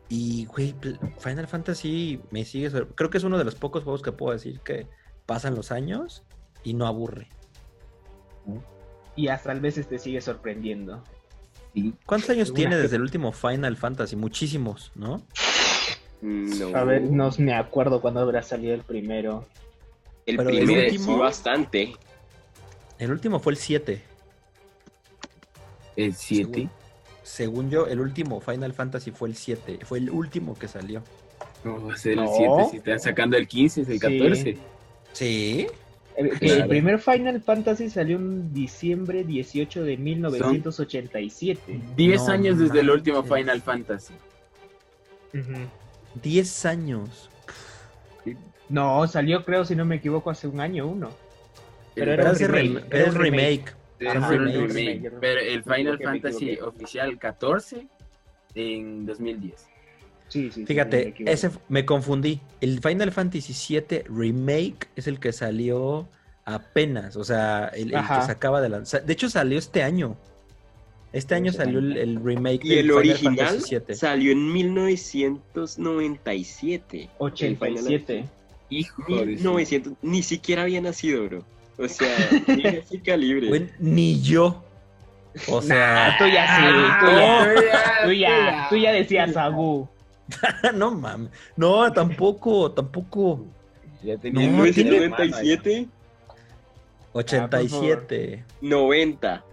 Y, 0.09 0.45
güey, 0.45 0.73
Final 1.19 1.47
Fantasy 1.47 2.19
me 2.31 2.43
sigue. 2.43 2.71
Creo 2.95 3.09
que 3.11 3.17
es 3.19 3.23
uno 3.23 3.37
de 3.37 3.43
los 3.45 3.53
pocos 3.55 3.83
juegos 3.83 4.01
que 4.01 4.11
puedo 4.11 4.33
decir 4.33 4.59
que 4.61 4.87
pasan 5.31 5.55
los 5.55 5.71
años 5.71 6.23
y 6.61 6.73
no 6.73 6.85
aburre. 6.87 7.29
Y 9.15 9.29
hasta 9.29 9.51
a 9.51 9.55
veces 9.55 9.87
te 9.87 9.97
sigue 9.97 10.19
sorprendiendo. 10.19 11.01
Sí. 11.73 11.93
¿Cuántos 12.05 12.29
años 12.31 12.53
tiene 12.53 12.75
que- 12.75 12.81
desde 12.81 12.97
el 12.97 13.01
último 13.01 13.31
Final 13.31 13.77
Fantasy? 13.77 14.17
Muchísimos, 14.17 14.91
¿no? 14.93 15.21
No. 16.21 16.75
A 16.77 16.83
ver, 16.83 17.03
no 17.03 17.29
me 17.37 17.53
acuerdo 17.53 18.01
cuándo 18.01 18.19
habrá 18.19 18.43
salido 18.43 18.73
el 18.73 18.81
primero. 18.81 19.45
el 20.27 20.35
pero 20.37 20.49
el 20.49 20.57
primero 20.57 20.81
último- 20.83 21.13
sí 21.15 21.19
bastante. 21.19 21.93
El 22.99 23.11
último 23.11 23.39
fue 23.39 23.53
el 23.53 23.57
7. 23.57 24.03
El 25.95 26.13
7. 26.13 26.69
Según 27.23 27.69
yo, 27.71 27.87
el 27.87 27.99
último 28.01 28.39
Final 28.41 28.73
Fantasy 28.73 29.11
fue 29.11 29.29
el 29.29 29.35
7. 29.35 29.79
Fue 29.83 29.97
el 29.97 30.09
último 30.11 30.53
que 30.59 30.67
salió. 30.67 31.01
No 31.63 31.83
va 31.87 31.93
a 31.93 31.97
ser 31.97 32.17
No. 32.17 32.23
el 32.23 32.29
7 32.37 32.67
si 32.69 32.77
están 32.77 32.99
sacando 32.99 33.35
el 33.37 33.47
15, 33.47 33.81
es 33.81 33.87
el 33.89 33.93
Sí. 33.95 33.99
14. 33.99 34.57
Sí. 35.13 35.67
El, 36.15 36.31
que 36.31 36.39
Claro. 36.47 36.63
el 36.63 36.67
primer 36.69 36.99
Final 36.99 37.41
Fantasy 37.41 37.89
salió 37.89 38.17
en 38.17 38.53
diciembre 38.53 39.23
18 39.23 39.83
de 39.83 39.97
1987. 39.97 41.79
10 41.95 42.21
No 42.25 42.31
años 42.31 42.59
desde 42.59 42.79
el 42.81 42.89
último 42.89 43.23
Final 43.23 43.61
Fantasy. 43.61 44.13
Ujú. 45.33 45.53
10 46.21 46.65
años. 46.65 47.29
No, 48.69 49.07
salió 49.07 49.43
creo, 49.45 49.65
si 49.65 49.75
no 49.75 49.85
me 49.85 49.95
equivoco, 49.95 50.29
hace 50.29 50.47
un 50.47 50.59
año 50.59 50.85
uno. 50.87 51.09
Pero 51.95 52.13
El- 52.13 52.19
era 52.19 52.31
es 52.31 52.39
remake, 52.41 52.85
rem- 52.89 52.95
era 52.95 53.09
un 53.09 53.15
remake. 53.15 53.73
Era 53.99 54.19
un 54.19 54.29
remake. 54.29 54.73
remake, 54.73 55.11
Pero 55.19 55.39
el 55.41 55.63
Final 55.63 55.99
Fantasy 55.99 56.57
oficial 56.59 57.17
14 57.19 57.87
en 58.55 59.05
2010. 59.05 59.67
Sí, 60.31 60.43
sí, 60.45 60.51
sí, 60.51 60.59
me 60.61 60.65
Fíjate, 60.67 61.09
equivoqué. 61.09 61.31
ese 61.33 61.51
me 61.67 61.85
confundí. 61.85 62.39
El 62.61 62.79
Final 62.81 63.11
Fantasy 63.11 63.53
7 63.53 64.05
Remake 64.09 64.87
es 64.95 65.05
el 65.07 65.19
que 65.19 65.33
salió 65.33 66.07
apenas, 66.45 67.15
o 67.17 67.23
sea, 67.23 67.67
el, 67.75 67.93
el 67.93 68.01
que 68.01 68.21
se 68.25 68.31
acaba 68.31 68.61
de 68.61 68.69
lanzar. 68.69 69.03
De 69.05 69.13
hecho, 69.13 69.29
salió 69.29 69.59
este 69.59 69.83
año. 69.83 70.15
Este 71.13 71.35
año 71.35 71.51
salió 71.51 71.79
el, 71.79 71.97
el 71.97 72.23
remake 72.23 72.61
Y 72.63 72.71
el 72.77 72.87
del 72.87 72.95
Final 72.95 72.97
original 72.97 73.37
Fantasy 73.47 73.65
7. 73.67 73.95
salió 73.95 74.31
en 74.31 74.53
1997. 74.53 77.09
El 77.19 77.31
Final 77.57 77.73
87. 77.83 78.25
Hijo 78.69 79.03
de 79.07 79.13
su- 79.37 79.45
1900, 79.51 79.93
ni 80.01 80.23
siquiera 80.23 80.61
había 80.63 80.81
nacido, 80.81 81.25
bro. 81.25 81.43
O 81.77 81.87
sea, 81.87 82.07
ni 82.47 82.65
ese 82.65 82.99
calibre. 83.01 83.69
Ni 83.79 84.21
yo. 84.21 84.63
O 85.49 85.61
sea, 85.61 86.15
tú 86.17 86.25
ya 86.27 86.57
sí, 86.57 86.63
tú 87.05 87.11
ya, 87.11 87.53
tú 88.05 88.11
ya, 88.13 88.67
tú 88.69 88.75
ya 88.77 88.91
decías 88.91 89.35
Agu. 89.37 89.87
no 90.75 90.91
mames. 90.91 91.31
No, 91.55 91.91
tampoco, 91.91 92.71
tampoco. 92.71 93.45
Ya 94.03 94.17
tenía 94.17 94.49
No, 94.49 94.65
el 94.65 94.73
tiene- 94.73 94.91
1997. 94.91 95.87
87. 97.13 98.43
90. 98.61 99.43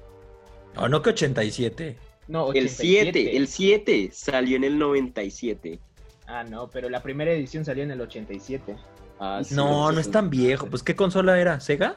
No, 0.74 0.88
no 0.88 1.02
que 1.02 1.10
87. 1.10 1.96
No, 2.28 2.52
El 2.52 2.66
87. 2.66 3.12
7, 3.12 3.36
el 3.36 3.48
7 3.48 4.10
salió 4.12 4.56
en 4.56 4.64
el 4.64 4.78
97. 4.78 5.80
Ah, 6.26 6.44
no, 6.44 6.68
pero 6.68 6.88
la 6.90 7.02
primera 7.02 7.32
edición 7.32 7.64
salió 7.64 7.82
en 7.82 7.90
el 7.90 8.00
87. 8.00 8.76
Ah, 9.18 9.40
sí, 9.42 9.54
No, 9.54 9.90
no 9.90 9.98
es 9.98 10.10
tan 10.10 10.28
viejo. 10.30 10.66
Pues, 10.66 10.82
¿qué 10.82 10.94
consola 10.94 11.40
era? 11.40 11.58
¿Sega? 11.60 11.96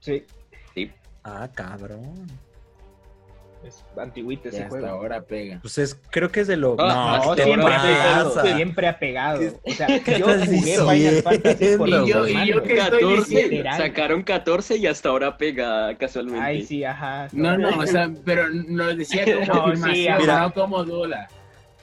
Sí, 0.00 0.24
Sí. 0.74 0.90
Ah, 1.24 1.48
cabrón. 1.54 2.26
Es 3.64 3.84
hasta 4.60 4.88
ahora 4.88 5.22
pega. 5.22 5.58
Pues 5.60 5.78
es, 5.78 5.98
creo 6.10 6.30
que 6.30 6.40
es 6.40 6.46
de 6.46 6.56
lo. 6.56 6.76
No, 6.76 7.34
¿qué 7.34 7.42
te 7.42 7.44
siempre 7.44 7.74
ha 7.74 7.82
pegado, 7.82 8.42
siempre 8.42 8.88
ha 8.88 8.98
pegado. 8.98 9.40
O 9.62 9.70
sea, 9.72 9.88
yo 10.18 10.26
jugué 10.26 10.76
Final 10.78 11.22
Fantasy 11.22 11.76
por 11.76 11.88
Y 11.88 11.92
yo- 11.92 12.00
y 12.02 12.08
yo 12.10 12.24
hermanos. 12.26 12.62
que 12.62 12.78
estoy 12.78 13.00
14, 13.00 13.48
literal. 13.48 13.76
sacaron 13.78 14.22
14 14.22 14.76
y 14.76 14.86
hasta 14.86 15.08
ahora 15.10 15.36
pega 15.36 15.96
casualmente. 15.98 16.40
Ay, 16.44 16.64
sí, 16.64 16.84
ajá. 16.84 17.28
No, 17.32 17.56
no, 17.58 17.78
o 17.78 17.86
sea, 17.86 18.10
pero 18.24 18.48
lo 18.48 18.94
decía 18.96 19.24
como 19.48 19.66
No, 19.68 19.76
sí, 19.76 20.08
mira. 20.18 20.40
no 20.40 20.54
como 20.54 20.84
duda. 20.84 21.28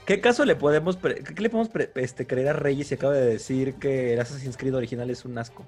¿Qué 0.06 0.22
caso 0.22 0.46
le 0.46 0.56
podemos. 0.56 0.96
pre- 0.96 1.22
¿Qué 1.24 1.42
le 1.42 1.50
podemos 1.50 1.70
pre- 1.70 1.92
este, 1.96 2.26
creer 2.26 2.48
a 2.50 2.54
Reyes 2.54 2.88
si 2.88 2.96
acaba 2.96 3.14
de 3.14 3.26
decir 3.26 3.74
que 3.76 4.14
el 4.14 4.20
Assassin's 4.22 4.56
Creed 4.58 4.74
original 4.74 5.10
es 5.10 5.26
un 5.26 5.38
asco? 5.38 5.68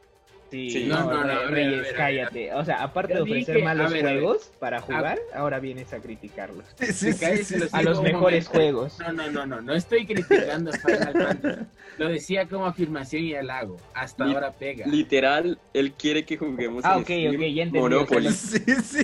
Sí, 0.52 0.70
Sí. 0.72 0.86
no, 0.88 1.04
No, 1.06 1.24
no, 1.26 1.26
no, 1.26 1.48
Reyes, 1.50 1.82
ver, 1.84 1.96
cállate. 1.96 2.54
O 2.56 2.66
sea, 2.66 2.82
aparte 2.84 3.14
de 3.14 3.22
ofrecer 3.22 3.56
dije, 3.56 3.66
malos 3.66 3.92
ver, 3.92 4.02
juegos 4.02 4.52
para 4.60 4.82
jugar, 4.82 5.20
ahora 5.36 5.60
vienes 5.60 5.94
a 5.94 6.00
criticarlos. 6.00 6.66
Los 6.80 7.74
A 7.74 7.82
los 7.84 8.02
mejores 8.02 8.46
momento. 8.48 8.52
juegos. 8.52 8.98
No, 9.00 9.14
no, 9.14 9.32
no, 9.32 9.46
no, 9.46 9.62
no 9.62 9.74
estoy 9.76 10.06
criticando 10.08 10.72
Final 10.74 11.14
Fantasy. 11.14 11.62
Lo 12.00 12.08
decía 12.10 12.48
como 12.48 12.66
afirmación 12.66 13.24
y 13.24 13.36
halago. 13.36 13.78
Hasta 13.94 14.26
Li- 14.26 14.34
ahora 14.34 14.52
pega. 14.54 14.88
Literal, 14.88 15.60
él 15.74 15.94
quiere 15.94 16.26
que 16.26 16.38
juguemos 16.38 16.84
Ah, 16.86 16.94
en 16.96 17.00
ok, 17.02 17.06
Steam 17.06 17.36
ok, 17.36 17.42
ya 17.42 17.64
entendí, 17.64 17.80
Monopoly. 17.80 18.30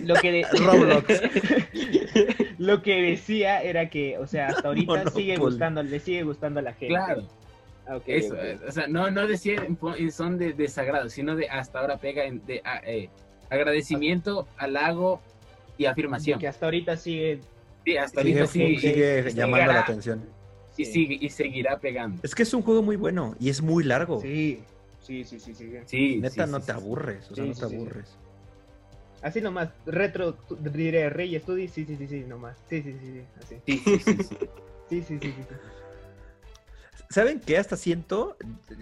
Lo 0.03 0.15
que, 0.15 0.31
de- 0.31 0.45
Roblox. 0.59 1.21
lo 2.57 2.81
que 2.81 3.01
decía 3.01 3.61
era 3.61 3.89
que, 3.89 4.17
o 4.17 4.27
sea, 4.27 4.47
hasta 4.47 4.67
ahorita 4.67 4.91
Monopoly. 4.93 5.15
sigue 5.23 5.37
gustando, 5.37 5.83
le 5.83 5.99
sigue 5.99 6.23
gustando 6.23 6.59
a 6.59 6.63
la 6.63 6.71
gente. 6.73 6.87
Claro, 6.87 7.27
Ah, 7.87 7.97
ok, 7.97 8.03
eso. 8.07 8.35
eh, 8.35 8.59
O 8.67 8.71
sea, 8.71 8.87
no, 8.87 9.11
no 9.11 9.27
decía 9.27 9.63
en, 9.63 9.75
po- 9.75 9.95
en 9.95 10.11
son 10.11 10.37
de 10.37 10.53
desagrado, 10.53 11.09
sino 11.09 11.35
de 11.35 11.47
hasta 11.49 11.79
ahora 11.79 11.97
pega 11.97 12.23
en, 12.25 12.45
de 12.45 12.61
ah, 12.63 12.81
eh, 12.85 13.09
agradecimiento, 13.49 14.47
halago 14.57 15.21
y 15.77 15.85
afirmación. 15.85 16.39
Que 16.39 16.47
hasta 16.47 16.65
ahorita 16.65 16.97
sigue. 16.97 17.41
Sí, 17.85 17.97
hasta 17.97 18.21
Sigue, 18.21 18.39
ahorita 18.39 18.51
sigue 18.51 19.33
llamando 19.33 19.73
la 19.73 19.81
atención. 19.81 20.23
Y, 20.77 20.85
sigue, 20.85 21.17
y 21.21 21.29
seguirá 21.29 21.77
pegando. 21.79 22.19
Es 22.23 22.33
que 22.35 22.43
es 22.43 22.53
un 22.53 22.61
juego 22.61 22.81
muy 22.81 22.95
bueno 22.95 23.35
y 23.39 23.49
es 23.49 23.61
muy 23.61 23.83
largo. 23.83 24.19
Sí, 24.19 24.63
sí, 24.99 25.23
sí, 25.23 25.39
sí, 25.39 25.53
sí. 25.53 25.71
Sí, 25.85 26.17
Neta, 26.17 26.45
sí, 26.45 26.51
no 26.51 26.59
sí, 26.59 26.65
te 26.65 26.71
sí. 26.73 26.77
aburres. 26.77 27.31
O 27.31 27.35
sea, 27.35 27.43
Sí, 27.43 27.49
no 27.49 27.55
sí, 27.55 27.61
te 27.61 27.69
sí. 27.69 27.75
aburres. 27.75 28.17
Así 29.21 29.41
nomás, 29.41 29.69
retro, 29.85 30.37
diré 30.59 31.09
Reyes, 31.09 31.43
tú 31.43 31.55
sí, 31.55 31.67
sí, 31.67 31.85
sí, 31.85 32.07
sí, 32.07 32.19
nomás. 32.27 32.57
Sí, 32.69 32.81
sí, 32.81 32.93
sí, 32.99 33.11
sí, 33.13 33.21
así. 33.41 33.55
Sí, 33.65 33.77
sí, 33.77 33.99
sí, 33.99 34.23
sí. 34.23 34.37
Sí, 34.89 35.01
sí, 35.01 35.01
sí, 35.01 35.19
sí. 35.19 35.31
sí. 35.49 35.55
¿Saben 37.09 37.39
qué? 37.39 37.57
Hasta 37.57 37.77
siento, 37.77 38.35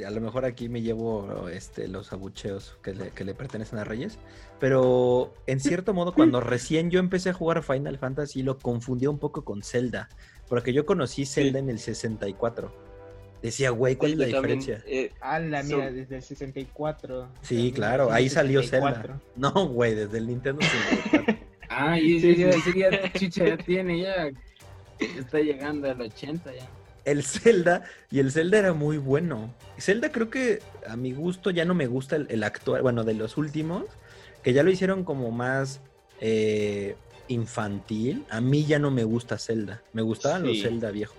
a 0.06 0.10
lo 0.10 0.22
mejor 0.22 0.46
aquí 0.46 0.70
me 0.70 0.82
llevo 0.82 1.50
este, 1.50 1.88
los 1.88 2.14
abucheos 2.14 2.78
que 2.82 2.94
le, 2.94 3.10
que 3.12 3.24
le 3.26 3.34
pertenecen 3.34 3.80
a 3.80 3.84
Reyes, 3.84 4.18
pero 4.60 5.34
en 5.46 5.60
cierto 5.60 5.94
modo 5.94 6.14
cuando 6.14 6.40
recién 6.40 6.90
yo 6.90 7.00
empecé 7.00 7.30
a 7.30 7.34
jugar 7.34 7.64
Final 7.64 7.98
Fantasy 7.98 8.42
lo 8.44 8.58
confundía 8.60 9.10
un 9.10 9.20
poco 9.20 9.44
con 9.44 9.62
Zelda, 9.62 10.10
porque 10.48 10.74
yo 10.74 10.86
conocí 10.86 11.26
Zelda 11.26 11.60
en 11.60 11.70
el 11.70 11.80
64. 11.80 12.84
Decía, 13.42 13.72
güey, 13.72 13.98
¿cuál 13.98 14.14
es 14.14 14.18
la 14.20 14.24
también, 14.32 14.60
diferencia? 14.60 14.84
eh, 14.88 15.12
Ala, 15.20 15.64
mira, 15.64 15.92
desde 15.92 16.16
el 16.16 16.24
64. 16.24 17.28
Sí, 17.42 17.74
claro, 17.74 18.10
ahí 18.10 18.30
salió 18.30 18.62
Zelda. 18.64 19.02
64. 19.02 19.22
No, 19.36 19.68
güey, 19.68 19.96
desde 19.96 20.18
el 20.18 20.28
Nintendo 20.28 20.62
64. 20.62 21.36
Ah, 21.68 22.00
y 22.00 22.20
Sí, 22.22 22.36
sí. 22.36 22.72
día 22.72 23.12
Chicha 23.12 23.46
ya 23.46 23.58
tiene, 23.58 24.00
ya 24.02 24.30
está 25.00 25.40
llegando 25.40 25.92
al 25.92 26.00
80 26.00 26.54
ya. 26.56 26.70
El 27.06 27.24
Zelda, 27.24 27.84
y 28.12 28.20
el 28.20 28.32
Zelda 28.32 28.60
era 28.60 28.74
muy 28.74 28.98
bueno. 28.98 29.54
Zelda 29.78 30.12
creo 30.12 30.30
que 30.30 30.60
a 30.88 30.96
mi 30.96 31.12
gusto 31.14 31.50
ya 31.52 31.66
no 31.66 31.74
me 31.74 31.88
gusta 31.88 32.16
el, 32.16 32.28
el 32.30 32.44
actual, 32.44 32.82
bueno, 32.82 33.04
de 33.04 33.14
los 33.14 33.38
últimos, 33.38 33.86
que 34.44 34.54
ya 34.54 34.64
lo 34.64 34.70
hicieron 34.72 35.04
como 35.04 35.32
más 35.32 35.82
eh, 36.22 36.96
infantil. 37.28 38.26
A 38.30 38.42
mí 38.42 38.66
ya 38.66 38.80
no 38.80 38.92
me 38.92 39.04
gusta 39.04 39.38
Zelda, 39.38 39.82
me 39.94 40.02
gustaban 40.02 40.44
los. 40.44 40.62
Zelda 40.62 40.92
viejos. 40.92 41.18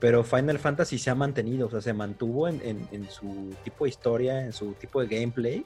Pero 0.00 0.22
Final 0.22 0.58
Fantasy 0.58 0.98
se 0.98 1.10
ha 1.10 1.14
mantenido, 1.14 1.66
o 1.68 1.70
sea, 1.70 1.80
se 1.80 1.92
mantuvo 1.92 2.46
en, 2.48 2.60
en- 2.64 2.88
en 2.92 3.08
su 3.10 3.54
tipo 3.64 3.84
de 3.84 3.90
historia, 3.90 4.44
en 4.44 4.52
su 4.52 4.72
tipo 4.74 5.00
de 5.00 5.06
gameplay, 5.18 5.64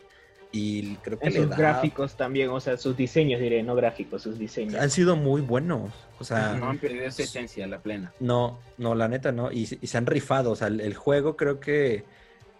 y 0.50 0.94
creo 0.96 1.18
que 1.18 1.26
En 1.26 1.32
le 1.34 1.40
sus 1.40 1.50
da- 1.50 1.56
gráficos 1.56 2.16
también, 2.16 2.48
o 2.48 2.58
sea, 2.60 2.76
sus 2.78 2.96
diseños, 2.96 3.40
diré, 3.40 3.62
no 3.62 3.74
gráficos, 3.74 4.22
sus 4.22 4.38
diseños. 4.38 4.76
han 4.80 4.90
sido 4.90 5.14
muy 5.16 5.40
buenos. 5.42 5.92
O 6.20 6.24
sea, 6.24 6.54
No 6.54 6.70
han 6.70 6.78
perdido 6.78 7.10
su 7.10 7.22
esencia, 7.22 7.66
la 7.66 7.78
plena. 7.80 8.12
No, 8.18 8.58
no, 8.78 8.94
la 8.94 9.08
neta 9.08 9.30
no. 9.30 9.52
Y, 9.52 9.68
y 9.80 9.86
se 9.86 9.98
han 9.98 10.06
rifado. 10.06 10.50
O 10.52 10.56
sea, 10.56 10.68
el, 10.68 10.80
el 10.80 10.94
juego 10.94 11.36
creo 11.36 11.60
que, 11.60 12.04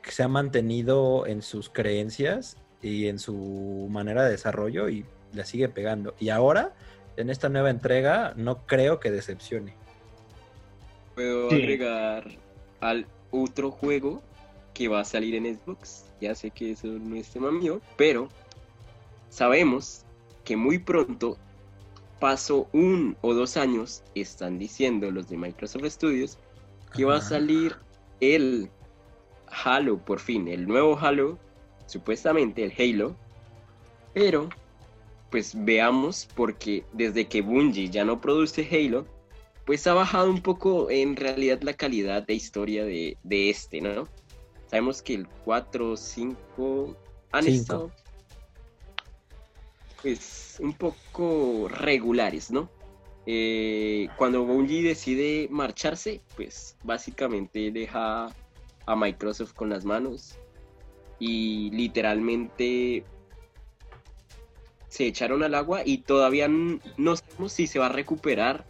que 0.02 0.10
se 0.12 0.22
ha 0.22 0.28
mantenido 0.28 1.26
en 1.26 1.40
sus 1.42 1.70
creencias 1.70 2.56
y 2.82 3.08
en 3.08 3.18
su 3.18 3.88
manera 3.90 4.22
de 4.24 4.30
desarrollo 4.32 4.88
y 4.88 5.04
la 5.32 5.44
sigue 5.44 5.68
pegando. 5.68 6.14
Y 6.20 6.28
ahora, 6.28 6.72
en 7.16 7.30
esta 7.30 7.48
nueva 7.48 7.70
entrega, 7.70 8.34
no 8.36 8.66
creo 8.66 9.00
que 9.00 9.10
decepcione. 9.10 9.74
Puedo 11.14 11.48
Sí. 11.50 11.56
agregar 11.56 12.24
al 12.80 13.06
otro 13.30 13.70
juego 13.70 14.22
que 14.78 14.86
va 14.86 15.00
a 15.00 15.04
salir 15.04 15.34
en 15.34 15.56
Xbox. 15.56 16.04
Ya 16.20 16.36
sé 16.36 16.52
que 16.52 16.70
eso 16.70 16.86
no 16.86 17.16
es 17.16 17.28
tema 17.30 17.50
mío, 17.50 17.80
pero 17.96 18.28
sabemos 19.28 20.04
que 20.44 20.56
muy 20.56 20.78
pronto, 20.78 21.36
paso 22.20 22.68
un 22.72 23.16
o 23.20 23.34
dos 23.34 23.56
años, 23.56 24.04
están 24.14 24.56
diciendo 24.56 25.10
los 25.10 25.28
de 25.28 25.36
Microsoft 25.36 25.84
Studios 25.86 26.38
que 26.94 27.04
va 27.04 27.16
a 27.16 27.20
salir 27.20 27.74
el 28.20 28.70
Halo, 29.48 29.98
por 29.98 30.20
fin, 30.20 30.46
el 30.46 30.68
nuevo 30.68 30.96
Halo, 30.96 31.40
supuestamente 31.86 32.62
el 32.62 32.72
Halo, 32.78 33.16
pero 34.14 34.48
pues 35.28 35.52
veamos 35.56 36.28
porque 36.36 36.84
desde 36.92 37.26
que 37.26 37.42
Bungie 37.42 37.90
ya 37.90 38.04
no 38.04 38.20
produce 38.20 38.66
Halo, 38.70 39.06
pues 39.66 39.88
ha 39.88 39.94
bajado 39.94 40.30
un 40.30 40.40
poco 40.40 40.88
en 40.88 41.16
realidad 41.16 41.62
la 41.62 41.72
calidad 41.72 42.24
de 42.24 42.34
historia 42.34 42.84
de, 42.84 43.16
de 43.24 43.50
este, 43.50 43.80
¿no? 43.80 44.06
Sabemos 44.68 45.02
que 45.02 45.14
el 45.14 45.28
4, 45.44 45.96
5 45.96 46.96
han 47.32 47.44
Cinco. 47.44 47.56
estado 47.56 47.92
pues 50.02 50.56
un 50.60 50.72
poco 50.74 51.68
regulares, 51.68 52.50
¿no? 52.50 52.68
Eh, 53.26 54.08
cuando 54.16 54.44
Bungie 54.44 54.82
decide 54.82 55.48
marcharse, 55.50 56.22
pues 56.36 56.76
básicamente 56.82 57.70
deja 57.70 58.34
a 58.86 58.96
Microsoft 58.96 59.52
con 59.52 59.68
las 59.68 59.84
manos 59.84 60.36
y 61.18 61.70
literalmente 61.72 63.04
se 64.88 65.06
echaron 65.06 65.42
al 65.42 65.54
agua 65.54 65.82
y 65.84 65.98
todavía 65.98 66.48
no 66.48 67.16
sabemos 67.16 67.52
si 67.52 67.66
se 67.66 67.78
va 67.78 67.86
a 67.86 67.90
recuperar 67.90 68.64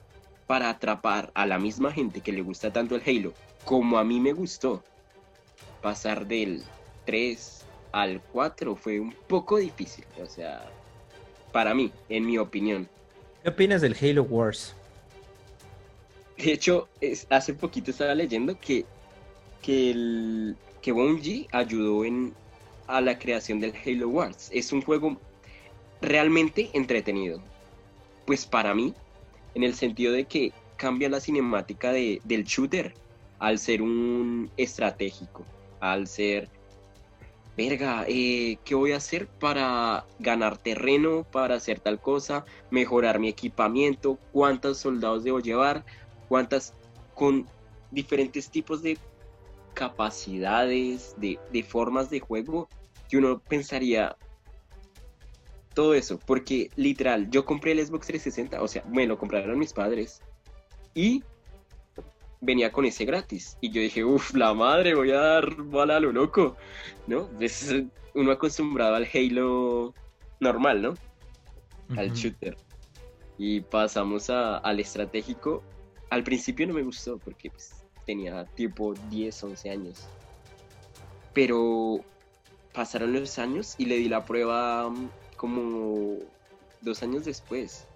para 0.46 0.70
atrapar 0.70 1.30
a 1.34 1.46
la 1.46 1.58
misma 1.58 1.92
gente 1.92 2.20
que 2.20 2.32
le 2.32 2.42
gusta 2.42 2.72
tanto 2.72 2.96
el 2.96 3.02
Halo 3.06 3.34
como 3.64 3.98
a 3.98 4.04
mí 4.04 4.18
me 4.18 4.32
gustó. 4.32 4.82
Pasar 5.80 6.26
del 6.26 6.62
3 7.04 7.66
al 7.92 8.22
4 8.32 8.76
fue 8.76 9.00
un 9.00 9.14
poco 9.26 9.58
difícil, 9.58 10.04
o 10.20 10.26
sea, 10.26 10.72
para 11.52 11.74
mí, 11.74 11.92
en 12.08 12.26
mi 12.26 12.38
opinión. 12.38 12.88
¿Qué 13.42 13.50
opinas 13.50 13.80
del 13.80 13.96
Halo 14.00 14.22
Wars? 14.24 14.74
De 16.36 16.52
hecho, 16.52 16.88
es- 17.00 17.26
hace 17.30 17.54
poquito 17.54 17.90
estaba 17.90 18.14
leyendo 18.14 18.58
que, 18.60 18.86
que, 19.62 19.90
el, 19.90 20.56
que 20.80 20.92
Bungie 20.92 21.46
ayudó 21.52 22.04
en, 22.04 22.34
a 22.86 23.00
la 23.00 23.18
creación 23.18 23.60
del 23.60 23.74
Halo 23.84 24.08
Wars. 24.08 24.48
Es 24.52 24.72
un 24.72 24.82
juego 24.82 25.20
realmente 26.00 26.70
entretenido. 26.74 27.42
Pues 28.24 28.46
para 28.46 28.74
mí, 28.74 28.94
en 29.54 29.62
el 29.64 29.74
sentido 29.74 30.12
de 30.12 30.26
que 30.26 30.52
cambia 30.76 31.08
la 31.08 31.20
cinemática 31.20 31.92
de- 31.92 32.20
del 32.24 32.44
shooter 32.44 32.94
al 33.38 33.58
ser 33.58 33.82
un 33.82 34.50
estratégico, 34.56 35.46
al 35.80 36.06
ser, 36.06 36.48
verga, 37.56 38.04
eh, 38.08 38.58
¿qué 38.64 38.74
voy 38.74 38.92
a 38.92 38.98
hacer 38.98 39.26
para 39.26 40.06
ganar 40.18 40.58
terreno, 40.58 41.24
para 41.24 41.56
hacer 41.56 41.80
tal 41.80 42.00
cosa, 42.00 42.44
mejorar 42.70 43.18
mi 43.18 43.28
equipamiento, 43.28 44.18
cuántos 44.32 44.78
soldados 44.78 45.24
debo 45.24 45.40
llevar, 45.40 45.84
cuántas, 46.28 46.74
con 47.14 47.46
diferentes 47.90 48.50
tipos 48.50 48.82
de 48.82 48.98
capacidades, 49.74 51.14
de, 51.18 51.38
de 51.52 51.62
formas 51.62 52.10
de 52.10 52.20
juego, 52.20 52.68
que 53.08 53.16
uno 53.16 53.40
pensaría 53.40 54.16
todo 55.74 55.94
eso, 55.94 56.18
porque 56.26 56.70
literal, 56.76 57.30
yo 57.30 57.44
compré 57.44 57.72
el 57.72 57.84
Xbox 57.84 58.08
360, 58.08 58.62
o 58.62 58.68
sea, 58.68 58.84
me 58.90 59.06
lo 59.06 59.18
compraron 59.18 59.58
mis 59.58 59.72
padres, 59.72 60.20
y 60.94 61.22
venía 62.40 62.70
con 62.70 62.84
ese 62.84 63.04
gratis, 63.04 63.56
y 63.60 63.70
yo 63.70 63.80
dije, 63.80 64.04
uff, 64.04 64.34
la 64.34 64.54
madre, 64.54 64.94
voy 64.94 65.10
a 65.10 65.18
dar 65.18 65.56
bala 65.56 65.96
a 65.96 66.00
lo 66.00 66.12
loco, 66.12 66.56
¿no? 67.06 67.28
Es 67.40 67.74
uno 68.14 68.30
acostumbrado 68.32 68.94
al 68.94 69.08
Halo 69.12 69.94
normal, 70.40 70.82
¿no? 70.82 70.94
Al 71.96 72.12
shooter. 72.12 72.56
Y 73.38 73.60
pasamos 73.60 74.30
a- 74.30 74.58
al 74.58 74.78
estratégico. 74.80 75.62
Al 76.10 76.22
principio 76.24 76.66
no 76.66 76.74
me 76.74 76.82
gustó 76.82 77.18
porque 77.18 77.50
pues, 77.50 77.84
tenía 78.06 78.44
tipo 78.44 78.94
10, 79.10 79.42
11 79.44 79.70
años. 79.70 80.06
Pero 81.34 82.00
pasaron 82.72 83.12
los 83.12 83.38
años 83.38 83.74
y 83.78 83.86
le 83.86 83.96
di 83.96 84.08
la 84.08 84.24
prueba 84.24 84.88
mm, 84.90 85.08
como 85.36 86.16
dos 86.80 87.02
años 87.02 87.24
después. 87.24 87.86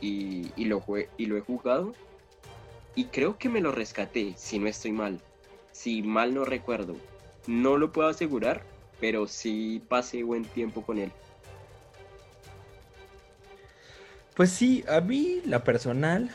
Y, 0.00 0.50
y 0.56 0.66
lo, 0.66 0.84
y 1.16 1.26
lo 1.26 1.36
he 1.36 1.40
jugado. 1.40 1.94
Y 2.96 3.06
creo 3.10 3.38
que 3.38 3.48
me 3.48 3.60
lo 3.60 3.70
rescaté, 3.70 4.34
si 4.36 4.58
no 4.58 4.66
estoy 4.68 4.90
mal. 4.90 5.22
Si 5.70 6.02
mal 6.02 6.34
no 6.34 6.44
recuerdo. 6.44 7.04
No 7.46 7.76
lo 7.78 7.92
puedo 7.92 8.08
asegurar, 8.08 8.64
pero 8.98 9.28
sí 9.28 9.84
pasé 9.88 10.24
buen 10.24 10.50
tiempo 10.52 10.84
con 10.84 10.98
él. 10.98 11.14
Pues 14.34 14.50
sí, 14.52 14.84
a 14.88 15.00
mí 15.00 15.40
la 15.44 15.64
personal, 15.64 16.30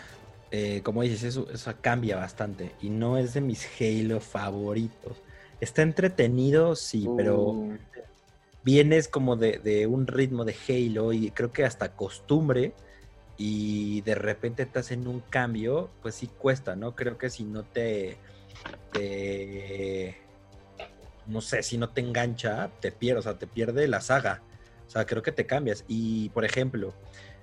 eh, 0.52 0.82
como 0.84 1.04
dices, 1.04 1.24
eso, 1.24 1.50
eso 1.52 1.74
cambia 1.82 2.18
bastante 2.18 2.76
y 2.80 2.90
no 2.90 3.18
es 3.18 3.34
de 3.34 3.42
mis 3.42 3.68
Halo 3.80 4.20
favoritos. 4.22 5.24
Está 5.60 5.84
entretenido, 5.84 6.76
sí, 6.76 7.12
pero 7.16 7.62
Uh, 7.62 7.78
vienes 8.64 9.08
como 9.08 9.36
de, 9.36 9.60
de 9.60 9.88
un 9.88 10.08
ritmo 10.08 10.46
de 10.46 10.56
Halo 10.68 11.14
y 11.14 11.32
creo 11.32 11.52
que 11.52 11.66
hasta 11.66 11.96
costumbre 11.96 12.76
y 13.44 14.02
de 14.02 14.14
repente 14.14 14.62
estás 14.62 14.92
en 14.92 15.08
un 15.08 15.20
cambio, 15.20 15.90
pues 16.04 16.14
sí 16.14 16.28
cuesta, 16.28 16.76
¿no? 16.76 16.96
Creo 16.96 17.18
que 17.18 17.32
si 17.32 17.44
no 17.44 17.64
te, 17.64 18.20
te- 18.94 20.16
no 21.26 21.42
sé, 21.42 21.64
si 21.64 21.80
no 21.80 21.90
te 21.90 22.02
engancha, 22.02 22.70
te 22.80 22.92
pierde, 22.92 23.18
o 23.18 23.22
sea, 23.24 23.40
te 23.40 23.48
pierde 23.48 23.88
la 23.88 24.00
saga. 24.00 24.44
O 24.86 24.90
sea, 24.92 25.08
creo 25.08 25.24
que 25.24 25.32
te 25.32 25.48
cambias. 25.48 25.86
Y, 25.88 26.30
por 26.30 26.46
ejemplo, 26.46 26.94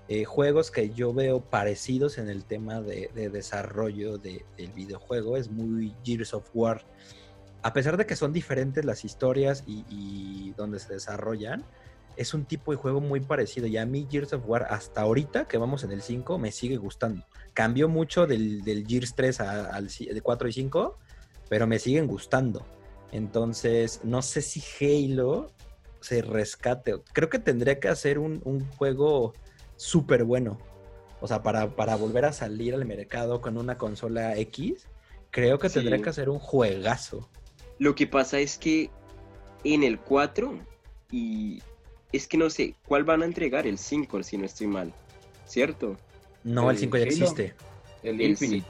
eh, 0.06 0.24
juegos 0.24 0.70
que 0.70 0.90
yo 0.90 1.12
veo 1.12 1.40
parecidos 1.40 2.18
en 2.18 2.28
el 2.28 2.44
tema 2.44 2.80
de, 2.80 3.10
de 3.12 3.28
desarrollo 3.28 4.18
de- 4.18 4.46
del 4.56 4.70
videojuego 4.70 5.36
es 5.36 5.50
muy 5.50 5.96
Gears 6.04 6.32
of 6.32 6.48
War. 6.54 6.86
A 7.62 7.72
pesar 7.72 7.96
de 7.96 8.06
que 8.06 8.14
son 8.14 8.32
diferentes 8.32 8.84
las 8.84 9.04
historias 9.04 9.64
y 9.66 10.52
donde 10.56 10.78
se 10.78 10.94
desarrollan, 10.94 11.64
es 12.18 12.34
un 12.34 12.44
tipo 12.44 12.70
de 12.72 12.76
juego 12.76 13.00
muy 13.00 13.20
parecido. 13.20 13.66
Y 13.66 13.76
a 13.78 13.86
mí 13.86 14.06
Gears 14.10 14.32
of 14.34 14.42
War 14.46 14.66
hasta 14.70 15.00
ahorita, 15.02 15.46
que 15.46 15.56
vamos 15.56 15.84
en 15.84 15.92
el 15.92 16.02
5, 16.02 16.38
me 16.38 16.52
sigue 16.52 16.76
gustando. 16.76 17.24
Cambió 17.54 17.88
mucho 17.88 18.26
del, 18.26 18.62
del 18.62 18.86
Gears 18.86 19.14
3 19.14 19.40
a- 19.40 19.74
al 19.74 19.88
ci- 19.88 20.12
de 20.12 20.20
4 20.20 20.48
y 20.48 20.52
5, 20.52 20.98
pero 21.48 21.66
me 21.66 21.78
siguen 21.78 22.06
gustando. 22.06 22.66
Entonces, 23.12 24.00
no 24.04 24.22
sé 24.22 24.42
si 24.42 24.62
Halo 24.84 25.50
se 26.00 26.22
rescate. 26.22 26.94
Creo 27.12 27.28
que 27.28 27.38
tendría 27.38 27.80
que 27.80 27.88
hacer 27.88 28.18
un, 28.18 28.40
un 28.44 28.68
juego 28.76 29.32
súper 29.76 30.24
bueno. 30.24 30.58
O 31.20 31.26
sea, 31.26 31.42
para, 31.42 31.74
para 31.74 31.96
volver 31.96 32.24
a 32.26 32.32
salir 32.32 32.74
al 32.74 32.84
mercado 32.84 33.40
con 33.40 33.56
una 33.58 33.76
consola 33.76 34.36
X, 34.36 34.86
creo 35.30 35.58
que 35.58 35.68
Sí. 35.68 35.74
tendría 35.76 36.00
que 36.00 36.10
hacer 36.10 36.28
un 36.28 36.38
juegazo. 36.38 37.28
Lo 37.78 37.94
que 37.94 38.06
pasa 38.06 38.38
es 38.38 38.56
que 38.58 38.90
en 39.64 39.82
el 39.82 39.98
4 39.98 40.58
y 41.10 41.60
es 42.12 42.26
que 42.26 42.36
no 42.38 42.50
sé, 42.50 42.74
¿cuál 42.86 43.04
van 43.04 43.22
a 43.22 43.24
entregar? 43.26 43.66
El 43.66 43.78
5, 43.78 44.22
si 44.22 44.38
no 44.38 44.46
estoy 44.46 44.66
mal. 44.66 44.92
¿Cierto? 45.46 45.96
No, 46.44 46.70
el 46.70 46.76
El 46.76 46.80
5 46.80 46.96
ya 46.96 47.02
Halo. 47.04 47.12
existe. 47.12 47.54
El 48.02 48.20
El 48.20 48.30
Infinite. 48.30 48.66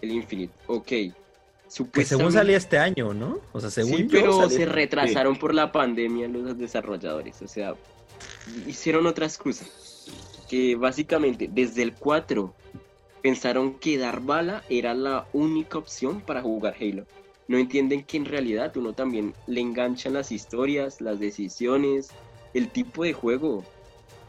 El 0.00 0.10
Infinite. 0.12 0.52
Ok. 0.66 0.86
Que 0.86 0.96
según 1.04 1.12
Supuestamente- 1.68 2.32
salía 2.32 2.56
este 2.56 2.78
año, 2.78 3.12
¿no? 3.12 3.40
O 3.52 3.60
sea, 3.60 3.70
según 3.70 3.96
sí, 3.98 4.02
yo, 4.04 4.08
pero 4.10 4.32
salía- 4.42 4.56
se 4.58 4.66
retrasaron 4.66 5.36
por 5.36 5.54
la 5.54 5.70
pandemia 5.70 6.26
los 6.28 6.56
desarrolladores. 6.58 7.42
O 7.42 7.48
sea, 7.48 7.74
hicieron 8.66 9.06
otra 9.06 9.26
excusa. 9.26 9.66
Que 10.48 10.76
básicamente 10.76 11.48
desde 11.52 11.82
el 11.82 11.92
4 11.92 12.54
pensaron 13.22 13.74
que 13.74 13.98
dar 13.98 14.20
bala 14.22 14.62
era 14.70 14.94
la 14.94 15.26
única 15.34 15.76
opción 15.78 16.20
para 16.22 16.40
jugar 16.40 16.74
Halo. 16.80 17.04
No 17.48 17.58
entienden 17.58 18.04
que 18.04 18.16
en 18.16 18.24
realidad 18.24 18.74
uno 18.76 18.92
también 18.94 19.34
le 19.46 19.60
enganchan 19.60 20.14
las 20.14 20.32
historias, 20.32 21.00
las 21.00 21.18
decisiones, 21.18 22.10
el 22.54 22.70
tipo 22.70 23.04
de 23.04 23.12
juego 23.12 23.64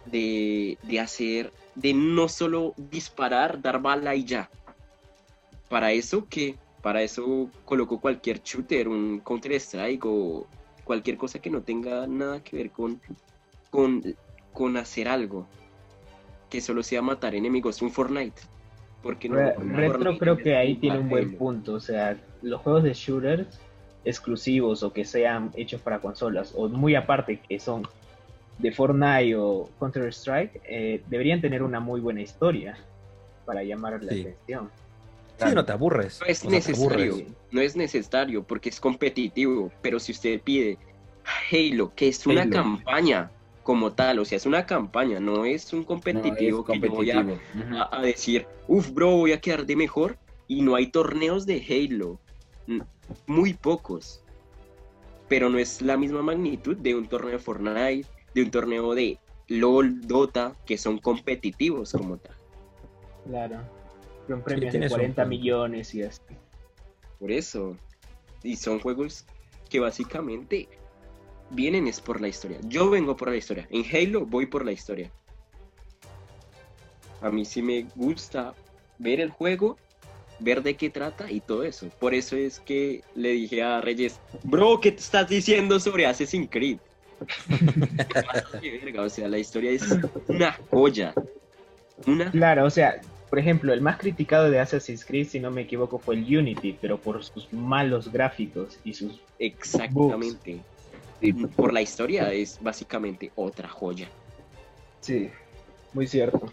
de, 0.05 0.77
de 0.83 0.99
hacer, 0.99 1.51
de 1.75 1.93
no 1.93 2.27
solo 2.27 2.73
disparar, 2.77 3.61
dar 3.61 3.81
bala 3.81 4.15
y 4.15 4.23
ya. 4.25 4.49
Para 5.69 5.91
eso 5.91 6.27
que, 6.27 6.55
para 6.81 7.01
eso 7.01 7.49
colocó 7.65 7.99
cualquier 7.99 8.41
shooter, 8.41 8.87
un 8.87 9.19
Counter 9.19 9.53
Strike 9.53 10.05
o 10.05 10.47
cualquier 10.83 11.17
cosa 11.17 11.39
que 11.39 11.49
no 11.49 11.61
tenga 11.61 12.07
nada 12.07 12.43
que 12.43 12.57
ver 12.57 12.71
con, 12.71 12.99
con, 13.69 14.03
con 14.51 14.77
hacer 14.77 15.07
algo. 15.07 15.45
Que 16.49 16.61
solo 16.61 16.81
sea 16.81 17.01
matar 17.03 17.35
enemigos, 17.35 17.81
un 17.81 17.91
Fortnite. 17.91 18.41
Porque 19.03 19.29
no, 19.29 19.35
Re- 19.37 19.55
Retro 19.55 19.91
Fortnite 19.99 20.19
creo 20.19 20.37
que 20.37 20.55
ahí 20.55 20.75
tiene 20.75 20.99
un 20.99 21.07
buen 21.09 21.37
punto, 21.37 21.75
o 21.75 21.79
sea, 21.79 22.19
los 22.41 22.59
juegos 22.61 22.83
de 22.83 22.93
shooters 22.93 23.59
exclusivos 24.03 24.81
o 24.81 24.91
que 24.91 25.05
sean 25.05 25.51
hechos 25.55 25.81
para 25.81 25.99
consolas 25.99 26.53
o 26.55 26.67
muy 26.67 26.95
aparte 26.95 27.39
que 27.39 27.59
son 27.59 27.83
de 28.59 28.71
Fortnite 28.71 29.35
o 29.35 29.69
Counter 29.79 30.07
Strike 30.13 30.61
eh, 30.65 31.01
deberían 31.07 31.41
tener 31.41 31.63
una 31.63 31.79
muy 31.79 31.99
buena 32.01 32.21
historia 32.21 32.77
para 33.45 33.63
llamar 33.63 34.03
la 34.03 34.13
Sí. 34.13 34.21
atención. 34.21 34.69
Sí, 35.37 35.55
no 35.55 35.63
te 35.65 35.71
aburres. 35.71 36.19
No 36.21 36.27
es 36.27 36.39
O 36.45 36.49
sea, 36.49 36.49
te 36.49 36.55
necesario, 36.67 37.17
no 37.51 37.61
es 37.61 37.75
necesario 37.77 38.43
porque 38.43 38.67
es 38.69 38.79
competitivo, 38.79 39.71
pero 39.81 39.99
si 39.99 40.11
usted 40.11 40.41
pide 40.41 40.77
Halo, 41.51 41.93
que 41.95 42.09
es 42.09 42.27
una 42.27 42.41
Halo. 42.41 42.51
campaña 42.51 43.31
como 43.63 43.93
tal, 43.93 44.19
o 44.19 44.25
sea, 44.25 44.35
es 44.35 44.45
una 44.45 44.65
campaña, 44.65 45.19
no 45.19 45.45
es 45.45 45.71
un 45.71 45.81
No, 45.81 45.85
competitivo 45.85 46.59
es 46.59 46.65
que 46.65 46.79
yo 46.79 46.91
voy 46.91 47.11
a, 47.11 47.15
competitivo. 47.15 47.39
A- 47.79 47.99
a 47.99 48.01
decir, 48.01 48.45
uff, 48.67 48.91
bro, 48.91 49.11
voy 49.11 49.31
a 49.31 49.39
quedar 49.39 49.65
de 49.65 49.75
mejor 49.77 50.17
y 50.47 50.61
no 50.61 50.75
hay 50.75 50.87
torneos 50.87 51.45
de 51.45 51.63
Halo, 51.69 52.19
muy 53.27 53.53
pocos, 53.53 54.21
pero 55.29 55.49
no 55.49 55.57
es 55.59 55.81
la 55.81 55.95
misma 55.97 56.21
magnitud 56.21 56.75
de 56.75 56.95
un 56.95 57.07
torneo 57.07 57.31
de 57.31 57.39
Fortnite, 57.39 58.07
de 58.33 58.43
un 58.43 58.51
torneo 58.51 58.93
de 58.93 59.19
LOL, 59.47 60.01
Dota, 60.07 60.55
que 60.65 60.77
son 60.77 60.99
competitivos 60.99 61.91
como 61.91 62.17
tal. 62.17 62.35
Claro. 63.25 63.61
Con 64.27 64.43
premios 64.43 64.73
de 64.73 64.79
un 64.79 64.89
40 64.89 65.23
punto. 65.23 65.29
millones 65.29 65.93
y 65.95 66.03
así. 66.03 66.21
Por 67.19 67.31
eso. 67.31 67.75
Y 68.43 68.55
son 68.55 68.79
juegos 68.79 69.25
que 69.69 69.79
básicamente 69.79 70.67
vienen 71.51 71.87
es 71.87 71.99
por 71.99 72.21
la 72.21 72.27
historia. 72.27 72.59
Yo 72.63 72.89
vengo 72.89 73.15
por 73.15 73.29
la 73.29 73.35
historia. 73.35 73.67
En 73.71 73.83
Halo 73.91 74.25
voy 74.25 74.45
por 74.45 74.65
la 74.65 74.71
historia. 74.71 75.11
A 77.21 77.29
mí 77.29 77.43
sí 77.43 77.61
me 77.61 77.85
gusta 77.95 78.53
ver 78.97 79.19
el 79.19 79.29
juego, 79.29 79.77
ver 80.39 80.63
de 80.63 80.75
qué 80.75 80.89
trata 80.89 81.29
y 81.31 81.41
todo 81.41 81.63
eso. 81.63 81.89
Por 81.99 82.13
eso 82.13 82.35
es 82.35 82.59
que 82.59 83.03
le 83.15 83.31
dije 83.31 83.61
a 83.61 83.81
Reyes, 83.81 84.19
bro, 84.43 84.79
¿qué 84.79 84.91
te 84.91 84.99
estás 84.99 85.27
diciendo 85.27 85.79
sobre 85.79 86.05
Assassin's 86.05 86.49
Creed? 86.49 86.77
Verga, 88.61 89.03
o 89.03 89.09
sea, 89.09 89.27
la 89.27 89.37
historia 89.37 89.71
es 89.71 89.83
una 90.27 90.57
joya. 90.69 91.13
Una 92.05 92.31
Claro, 92.31 92.65
o 92.65 92.69
sea, 92.69 93.01
por 93.29 93.39
ejemplo, 93.39 93.73
el 93.73 93.81
más 93.81 93.97
criticado 93.97 94.49
de 94.49 94.59
Assassin's 94.59 95.05
Creed, 95.05 95.27
si 95.27 95.39
no 95.39 95.51
me 95.51 95.61
equivoco, 95.61 95.99
fue 95.99 96.15
el 96.15 96.37
Unity, 96.37 96.77
pero 96.81 96.97
por 96.97 97.23
sus 97.23 97.51
malos 97.53 98.11
gráficos 98.11 98.79
y 98.83 98.93
sus 98.93 99.21
exactamente. 99.37 100.61
Sí, 101.21 101.33
Por 101.33 101.73
la 101.73 101.81
historia 101.81 102.31
es 102.31 102.57
básicamente 102.61 103.31
otra 103.35 103.67
joya. 103.67 104.07
Sí, 105.01 105.29
muy 105.93 106.07
cierto. 106.07 106.51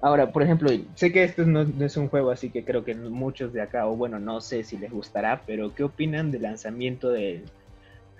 Ahora, 0.00 0.30
por 0.30 0.42
ejemplo, 0.42 0.70
sé 0.96 1.12
que 1.12 1.24
esto 1.24 1.46
no, 1.46 1.64
no 1.64 1.86
es 1.86 1.96
un 1.96 2.08
juego, 2.08 2.30
así 2.30 2.50
que 2.50 2.62
creo 2.62 2.84
que 2.84 2.94
muchos 2.94 3.54
de 3.54 3.62
acá, 3.62 3.86
o 3.86 3.96
bueno, 3.96 4.18
no 4.18 4.42
sé 4.42 4.62
si 4.62 4.76
les 4.76 4.90
gustará, 4.90 5.42
pero 5.46 5.74
¿qué 5.74 5.82
opinan 5.82 6.30
del 6.30 6.42
lanzamiento 6.42 7.08
de 7.08 7.42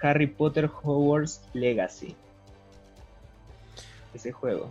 Harry 0.05 0.27
Potter 0.27 0.71
Hogwarts 0.83 1.41
Legacy? 1.55 2.15
Ese 4.13 4.33
juego. 4.33 4.71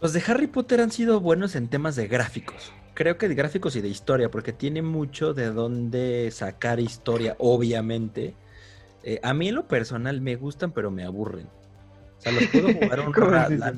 Los 0.00 0.12
de 0.12 0.22
Harry 0.26 0.48
Potter 0.48 0.80
han 0.80 0.90
sido 0.90 1.20
buenos 1.20 1.54
en 1.54 1.68
temas 1.68 1.94
de 1.94 2.08
gráficos. 2.08 2.72
Creo 2.94 3.16
que 3.16 3.28
de 3.28 3.34
gráficos 3.34 3.76
y 3.76 3.80
de 3.80 3.88
historia, 3.88 4.30
porque 4.30 4.52
tiene 4.52 4.82
mucho 4.82 5.32
de 5.32 5.46
dónde 5.50 6.30
sacar 6.32 6.80
historia, 6.80 7.36
obviamente. 7.38 8.34
Eh, 9.04 9.20
a 9.22 9.32
mí 9.32 9.48
en 9.48 9.54
lo 9.54 9.68
personal 9.68 10.20
me 10.20 10.36
gustan, 10.36 10.72
pero 10.72 10.90
me 10.90 11.04
aburren. 11.04 11.46
O 12.18 12.20
sea, 12.20 12.32
los 12.32 12.46
puedo 12.48 12.72
jugar 12.72 13.00
un 13.06 13.12
¿Cómo 13.12 13.26
es 13.28 13.32
rato. 13.32 13.54
La, 13.54 13.74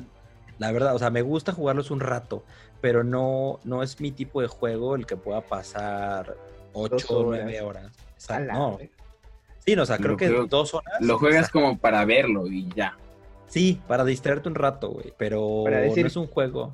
la 0.57 0.71
verdad, 0.71 0.95
o 0.95 0.99
sea, 0.99 1.11
me 1.11 1.21
gusta 1.21 1.53
jugarlos 1.53 1.91
un 1.91 1.99
rato, 1.99 2.43
pero 2.81 3.03
no, 3.03 3.59
no 3.63 3.83
es 3.83 4.01
mi 4.01 4.11
tipo 4.11 4.41
de 4.41 4.47
juego 4.47 4.95
el 4.95 5.05
que 5.05 5.17
pueda 5.17 5.41
pasar 5.41 6.35
8 6.73 6.91
Dos 6.91 7.11
o 7.11 7.19
horas. 7.27 7.41
9 7.43 7.61
horas. 7.61 7.91
No. 8.51 8.77
vez. 8.77 8.89
Sí, 9.65 9.75
no, 9.75 9.83
o 9.83 9.85
sea, 9.85 9.97
creo 9.97 10.11
Lo 10.11 10.17
que 10.17 10.27
creo- 10.27 10.45
dos 10.47 10.73
horas. 10.73 10.93
Lo 11.01 11.17
juegas 11.17 11.49
como 11.49 11.77
para 11.77 12.05
verlo 12.05 12.47
y 12.47 12.69
ya. 12.75 12.97
Sí, 13.47 13.79
para 13.87 14.03
distraerte 14.05 14.47
un 14.49 14.55
rato, 14.55 14.89
güey. 14.89 15.13
Pero 15.17 15.63
Para 15.63 15.79
decir- 15.79 16.03
no 16.03 16.07
es 16.07 16.15
un 16.17 16.27
juego. 16.27 16.71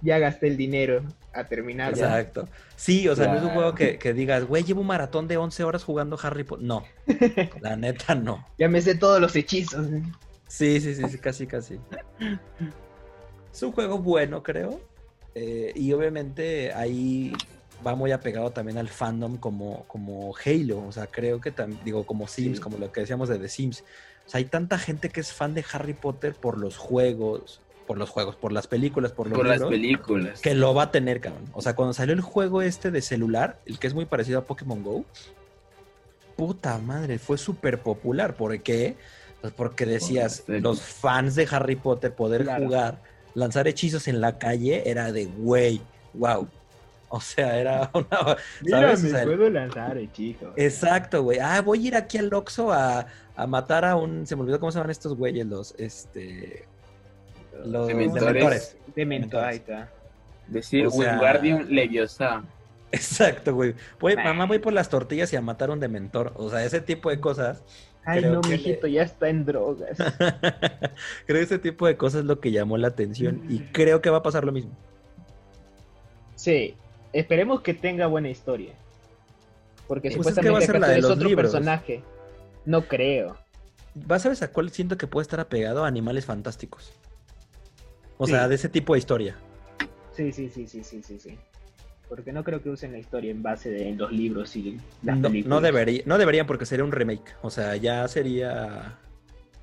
Ya 0.00 0.18
gasté 0.18 0.46
el 0.46 0.56
dinero 0.56 1.02
a 1.32 1.44
terminar. 1.44 1.94
ya. 1.94 2.06
Exacto. 2.06 2.48
Sí, 2.76 3.08
o 3.08 3.16
sea, 3.16 3.26
no 3.26 3.38
es 3.38 3.42
un 3.42 3.50
juego 3.50 3.74
que, 3.74 3.98
que 3.98 4.12
digas, 4.12 4.44
güey, 4.44 4.62
llevo 4.62 4.82
un 4.82 4.86
maratón 4.86 5.26
de 5.26 5.36
11 5.36 5.64
horas 5.64 5.82
jugando 5.82 6.16
Harry 6.22 6.44
Potter. 6.44 6.64
No, 6.64 6.84
la 7.60 7.74
neta 7.76 8.14
no. 8.14 8.46
Ya 8.58 8.68
me 8.68 8.80
sé 8.80 8.94
todos 8.94 9.20
los 9.20 9.34
hechizos. 9.34 9.86
Sí, 10.46 10.80
sí, 10.80 10.94
sí, 10.94 11.02
sí, 11.08 11.18
casi, 11.18 11.46
casi. 11.48 11.80
Es 13.52 13.62
un 13.62 13.72
juego 13.72 13.98
bueno, 13.98 14.42
creo. 14.42 14.80
Eh, 15.34 15.72
y 15.74 15.92
obviamente 15.92 16.72
ahí 16.72 17.32
va 17.86 17.94
muy 17.94 18.12
apegado 18.12 18.50
también 18.50 18.78
al 18.78 18.88
fandom 18.88 19.36
como, 19.36 19.84
como 19.84 20.34
Halo. 20.44 20.84
O 20.86 20.92
sea, 20.92 21.06
creo 21.06 21.40
que 21.40 21.50
también, 21.50 21.80
digo, 21.84 22.04
como 22.06 22.26
Sims, 22.28 22.56
Sí. 22.58 22.62
como 22.62 22.78
lo 22.78 22.90
que 22.92 23.00
decíamos 23.02 23.28
de 23.28 23.38
The 23.38 23.48
Sims. 23.48 23.84
O 24.26 24.30
sea, 24.30 24.38
hay 24.38 24.44
tanta 24.44 24.78
gente 24.78 25.08
que 25.10 25.20
es 25.20 25.32
fan 25.32 25.54
de 25.54 25.64
Harry 25.72 25.94
Potter 25.94 26.34
por 26.34 26.58
los 26.58 26.76
juegos, 26.76 27.60
por 27.86 27.96
los 27.96 28.10
juegos, 28.10 28.36
por 28.36 28.52
las 28.52 28.66
películas, 28.66 29.12
por 29.12 29.28
los 29.28 29.38
Por 29.38 29.46
las 29.46 29.62
películas. 29.62 30.40
que 30.40 30.54
lo 30.54 30.74
va 30.74 30.84
a 30.84 30.90
tener, 30.90 31.20
cabrón. 31.20 31.44
O 31.52 31.62
sea, 31.62 31.74
cuando 31.74 31.94
salió 31.94 32.12
el 32.14 32.20
juego 32.20 32.60
este 32.62 32.90
de 32.90 33.00
celular, 33.00 33.58
el 33.64 33.78
que 33.78 33.86
es 33.86 33.94
muy 33.94 34.04
parecido 34.04 34.40
a 34.40 34.44
Pokémon 34.44 34.82
Go, 34.82 35.04
puta 36.36 36.78
madre, 36.78 37.18
fue 37.18 37.38
súper 37.38 37.80
popular. 37.80 38.34
¿Por 38.36 38.60
qué? 38.62 38.96
Pues 39.40 39.52
porque 39.52 39.86
decías, 39.86 40.44
los 40.48 40.82
fans 40.82 41.34
de 41.34 41.48
Harry 41.50 41.76
Potter 41.76 42.12
poder 42.12 42.42
Claro. 42.42 42.64
jugar, 42.64 43.02
lanzar 43.34 43.68
hechizos 43.68 44.08
en 44.08 44.20
la 44.20 44.38
calle, 44.38 44.82
era 44.90 45.12
de 45.12 45.26
güey, 45.26 45.80
wow. 46.14 46.48
O 47.10 47.20
sea, 47.20 47.58
era 47.58 47.90
una... 47.94 48.36
Mira, 48.60 48.80
¿Sabes? 48.80 49.02
me 49.02 49.08
O 49.08 49.12
sea, 49.12 49.22
el- 49.22 49.28
puedo 49.28 49.50
lanzar 49.50 49.96
hechizos. 49.98 50.52
Exacto, 50.56 51.22
güey. 51.22 51.38
Ah, 51.38 51.60
voy 51.62 51.84
a 51.84 51.88
ir 51.88 51.96
aquí 51.96 52.18
al 52.18 52.32
Oxxo 52.34 52.70
a, 52.72 53.06
a 53.34 53.46
matar 53.46 53.84
a 53.86 53.96
un... 53.96 54.26
Se 54.26 54.36
me 54.36 54.42
olvidó 54.42 54.60
cómo 54.60 54.70
se 54.72 54.78
llaman 54.78 54.90
estos 54.90 55.16
güeyes, 55.16 55.46
los... 55.46 55.74
Este... 55.78 56.64
Los 57.64 57.88
Dementores. 57.88 58.24
dementores. 58.26 58.76
Dementor, 58.94 59.44
ahí 59.44 59.56
está. 59.56 59.88
Decir 60.46 60.86
O 60.86 60.90
sea- 60.90 61.12
Wingardium 61.14 61.66
Leviosa. 61.68 62.44
Exacto, 62.92 63.54
güey. 63.54 63.74
Voy, 64.00 64.14
Nah. 64.14 64.24
mamá, 64.24 64.46
voy 64.46 64.58
por 64.60 64.72
las 64.72 64.88
tortillas 64.88 65.32
y 65.32 65.36
a 65.36 65.40
matar 65.40 65.70
a 65.70 65.72
un 65.72 65.80
dementor. 65.80 66.32
O 66.36 66.48
sea, 66.50 66.64
ese 66.64 66.80
tipo 66.80 67.10
de 67.10 67.20
cosas. 67.20 67.62
Ay, 68.04 68.20
Creo 68.20 68.34
no, 68.34 68.40
mijito, 68.48 68.86
ya 68.86 69.02
está 69.02 69.28
en 69.28 69.44
drogas. 69.44 69.96
creo 69.98 71.38
que 71.38 71.40
ese 71.42 71.58
tipo 71.58 71.86
de 71.86 71.96
cosas 71.96 72.20
es 72.20 72.26
lo 72.26 72.38
que 72.40 72.50
llamó 72.52 72.78
la 72.78 72.88
atención. 72.88 73.42
Y 73.48 73.58
creo 73.72 74.00
que 74.00 74.08
va 74.10 74.18
a 74.18 74.22
pasar 74.22 74.44
lo 74.44 74.52
mismo. 74.52 74.70
Sí, 76.36 76.76
esperemos 77.12 77.60
que 77.62 77.74
tenga 77.74 78.06
buena 78.06 78.28
historia. 78.30 78.72
Porque 79.86 80.10
Pues 80.10 80.26
es 80.28 80.34
que 80.38 80.50
va 80.50 80.58
a 80.58 80.60
supuestamente 80.60 80.66
ser 80.66 80.80
la 80.80 80.88
de 80.88 81.00
los 81.00 81.10
otro 81.12 81.28
libros. 81.28 81.50
personaje. 81.52 82.02
No 82.66 82.82
creo. 82.86 83.36
¿Vas 83.94 84.26
a 84.26 84.28
ver 84.28 84.44
a 84.44 84.48
cuál 84.52 84.70
siento 84.70 84.96
que 84.98 85.06
puede 85.06 85.22
estar 85.22 85.40
apegado 85.40 85.84
a 85.84 85.88
animales 85.88 86.26
fantásticos? 86.26 86.92
O 88.18 88.26
Sí. 88.26 88.32
sea, 88.32 88.48
de 88.48 88.54
ese 88.54 88.68
tipo 88.68 88.92
de 88.92 88.98
historia. 88.98 89.36
Sí, 90.14 90.32
sí, 90.32 90.48
sí, 90.48 90.66
sí, 90.66 90.84
sí, 90.84 91.02
sí, 91.02 91.18
sí. 91.18 91.38
Porque 92.08 92.32
no 92.32 92.42
creo 92.44 92.62
que 92.62 92.70
usen 92.70 92.92
la 92.92 92.98
historia 92.98 93.30
en 93.30 93.42
base 93.42 93.70
de 93.70 93.88
en 93.88 93.98
los 93.98 94.10
libros 94.12 94.56
y 94.56 94.78
las 95.02 95.16
No, 95.18 95.28
películas. 95.28 95.46
no, 95.56 95.60
debería, 95.60 96.02
no 96.06 96.18
deberían 96.18 96.46
porque 96.46 96.66
sería 96.66 96.84
un 96.84 96.92
remake. 96.92 97.34
O 97.42 97.50
sea, 97.50 97.76
ya 97.76 98.06
sería 98.08 98.98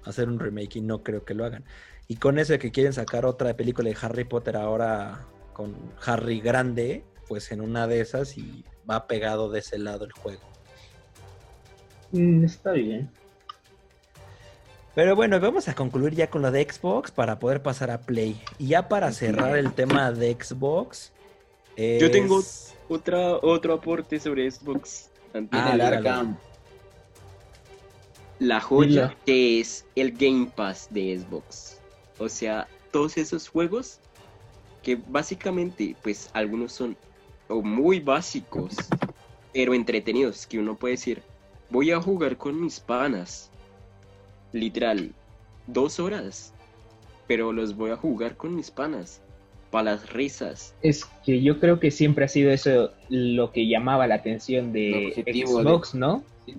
hacer 0.05 0.29
un 0.29 0.39
remake 0.39 0.77
y 0.77 0.81
no 0.81 1.03
creo 1.03 1.25
que 1.25 1.33
lo 1.33 1.43
hagan. 1.45 1.63
Y 2.07 2.15
con 2.17 2.37
eso 2.39 2.53
de 2.53 2.59
que 2.59 2.71
quieren 2.71 2.93
sacar 2.93 3.25
otra 3.25 3.55
película 3.55 3.89
de 3.89 3.97
Harry 4.01 4.23
Potter 4.25 4.55
ahora 4.57 5.25
con 5.53 5.75
Harry 6.05 6.39
grande, 6.39 7.03
pues 7.27 7.51
en 7.51 7.61
una 7.61 7.87
de 7.87 8.01
esas 8.01 8.37
y 8.37 8.63
va 8.89 9.07
pegado 9.07 9.49
de 9.49 9.59
ese 9.59 9.77
lado 9.79 10.05
el 10.05 10.11
juego. 10.11 10.41
Mm, 12.11 12.43
está 12.45 12.71
bien. 12.71 13.09
Pero 14.93 15.15
bueno, 15.15 15.39
vamos 15.41 15.67
a 15.67 15.73
concluir 15.75 16.15
ya 16.15 16.29
con 16.29 16.41
lo 16.41 16.51
de 16.51 16.63
Xbox 16.63 17.11
para 17.11 17.37
poder 17.37 17.61
pasar 17.61 17.91
a 17.91 17.99
Play. 17.99 18.39
Y 18.57 18.67
ya 18.67 18.87
para 18.87 19.11
cerrar 19.11 19.57
el 19.57 19.73
tema 19.73 20.11
de 20.11 20.37
Xbox. 20.39 21.11
Yo 21.77 22.09
tengo 22.09 22.41
otra, 22.87 23.35
otro 23.41 23.73
aporte 23.73 24.19
sobre 24.19 24.49
Xbox. 24.49 25.09
Antes 25.33 25.59
Ah, 25.61 25.71
el 25.73 25.79
dígalo. 25.79 25.97
Arkham. 25.97 26.37
la 28.39 28.61
joya 28.61 29.15
que 29.25 29.59
es 29.59 29.85
el 29.95 30.11
Game 30.13 30.49
Pass 30.55 30.87
de 30.91 31.19
Xbox. 31.19 31.81
O 32.17 32.29
sea, 32.29 32.67
todos 32.91 33.17
esos 33.17 33.49
juegos 33.49 33.99
que 34.81 34.95
básicamente, 34.95 35.95
pues 36.03 36.29
algunos 36.31 36.71
son 36.71 36.95
o 37.47 37.61
muy 37.61 37.99
básicos, 37.99 38.75
pero 39.53 39.73
entretenidos, 39.73 40.45
que 40.45 40.59
uno 40.59 40.75
puede 40.75 40.93
decir, 40.93 41.21
voy 41.69 41.91
a 41.91 42.01
jugar 42.01 42.37
con 42.37 42.59
mis 42.61 42.79
panas. 42.79 43.49
Literal, 44.51 45.11
dos 45.67 45.99
horas, 45.99 46.53
pero 47.27 47.51
los 47.51 47.75
voy 47.75 47.91
a 47.91 47.97
jugar 47.97 48.37
con 48.37 48.55
mis 48.55 48.71
panas, 48.71 49.21
para 49.71 49.91
las 49.91 50.13
risas. 50.13 50.73
Es 50.81 51.05
que 51.25 51.41
yo 51.41 51.59
creo 51.59 51.79
que 51.79 51.91
siempre 51.91 52.25
ha 52.25 52.29
sido 52.29 52.51
eso 52.51 52.91
lo 53.09 53.51
que 53.51 53.67
llamaba 53.67 54.07
la 54.07 54.15
atención 54.15 54.71
de 54.71 55.13
Xbox, 55.15 55.93
¿no? 55.93 56.23
Sí. 56.45 56.55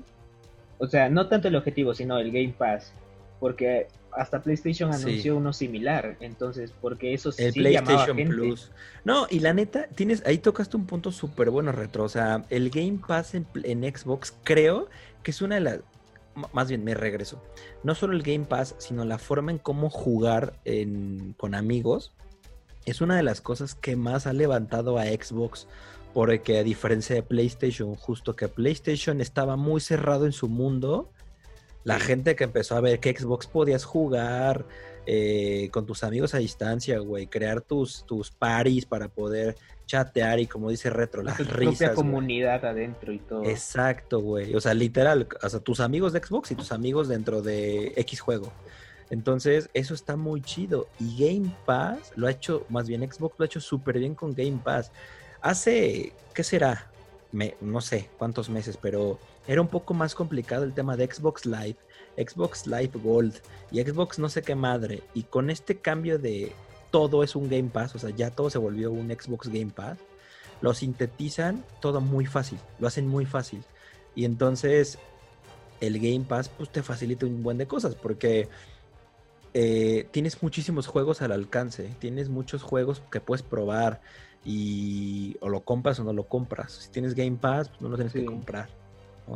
O 0.78 0.86
sea, 0.86 1.08
no 1.08 1.28
tanto 1.28 1.48
el 1.48 1.56
objetivo, 1.56 1.94
sino 1.94 2.18
el 2.18 2.30
Game 2.30 2.54
Pass. 2.56 2.92
Porque 3.40 3.86
hasta 4.16 4.42
PlayStation 4.42 4.92
Sí. 4.92 5.02
anunció 5.02 5.36
uno 5.36 5.52
similar. 5.52 6.16
Entonces, 6.20 6.72
porque 6.80 7.14
eso 7.14 7.30
El 7.38 7.52
sí 7.52 7.60
PlayStation 7.60 8.16
gente. 8.16 8.34
Plus. 8.34 8.72
No, 9.04 9.26
y 9.30 9.40
la 9.40 9.52
neta, 9.52 9.86
tienes, 9.94 10.24
ahí 10.26 10.38
tocaste 10.38 10.76
un 10.76 10.86
punto 10.86 11.12
súper 11.12 11.50
bueno, 11.50 11.70
Retro. 11.72 12.04
O 12.04 12.08
sea, 12.08 12.44
el 12.50 12.70
Game 12.70 13.00
Pass 13.06 13.34
en, 13.34 13.46
Xbox 13.94 14.34
creo 14.42 14.88
que 15.22 15.30
es 15.30 15.42
una 15.42 15.56
de 15.56 15.60
las... 15.60 15.80
Más 16.52 16.68
bien, 16.68 16.84
me 16.84 16.94
regreso. 16.94 17.42
No 17.82 17.94
solo 17.94 18.12
el 18.14 18.22
Game 18.22 18.44
Pass, 18.44 18.74
sino 18.78 19.04
la 19.04 19.18
forma 19.18 19.50
en 19.52 19.58
cómo 19.58 19.88
jugar 19.90 20.54
en- 20.64 21.34
con 21.38 21.54
amigos. 21.54 22.12
Es 22.84 23.00
una 23.00 23.16
de 23.16 23.22
las 23.22 23.40
cosas 23.40 23.74
que 23.74 23.96
más 23.96 24.26
ha 24.26 24.32
levantado 24.32 24.98
a 24.98 25.04
Xbox. 25.06 25.66
Porque 26.12 26.58
a 26.58 26.62
diferencia 26.62 27.14
de 27.16 27.22
PlayStation, 27.22 27.94
justo 27.94 28.36
que 28.36 28.48
PlayStation 28.48 29.20
estaba 29.20 29.56
muy 29.56 29.80
cerrado 29.82 30.24
en 30.26 30.32
su 30.32 30.48
mundo. 30.48 31.10
La 31.86 32.00
gente 32.00 32.34
que 32.34 32.44
empezó 32.44 32.74
a 32.76 32.80
ver 32.80 32.98
que 32.98 33.16
Xbox 33.16 33.46
podías 33.46 33.84
jugar, 33.84 34.66
eh, 35.06 35.68
con 35.70 35.86
tus 35.86 36.02
amigos 36.02 36.34
a 36.34 36.38
distancia, 36.38 36.98
güey, 36.98 37.28
crear 37.28 37.60
tus, 37.60 38.04
tus 38.06 38.32
paris 38.32 38.84
para 38.86 39.08
poder 39.08 39.56
chatear 39.86 40.40
y 40.40 40.48
como 40.48 40.68
dice 40.68 40.90
Retro, 40.90 41.22
las 41.22 41.36
tu 41.36 41.44
propia 41.44 41.70
risas. 41.70 41.94
güey. 41.94 41.94
comunidad 41.94 42.64
adentro 42.64 43.12
y 43.12 43.20
todo. 43.20 43.44
Exacto, 43.44 44.18
güey. 44.20 44.52
O 44.56 44.60
sea, 44.60 44.74
literal, 44.74 45.28
o 45.40 45.48
sea, 45.48 45.60
tus 45.60 45.78
amigos 45.78 46.12
de 46.12 46.18
Xbox 46.18 46.50
y 46.50 46.56
tus 46.56 46.72
amigos 46.72 47.06
dentro 47.06 47.40
de 47.40 47.92
X 47.96 48.18
juego. 48.20 48.52
Entonces, 49.08 49.70
eso 49.72 49.94
está 49.94 50.16
muy 50.16 50.42
chido. 50.42 50.88
Y 50.98 51.24
Game 51.24 51.54
Pass 51.66 52.12
lo 52.16 52.26
ha 52.26 52.32
hecho, 52.32 52.66
más 52.68 52.88
bien 52.88 53.08
Xbox 53.08 53.36
lo 53.38 53.44
ha 53.44 53.46
hecho 53.46 53.60
súper 53.60 54.00
bien 54.00 54.16
con 54.16 54.34
Game 54.34 54.58
Pass. 54.64 54.90
Hace, 55.40 56.12
¿qué 56.34 56.42
será? 56.42 56.90
Me- 57.30 57.54
no 57.60 57.80
sé 57.80 58.08
cuántos 58.18 58.50
meses, 58.50 58.76
pero 58.76 59.20
era 59.46 59.60
un 59.60 59.68
poco 59.68 59.94
más 59.94 60.14
complicado 60.14 60.64
el 60.64 60.74
tema 60.74 60.96
de 60.96 61.06
Xbox 61.10 61.46
Live, 61.46 61.76
Xbox 62.16 62.66
Live 62.66 62.92
Gold 62.94 63.34
y 63.70 63.80
Xbox 63.82 64.18
no 64.18 64.28
sé 64.28 64.42
qué 64.42 64.54
madre. 64.54 65.02
Y 65.14 65.24
con 65.24 65.50
este 65.50 65.78
cambio 65.78 66.18
de 66.18 66.52
todo 66.90 67.22
es 67.22 67.36
un 67.36 67.48
Game 67.48 67.70
Pass, 67.70 67.94
o 67.94 67.98
sea, 67.98 68.10
ya 68.10 68.30
todo 68.30 68.50
se 68.50 68.58
volvió 68.58 68.90
un 68.92 69.08
Xbox 69.08 69.48
Game 69.48 69.72
Pass, 69.74 69.98
lo 70.60 70.72
sintetizan 70.74 71.64
todo 71.80 72.00
muy 72.00 72.26
fácil, 72.26 72.58
lo 72.78 72.86
hacen 72.88 73.06
muy 73.06 73.26
fácil. 73.26 73.62
Y 74.14 74.24
entonces 74.24 74.98
el 75.80 75.98
Game 75.98 76.24
Pass 76.26 76.48
pues 76.48 76.70
te 76.70 76.82
facilita 76.82 77.26
un 77.26 77.42
buen 77.42 77.58
de 77.58 77.66
cosas 77.66 77.94
porque 77.94 78.48
eh, 79.54 80.08
tienes 80.10 80.42
muchísimos 80.42 80.86
juegos 80.86 81.22
al 81.22 81.32
alcance, 81.32 81.94
tienes 81.98 82.28
muchos 82.28 82.62
juegos 82.62 83.02
que 83.10 83.20
puedes 83.20 83.42
probar 83.42 84.00
y 84.44 85.36
o 85.40 85.48
lo 85.48 85.62
compras 85.64 85.98
o 86.00 86.04
no 86.04 86.12
lo 86.12 86.28
compras. 86.28 86.72
Si 86.72 86.90
tienes 86.90 87.14
Game 87.14 87.36
Pass, 87.36 87.68
pues 87.68 87.80
no 87.80 87.88
lo 87.88 87.96
tienes 87.96 88.12
Sí. 88.12 88.20
que 88.20 88.26
comprar. 88.26 88.68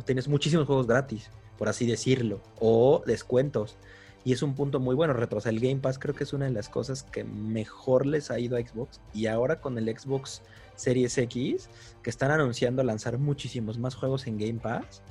Tienes 0.05 0.27
muchísimos 0.27 0.67
juegos 0.67 0.87
gratis, 0.87 1.29
por 1.57 1.69
así 1.69 1.85
decirlo, 1.85 2.41
o 2.59 3.03
descuentos. 3.05 3.77
Y 4.23 4.33
es 4.33 4.43
un 4.43 4.53
punto 4.53 4.79
muy 4.79 4.95
bueno, 4.95 5.13
retro. 5.13 5.39
O 5.39 5.41
sea, 5.41 5.51
el 5.51 5.59
Game 5.59 5.77
Pass 5.77 5.97
creo 5.97 6.15
que 6.15 6.23
es 6.23 6.33
una 6.33 6.45
de 6.45 6.51
las 6.51 6.69
cosas 6.69 7.03
que 7.03 7.23
mejor 7.23 8.05
les 8.05 8.29
ha 8.31 8.39
ido 8.39 8.57
a 8.57 8.61
Xbox. 8.61 9.01
Y 9.13 9.25
ahora 9.27 9.59
con 9.59 9.77
el 9.77 9.97
Xbox 9.97 10.43
Series 10.75 11.17
X, 11.17 11.69
que 12.03 12.09
están 12.09 12.31
anunciando 12.31 12.83
lanzar 12.83 13.17
muchísimos 13.17 13.79
más 13.79 13.95
juegos 13.95 14.27
en 14.27 14.37
Game 14.37 14.59
Pass, 14.59 15.01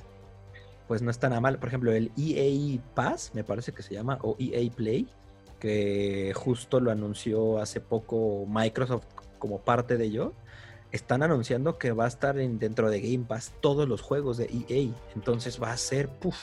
pues 0.87 1.01
no 1.01 1.11
está 1.11 1.29
nada 1.29 1.41
mal. 1.41 1.59
Por 1.59 1.69
ejemplo, 1.69 1.91
el 1.91 2.11
EA 2.17 2.81
Pass, 2.95 3.31
me 3.33 3.43
parece 3.43 3.71
que 3.73 3.83
se 3.83 3.93
llama, 3.93 4.17
o 4.21 4.35
EA 4.39 4.69
Play, 4.71 5.07
que 5.59 6.33
justo 6.35 6.79
lo 6.79 6.91
anunció 6.91 7.59
hace 7.59 7.81
poco 7.81 8.45
Microsoft 8.47 9.05
como 9.39 9.59
parte 9.59 9.97
de 9.97 10.05
ello. 10.05 10.33
Están 10.91 11.23
anunciando 11.23 11.77
que 11.77 11.91
va 11.91 12.05
a 12.05 12.07
estar 12.07 12.37
en, 12.37 12.59
dentro 12.59 12.89
de 12.89 12.99
Game 13.01 13.25
Pass 13.25 13.53
todos 13.61 13.87
los 13.87 14.01
juegos 14.01 14.37
de 14.37 14.45
EA. 14.45 14.91
Entonces 15.15 15.61
va 15.61 15.71
a 15.71 15.77
ser, 15.77 16.09
puff. 16.09 16.37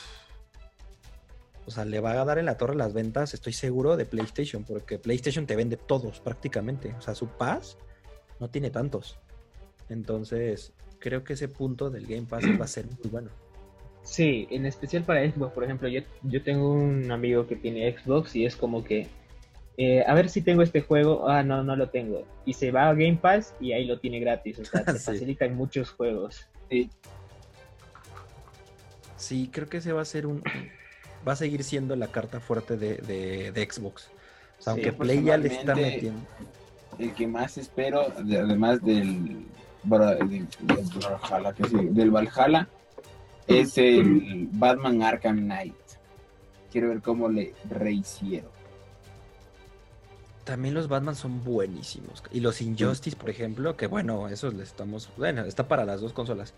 O 1.66 1.70
sea, 1.70 1.84
le 1.84 2.00
va 2.00 2.12
a 2.12 2.24
dar 2.24 2.38
en 2.38 2.46
la 2.46 2.56
torre 2.56 2.74
las 2.74 2.94
ventas, 2.94 3.34
estoy 3.34 3.52
seguro, 3.52 3.98
de 3.98 4.06
PlayStation, 4.06 4.64
porque 4.64 4.98
PlayStation 4.98 5.46
te 5.46 5.54
vende 5.54 5.76
todos 5.76 6.20
prácticamente. 6.20 6.94
O 6.98 7.02
sea, 7.02 7.14
su 7.14 7.28
Pass 7.28 7.76
no 8.40 8.48
tiene 8.48 8.70
tantos. 8.70 9.18
Entonces, 9.90 10.72
creo 10.98 11.24
que 11.24 11.34
ese 11.34 11.48
punto 11.48 11.90
del 11.90 12.06
Game 12.06 12.26
Pass 12.26 12.44
va 12.58 12.64
a 12.64 12.68
ser 12.68 12.86
muy 12.86 13.10
bueno. 13.10 13.30
Sí, 14.02 14.48
en 14.50 14.64
especial 14.64 15.04
para 15.04 15.30
Xbox, 15.30 15.52
por 15.52 15.64
ejemplo, 15.64 15.88
yo 15.88 16.42
tengo 16.42 16.72
un 16.72 17.10
amigo 17.12 17.46
que 17.46 17.56
tiene 17.56 17.94
Xbox 17.94 18.34
y 18.36 18.46
es 18.46 18.56
como 18.56 18.82
que, 18.82 19.06
eh, 19.80 20.04
a 20.06 20.12
ver 20.14 20.28
si 20.28 20.42
tengo 20.42 20.62
este 20.62 20.80
juego, 20.82 21.28
ah, 21.28 21.42
no, 21.42 21.62
no 21.62 21.76
lo 21.76 21.88
tengo. 21.88 22.26
Y 22.44 22.52
se 22.54 22.70
va 22.72 22.88
a 22.88 22.94
Game 22.94 23.16
Pass 23.22 23.54
y 23.60 23.72
ahí 23.72 23.84
lo 23.86 23.98
tiene 24.00 24.18
gratis, 24.20 24.58
o 24.58 24.64
sea, 24.64 24.84
te 24.84 24.92
Sí. 24.98 24.98
facilitan 24.98 25.54
muchos 25.56 25.90
juegos. 25.92 26.46
Sí, 29.16 29.48
creo 29.52 29.68
que 29.68 29.78
ese 29.78 29.92
va 29.92 30.02
a 30.02 30.04
ser 30.04 30.26
un, 30.26 30.42
va 31.26 31.32
a 31.32 31.36
seguir 31.36 31.64
siendo 31.64 31.96
la 31.96 32.08
carta 32.08 32.40
fuerte 32.40 32.76
de, 32.76 32.96
de- 32.98 33.52
de 33.52 33.70
Xbox. 33.70 34.10
O 34.58 34.62
sea, 34.62 34.74
Sí, 34.74 34.80
aunque 34.84 34.92
Play 34.92 35.22
ya 35.24 35.36
le 35.36 35.48
está 35.48 35.74
metiendo. 35.74 36.20
El 36.98 37.14
que 37.14 37.26
más 37.26 37.58
espero, 37.58 38.08
de- 38.24 38.38
además 38.38 38.82
del, 38.82 39.44
del, 39.84 40.46
sí, 41.68 41.86
del 41.90 42.10
Valhalla, 42.10 42.68
es 43.46 43.78
el 43.78 44.48
Batman 44.52 45.02
Arkham 45.02 45.38
Knight. 45.38 45.74
Quiero 46.70 46.88
ver 46.88 47.00
cómo 47.00 47.28
le 47.28 47.54
rehicieron. 47.70 48.50
También 50.48 50.72
los 50.72 50.88
Batman 50.88 51.14
son 51.14 51.44
buenísimos. 51.44 52.22
Y 52.32 52.40
los 52.40 52.62
Injustice, 52.62 53.14
por 53.14 53.28
ejemplo, 53.28 53.76
que 53.76 53.86
bueno, 53.86 54.28
esos 54.28 54.54
le 54.54 54.62
estamos. 54.62 55.10
Bueno, 55.18 55.42
está 55.44 55.68
para 55.68 55.84
las 55.84 56.00
dos 56.00 56.14
consolas. 56.14 56.54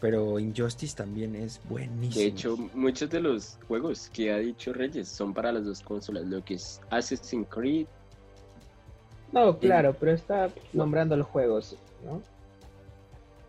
Pero 0.00 0.38
Injustice 0.38 0.96
también 0.96 1.36
es 1.36 1.60
buenísimo. 1.68 2.22
De 2.22 2.26
hecho, 2.26 2.56
muchos 2.72 3.10
de 3.10 3.20
los 3.20 3.58
juegos 3.68 4.08
que 4.14 4.32
ha 4.32 4.38
dicho 4.38 4.72
Reyes 4.72 5.08
son 5.08 5.34
para 5.34 5.52
las 5.52 5.66
dos 5.66 5.82
consolas, 5.82 6.24
lo 6.24 6.42
que 6.42 6.54
es 6.54 6.80
Assassin's 6.88 7.46
Creed. 7.50 7.86
No, 9.30 9.58
claro, 9.58 9.94
pero 10.00 10.12
está 10.12 10.48
nombrando 10.72 11.14
los 11.14 11.26
juegos, 11.26 11.76
¿no? 12.02 12.22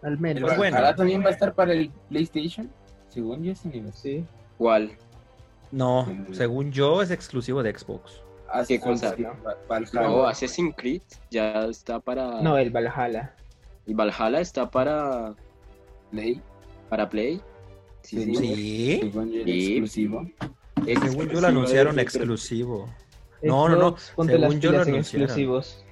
Al 0.01 0.19
menos. 0.19 0.43
Pues 0.43 0.57
bueno. 0.57 0.75
Valhalla 0.75 0.95
también 0.97 1.23
va 1.23 1.27
a 1.27 1.31
estar 1.31 1.53
para 1.55 1.71
el 1.71 1.89
PlayStation, 2.09 2.69
según 3.07 3.43
yo, 3.45 3.55
sí. 3.55 3.83
Sí. 3.93 4.25
¿Cuál? 4.57 4.91
no, 5.71 6.05
Mm. 6.05 6.33
según 6.33 6.71
yo, 6.73 7.01
es 7.01 7.11
exclusivo 7.11 7.63
de 7.63 7.77
Xbox. 7.77 8.21
¿Qué 8.67 8.79
cosa? 8.79 9.15
Valhalla. 9.67 10.01
No, 10.07 10.25
Assassin's 10.25 10.73
Creed 10.77 11.01
ya 11.31 11.65
está 11.65 11.99
para. 11.99 12.41
No, 12.41 12.57
el 12.57 12.69
Valhalla. 12.71 13.35
Y 13.85 13.93
Valhalla 13.93 14.39
está 14.41 14.69
para, 14.69 15.35
Play, 16.11 16.41
para 16.89 17.09
Play. 17.09 17.41
Sí, 18.01 18.23
Sí. 18.23 18.35
sí. 18.35 19.11
Exclusivo. 19.45 20.21
Es 20.85 20.99
Según 20.99 21.27
yo 21.27 21.39
exclusivo 21.39 21.41
lo 21.41 21.47
anunciaron 21.47 21.95
de- 21.95 22.01
exclusivo. 22.01 22.89
No, 23.41 23.67
no, 23.69 23.75
no, 23.75 23.89
Xbox, 23.89 24.11
Ponte 24.15 24.33
las 24.39 24.49
según 24.49 24.61
yo 24.61 24.71
lo 24.71 24.81
anunciaron. 24.81 25.23
exclusivos. 25.25 25.85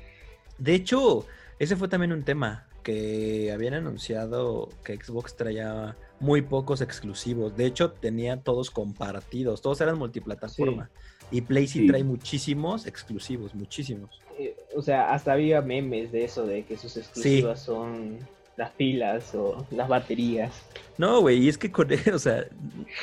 De 0.58 0.74
hecho, 0.76 1.26
ese 1.60 1.76
fue 1.76 1.88
también 1.88 2.14
un 2.14 2.24
tema 2.24 2.68
que 2.84 3.52
habían 3.54 3.74
anunciado 3.76 4.70
que 4.84 4.96
Xbox 4.98 5.36
traía 5.36 5.96
muy 6.20 6.42
pocos 6.42 6.82
exclusivos. 6.82 7.56
De 7.56 7.66
hecho, 7.66 7.92
tenía 7.92 8.38
todos 8.42 8.70
compartidos, 8.72 9.62
todos 9.62 9.80
eran 9.82 9.98
multiplataforma. 9.98 10.90
Y 11.32 11.42
Play 11.42 11.68
sí, 11.68 11.80
Sí. 11.82 11.88
trae 11.88 12.04
muchísimos 12.04 12.86
exclusivos, 12.86 13.54
muchísimos. 13.56 14.10
Eh, 14.38 14.56
O 14.76 14.82
sea, 14.82 15.14
hasta 15.14 15.34
había 15.34 15.62
memes 15.62 16.12
de 16.12 16.24
eso, 16.26 16.46
de 16.46 16.64
que 16.64 16.78
sus 16.78 16.98
exclusivas 16.98 17.62
son 17.62 18.18
las 18.58 18.72
pilas 18.72 19.34
o 19.36 19.66
las 19.72 19.88
baterías. 19.88 20.52
No, 20.98 21.22
güey, 21.22 21.38
y 21.44 21.50
es 21.50 21.58
que 21.58 21.72
con 21.72 21.88
o 22.14 22.20
sea, 22.20 22.46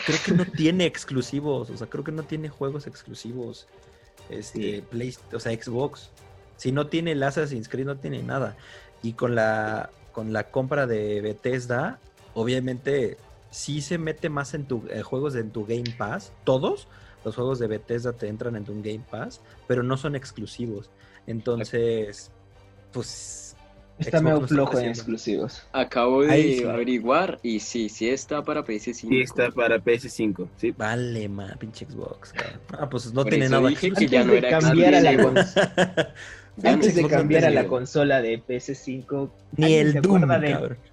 creo 0.06 0.18
que 0.24 0.32
no 0.32 0.44
tiene 0.44 0.84
exclusivos, 0.86 1.70
o 1.70 1.76
sea, 1.76 1.86
creo 1.88 2.02
que 2.04 2.12
no 2.12 2.22
tiene 2.24 2.48
juegos 2.48 2.86
exclusivos. 2.86 3.66
Este, 4.28 4.76
Sí. 4.76 4.84
Play, 4.90 5.14
o 5.32 5.40
sea, 5.40 5.52
Xbox. 5.52 6.10
Si 6.56 6.72
no 6.72 6.86
tiene 6.88 7.12
el 7.12 7.22
Assassin's 7.22 7.68
Creed, 7.68 7.86
no 7.86 7.96
tiene 7.96 8.22
nada. 8.22 8.56
Y 9.02 9.12
con 9.14 9.34
la 9.34 9.90
con 10.12 10.32
la 10.32 10.50
compra 10.50 10.86
de 10.86 11.20
Bethesda, 11.20 11.98
obviamente 12.34 13.16
sí 13.50 13.80
se 13.80 13.96
mete 13.98 14.28
más 14.28 14.54
en 14.54 14.64
tu 14.66 14.82
eh, 14.90 15.02
juegos 15.02 15.34
en 15.36 15.50
tu 15.50 15.64
Game 15.64 15.94
Pass, 15.96 16.32
todos 16.44 16.86
los 17.24 17.34
juegos 17.34 17.58
de 17.58 17.66
Bethesda 17.66 18.12
te 18.12 18.28
entran 18.28 18.56
en 18.56 18.64
tu 18.64 18.72
Game 18.82 19.04
Pass, 19.10 19.40
pero 19.66 19.82
no 19.82 19.96
son 19.96 20.16
exclusivos. 20.16 20.90
Entonces, 21.26 22.30
pues 22.92 23.56
Está 23.98 24.18
Xbox 24.18 24.24
medio 24.34 24.48
flojo 24.48 24.78
en 24.78 24.88
exclusivos. 24.88 25.62
Acabo 25.72 26.22
de 26.22 26.30
Ahí 26.32 26.58
sí. 26.58 26.64
averiguar 26.64 27.38
y 27.42 27.60
sí, 27.60 27.90
sí 27.90 28.08
está 28.08 28.42
para 28.42 28.64
PS5. 28.64 28.94
Sí, 29.08 29.20
está 29.20 29.50
para 29.50 29.78
PS5, 29.78 30.48
sí. 30.56 30.70
Vale, 30.70 31.28
ma, 31.28 31.54
pinche 31.58 31.84
Xbox. 31.86 32.32
cabrón. 32.32 32.60
Ah, 32.78 32.88
pues 32.88 33.12
no 33.12 33.22
Por 33.22 33.30
tiene 33.30 33.50
nada 33.50 33.68
dije 33.68 33.90
que 33.92 34.06
ya 34.06 34.20
Antes 34.22 34.26
no 34.26 34.32
de 34.32 34.38
era 34.38 34.58
cambiar 34.58 34.94
a 34.94 35.00
la 35.02 35.10
Antes 36.64 36.94
de 36.94 37.06
cambiar 37.06 37.44
a 37.44 37.50
la 37.50 37.66
consola 37.66 38.22
de 38.22 38.42
PS5, 38.42 39.30
Ni 39.56 39.64
¿alguien 39.66 39.86
el 39.86 39.92
se 39.92 40.00
Doom, 40.00 40.20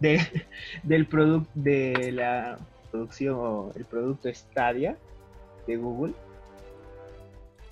de- 0.01 0.27
del 0.83 1.07
producto 1.07 1.49
de 1.55 2.11
la 2.11 2.59
producción 2.91 3.35
o 3.37 3.71
el 3.75 3.85
producto 3.85 4.29
Stadia 4.33 4.97
de 5.67 5.77
Google. 5.77 6.13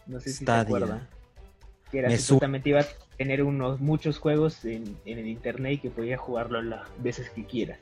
No 0.07 0.19
sé 0.19 0.31
si 0.31 0.45
se 0.45 0.51
acuerdan. 0.51 1.07
Que 1.91 1.99
era 1.99 2.09
Me 2.09 2.17
su- 2.17 2.23
supuestamente 2.25 2.69
iba 2.69 2.81
a 2.81 2.85
tener 3.17 3.41
unos 3.43 3.79
muchos 3.79 4.19
juegos 4.19 4.63
en, 4.65 4.97
en 5.05 5.19
el 5.19 5.27
internet 5.27 5.73
y 5.73 5.77
que 5.79 5.89
podías 5.89 6.19
jugarlo 6.19 6.61
las 6.61 6.87
veces 7.01 7.29
que 7.29 7.45
quieras. 7.45 7.79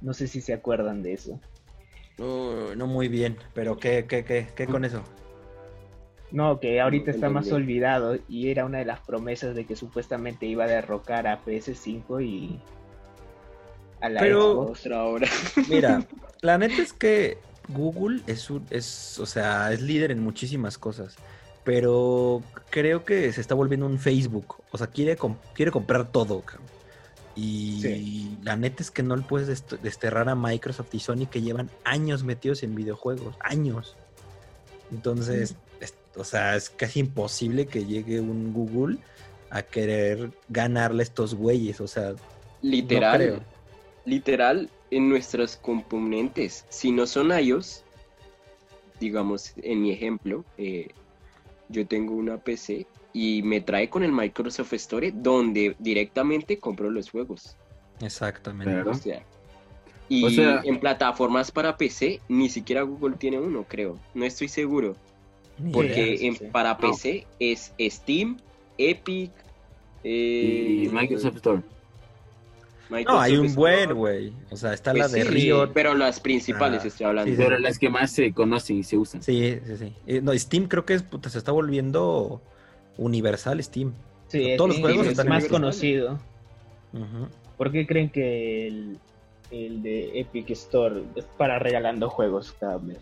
No 0.00 0.12
sé 0.12 0.28
si 0.28 0.40
se 0.40 0.52
acuerdan 0.52 1.02
de 1.02 1.14
eso. 1.14 1.40
No, 2.18 2.74
no 2.74 2.86
muy 2.86 3.08
bien, 3.08 3.36
pero 3.54 3.76
¿qué, 3.78 4.06
qué, 4.06 4.24
qué, 4.24 4.48
qué 4.54 4.66
con 4.66 4.84
eso? 4.84 5.02
No, 6.32 6.58
que 6.60 6.80
ahorita 6.80 7.10
No 7.10 7.14
está 7.14 7.30
más 7.30 7.52
olvidado 7.52 8.18
y 8.28 8.50
era 8.50 8.64
una 8.64 8.78
de 8.78 8.84
las 8.84 9.00
promesas 9.00 9.54
de 9.54 9.64
que 9.64 9.76
supuestamente 9.76 10.44
iba 10.46 10.64
a 10.64 10.66
derrocar 10.68 11.26
a 11.26 11.42
PS5 11.44 12.24
y 12.24 12.60
a 14.00 14.08
la 14.08 14.20
Pero- 14.20 14.52
Xbox. 14.64 14.80
Otra 14.86 15.04
hora. 15.04 15.28
Mira, 15.68 16.02
la 16.42 16.58
neta 16.58 16.82
es 16.82 16.92
que 16.92 17.38
Google 17.68 18.20
es 18.26 18.50
un, 18.50 18.64
es, 18.70 19.18
o 19.18 19.26
sea, 19.26 19.72
es 19.72 19.80
líder 19.82 20.10
en 20.10 20.20
muchísimas 20.20 20.78
cosas, 20.78 21.16
pero 21.64 22.42
creo 22.70 23.04
que 23.04 23.32
se 23.32 23.40
está 23.40 23.54
volviendo 23.54 23.86
un 23.86 23.98
Facebook, 23.98 24.56
o 24.70 24.78
sea, 24.78 24.86
quiere, 24.88 25.16
quiere 25.54 25.70
comprar 25.70 26.10
todo, 26.12 26.40
cabrón. 26.42 26.66
Y 27.34 27.80
Sí. 27.82 28.38
la 28.42 28.56
neta 28.56 28.82
es 28.82 28.90
que 28.90 29.02
no 29.02 29.14
le 29.14 29.22
puedes 29.22 29.48
dest- 29.48 29.78
desterrar 29.80 30.28
a 30.30 30.34
Microsoft 30.34 30.94
y 30.94 31.00
Sony 31.00 31.26
que 31.30 31.42
llevan 31.42 31.68
años 31.84 32.24
metidos 32.24 32.62
en 32.62 32.74
videojuegos, 32.74 33.34
años. 33.40 33.94
Entonces, 34.90 35.54
es- 35.80 35.94
o 36.16 36.24
sea, 36.24 36.56
es 36.56 36.70
casi 36.70 37.00
imposible 37.00 37.66
que 37.66 37.84
llegue 37.84 38.20
un 38.20 38.52
Google 38.54 38.98
a 39.50 39.62
querer 39.62 40.30
ganarle 40.48 41.02
a 41.02 41.04
estos 41.04 41.34
güeyes, 41.34 41.80
o 41.80 41.86
sea, 41.86 42.14
Literal. 42.62 43.16
creo. 43.16 43.40
Literal, 44.06 44.70
en 44.90 45.08
nuestros 45.08 45.56
componentes, 45.56 46.64
si 46.68 46.92
no 46.92 47.06
son 47.06 47.30
iOS, 47.38 47.84
digamos, 49.00 49.52
en 49.62 49.82
mi 49.82 49.90
ejemplo, 49.92 50.44
eh, 50.58 50.88
yo 51.68 51.86
tengo 51.86 52.14
una 52.14 52.38
PC 52.38 52.86
y 53.12 53.42
me 53.42 53.60
trae 53.60 53.88
con 53.88 54.02
el 54.04 54.12
Microsoft 54.12 54.72
Store 54.74 55.12
donde 55.12 55.74
directamente 55.78 56.58
compro 56.58 56.90
los 56.90 57.10
juegos. 57.10 57.56
exactamente. 58.00 58.72
Claro. 58.72 58.90
O 58.90 58.94
sea, 58.94 59.22
y 60.08 60.24
O 60.24 60.30
sea- 60.30 60.60
en 60.64 60.78
plataformas 60.78 61.50
para 61.50 61.76
PC 61.76 62.20
ni 62.28 62.48
siquiera 62.48 62.82
Google 62.82 63.16
tiene 63.16 63.38
uno, 63.40 63.64
creo. 63.68 63.98
No 64.14 64.24
estoy 64.24 64.48
seguro. 64.48 64.94
Porque 65.72 66.26
en- 66.26 66.36
sí. 66.36 66.44
para 66.52 66.76
PC 66.76 67.26
es 67.40 67.72
Steam, 67.80 68.36
Epic, 68.78 69.30
eh, 70.04 70.82
Y 70.84 70.88
Microsoft 70.90 71.36
Store. 71.36 71.62
No, 72.88 73.20
hay 73.20 73.36
un 73.36 73.54
buen, 73.54 73.94
güey. 73.94 74.32
O 74.50 74.56
sea, 74.56 74.72
está 74.72 74.92
la 74.92 75.00
Pues 75.08 75.12
de 75.12 75.22
sí. 75.24 75.50
Pero 75.74 75.94
las 75.94 76.20
principales 76.20 76.82
Ah, 76.84 76.86
estoy 76.88 77.06
hablando. 77.06 77.30
sí, 77.30 77.36
Pero 77.36 77.58
las 77.58 77.78
que 77.78 77.88
más 77.90 78.10
se 78.12 78.32
conocen 78.32 78.78
y 78.78 78.84
se 78.84 78.96
usan. 78.96 79.22
Sí, 79.22 79.58
sí, 79.66 79.76
sí. 79.76 79.92
Eh, 80.06 80.20
no, 80.22 80.32
Steam 80.38 80.66
creo 80.68 80.84
que 80.84 80.94
es, 80.94 81.02
puta, 81.02 81.28
se 81.28 81.38
está 81.38 81.50
volviendo 81.52 82.40
universal 82.96 83.62
Steam. 83.62 83.92
Sí, 84.28 84.54
Todos 84.56 84.68
los 84.68 84.76
es- 84.78 84.82
juegos 84.82 85.06
es 85.06 85.10
están 85.12 85.28
más 85.28 85.44
en- 85.44 85.50
conocido. 85.50 86.18
Ujú. 86.92 87.28
¿Por 87.56 87.72
qué 87.72 87.86
creen 87.86 88.10
que 88.10 88.66
el, 88.68 88.98
el 89.50 89.82
de 89.82 90.20
Epic 90.20 90.50
Store 90.50 91.02
es 91.16 91.24
para 91.36 91.58
regalando 91.58 92.08
juegos 92.10 92.54
cada 92.58 92.78
mes? 92.78 92.98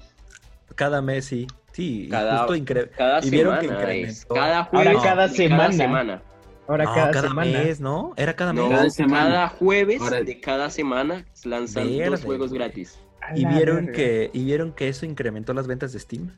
Cada 0.75 1.03
mes 1.03 1.27
sí. 1.27 1.47
Sí, 1.73 2.05
y 2.05 2.09
Cada- 2.09 2.39
justo 2.39 2.55
incre- 2.57 2.89
Cada 2.91 3.25
Y 3.25 3.31
vieron 3.31 3.59
que 3.59 3.67
semana 3.67 3.93
es. 3.93 4.23
incrementó. 4.23 4.35
Cada. 4.35 4.61
Ahora 4.73 4.93
cada 5.03 5.29
semana. 5.29 6.23
Ahora 6.67 6.85
No, 6.85 6.95
cada, 6.95 7.11
cada, 7.11 7.29
semana. 7.29 7.51
mes, 7.63 7.81
¿no? 7.81 8.15
Era 8.17 8.35
cada 8.37 8.53
No, 8.53 8.63
mes. 8.63 8.71
Cada 8.71 8.81
cada, 8.83 8.91
semana. 8.91 9.49
jueves 9.51 10.01
Ahora- 10.01 10.23
de 10.23 10.41
cada 10.41 10.71
semana 10.71 11.27
lanzan 11.45 11.89
Verde, 11.89 12.11
dos 12.11 12.25
juegos 12.25 12.49
güey. 12.51 12.59
gratis. 12.61 12.99
Y 13.35 13.45
vieron 13.47 13.77
verga. 13.87 13.93
que 13.93 14.31
y 14.33 14.45
vieron 14.45 14.73
que 14.73 14.89
eso 14.89 15.05
incrementó 15.07 15.53
las 15.55 15.67
ventas 15.67 15.93
de 15.93 15.99
Steam. 16.01 16.31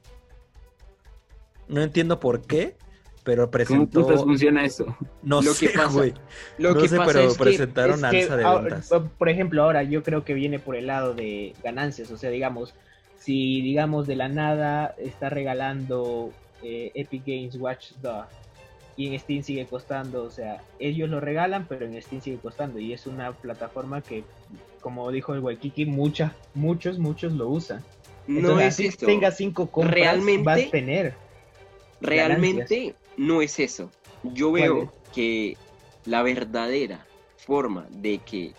No 1.68 1.83
entiendo 1.83 2.20
por 2.20 2.43
qué, 2.43 2.77
pero 3.24 3.43
¿Cómo 3.45 3.51
presentó 3.53 4.03
putas 4.03 4.22
funciona 4.22 4.64
eso? 4.64 4.97
no 5.22 5.43
Lo 5.43 5.53
sé, 5.53 5.68
que 5.68 5.74
pasa- 5.79 5.93
güey. 5.93 6.14
Lo 6.59 6.74
no 6.74 6.81
que 6.81 6.89
sé, 6.89 6.97
pasa 6.97 7.12
pero 7.12 7.29
es 7.29 7.37
que 7.37 7.43
presentaron 7.45 8.05
Es 8.05 8.11
que 8.11 8.22
alza 8.22 8.37
de 8.37 8.45
ahora- 8.45 8.62
ventas. 8.62 8.91
Por 9.18 9.29
ejemplo, 9.29 9.62
ahora 9.62 9.83
yo 9.83 10.03
creo 10.03 10.24
que 10.24 10.35
viene 10.35 10.59
por 10.59 10.77
el 10.77 10.87
lado 10.87 11.14
de 11.14 11.55
ganancias. 11.64 12.11
O 12.12 12.16
sea, 12.16 12.31
digamos, 12.31 12.74
si 13.16 13.61
digamos 13.62 14.07
de 14.07 14.16
la 14.16 14.29
nada 14.29 14.95
está 14.99 15.29
regalando 15.29 16.31
eh, 16.62 16.91
Epic 16.95 17.22
Games 17.27 17.57
Watch 17.57 17.93
Dogs 18.01 18.29
y 18.97 19.09
en 19.12 19.20
Steam 19.20 19.42
sigue 19.42 19.66
costando, 19.66 20.22
o 20.24 20.30
sea, 20.30 20.62
ellos 20.78 21.09
lo 21.11 21.20
regalan, 21.20 21.66
pero 21.68 21.84
en 21.86 22.01
Steam 22.01 22.22
sigue 22.22 22.38
costando 22.38 22.78
y 22.78 22.92
es 22.92 23.07
una 23.07 23.32
plataforma 23.32 24.01
que, 24.01 24.24
como 24.80 25.11
dijo 25.11 25.34
el 25.34 25.40
Waikiki, 25.40 25.84
muchas, 25.86 26.32
muchos, 26.55 26.99
muchos 26.99 27.32
lo 27.32 27.49
usan. 27.49 27.84
no 28.26 28.38
Entonces, 28.40 28.66
es 28.66 28.74
así 28.74 28.86
esto. 28.86 29.07
tenga 29.07 29.30
cinco 29.30 29.66
compras, 29.70 29.94
Realmente- 29.94 30.44
vas 30.44 30.62
a 30.62 30.70
tener. 30.70 31.14
Realmente 32.01 32.94
no 33.16 33.42
es 33.42 33.59
eso. 33.59 33.90
Yo 34.22 34.51
¿Cuál 34.51 34.62
veo 34.62 34.92
que 35.14 35.57
la 36.05 36.22
verdadera 36.22 37.05
forma 37.36 37.86
de 37.90 38.18
que 38.18 38.53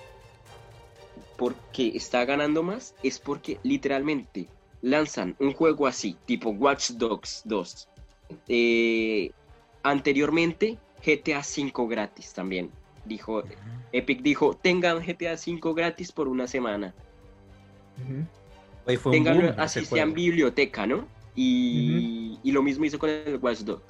porque 1.38 1.90
está 1.96 2.26
ganando 2.26 2.64
más 2.64 2.96
es 3.04 3.20
porque 3.20 3.60
literalmente 3.64 4.48
lanzan 4.82 5.36
un 5.40 5.54
juego 5.54 5.86
así, 5.88 6.16
tipo 6.26 6.50
Watch 6.50 6.92
Dogs 6.92 7.42
2. 7.46 7.88
Eh, 8.48 9.32
anteriormente, 9.90 10.78
GTA 11.06 11.40
V 11.40 11.88
gratis 11.88 12.34
también. 12.34 12.72
Dijo, 13.06 13.44
Epic 13.92 14.22
dijo, 14.22 14.54
tengan 14.56 15.00
GTA 15.00 15.34
V 15.34 15.74
gratis 15.74 16.12
por 16.12 16.28
una 16.28 16.48
semana. 16.48 16.94
Ujú. 17.98 19.12
Tengan 19.12 19.60
así 19.60 19.86
sea 19.86 20.04
en 20.04 20.14
biblioteca, 20.14 20.86
¿no? 20.86 21.08
Y, 21.36 22.40
y 22.44 22.52
lo 22.52 22.64
mismo 22.64 22.86
hizo 22.86 23.00
con 23.00 23.10
el 23.10 23.38
Watch 23.42 23.60
Dogs. 23.60 23.84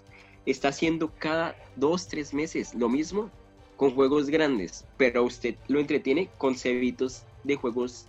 Está 0.46 0.70
haciendo 0.70 1.12
cada 1.18 1.56
dos, 1.76 2.08
tres 2.08 2.34
meses 2.34 2.74
lo 2.74 2.90
mismo 2.90 3.32
con 3.76 3.92
juegos 3.92 4.30
grandes, 4.30 4.86
pero 4.98 5.24
usted 5.24 5.56
lo 5.68 5.80
entretiene 5.80 6.30
con 6.38 6.56
cebitos 6.56 7.24
de 7.44 7.56
juegos 7.56 8.08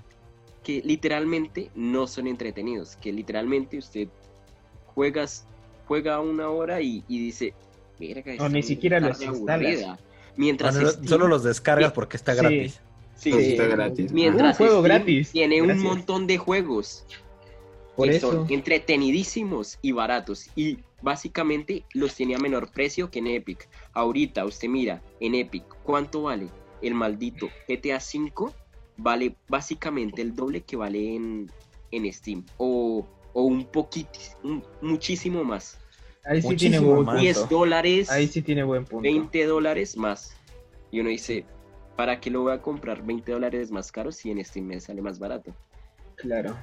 que 0.63 0.83
literalmente 0.85 1.71
no 1.75 2.07
son 2.07 2.27
entretenidos, 2.27 2.97
que 2.97 3.13
literalmente 3.13 3.79
usted 3.79 4.09
juegas, 4.95 5.47
juega 5.87 6.21
una 6.21 6.51
hora 6.51 6.81
y, 6.81 7.05
y 7.07 7.19
dice, 7.19 7.55
"Verga, 7.99 8.31
O 8.33 8.35
esta 8.35 8.49
ni 8.49 8.63
siquiera 8.63 9.01
los 9.01 9.21
instalas. 9.21 9.67
aburrida". 9.67 9.99
Mientras 10.37 10.75
Bueno, 10.75 10.91
Steam- 10.91 11.09
solo 11.09 11.29
los 11.29 11.43
descargas 11.43 11.93
porque 11.93 12.17
está 12.17 12.33
Sí. 12.35 12.41
gratis. 12.41 12.81
sí, 13.17 13.33
Sí, 13.33 13.39
sí, 13.43 13.51
está 13.53 13.67
gratis. 13.67 14.13
mientras 14.13 14.51
Un 14.61 14.67
juego 14.67 14.81
Steam 14.81 14.85
gratis. 14.85 15.33
tiene 15.33 15.61
un 15.63 15.79
montón 15.83 16.27
de 16.29 16.39
juegos 16.39 17.05
Por 17.97 18.09
que 18.09 18.17
eso. 18.17 18.31
son 18.33 18.47
entretenidísimos 18.53 19.79
y 19.83 19.91
baratos 19.93 20.47
y 20.55 20.79
básicamente 21.03 21.85
los 21.95 22.15
tiene 22.15 22.37
a 22.37 22.39
menor 22.39 22.71
precio 22.71 23.11
que 23.11 23.19
en 23.19 23.27
Epic. 23.29 23.69
Ahorita 23.93 24.45
usted 24.45 24.69
mira 24.69 25.03
en 25.21 25.35
Epic 25.35 25.65
cuánto 25.83 26.23
vale 26.23 26.49
el 26.83 26.95
maldito 26.95 27.49
GTA 27.69 27.99
V 27.99 28.53
vale 28.97 29.35
básicamente 29.49 30.23
el 30.23 30.35
doble 30.35 30.61
que 30.63 30.77
vale 30.77 31.15
en, 31.17 31.51
en 31.91 32.13
Steam 32.13 32.45
o, 32.57 33.05
o 33.33 33.43
un 33.43 33.65
poquito, 33.65 34.19
un- 34.45 34.63
muchísimo 34.81 35.43
más. 35.45 35.79
Ahí 36.25 36.43
sí 36.43 36.57
tiene 36.57 36.79
buen 36.79 37.05
más. 37.05 37.21
10 37.21 37.39
punto. 37.39 37.55
dólares, 37.57 38.11
Ahí 38.11 38.27
sí 38.27 38.43
tiene 38.43 38.63
buen 38.63 38.85
punto. 38.85 39.03
20 39.03 39.47
dólares 39.47 39.97
más. 39.97 40.35
Y 40.91 41.01
uno 41.01 41.11
dice, 41.11 41.45
¿para 41.97 42.21
qué 42.21 42.31
lo 42.31 42.43
voy 42.43 42.53
a 42.53 42.63
comprar 42.63 43.03
20 43.03 43.33
dólares 43.33 43.71
más 43.71 43.91
caro 43.93 44.13
si 44.13 44.31
en 44.31 44.45
Steam 44.45 44.67
me 44.67 44.81
sale 44.81 45.03
más 45.03 45.19
barato? 45.19 45.55
Claro. 46.17 46.57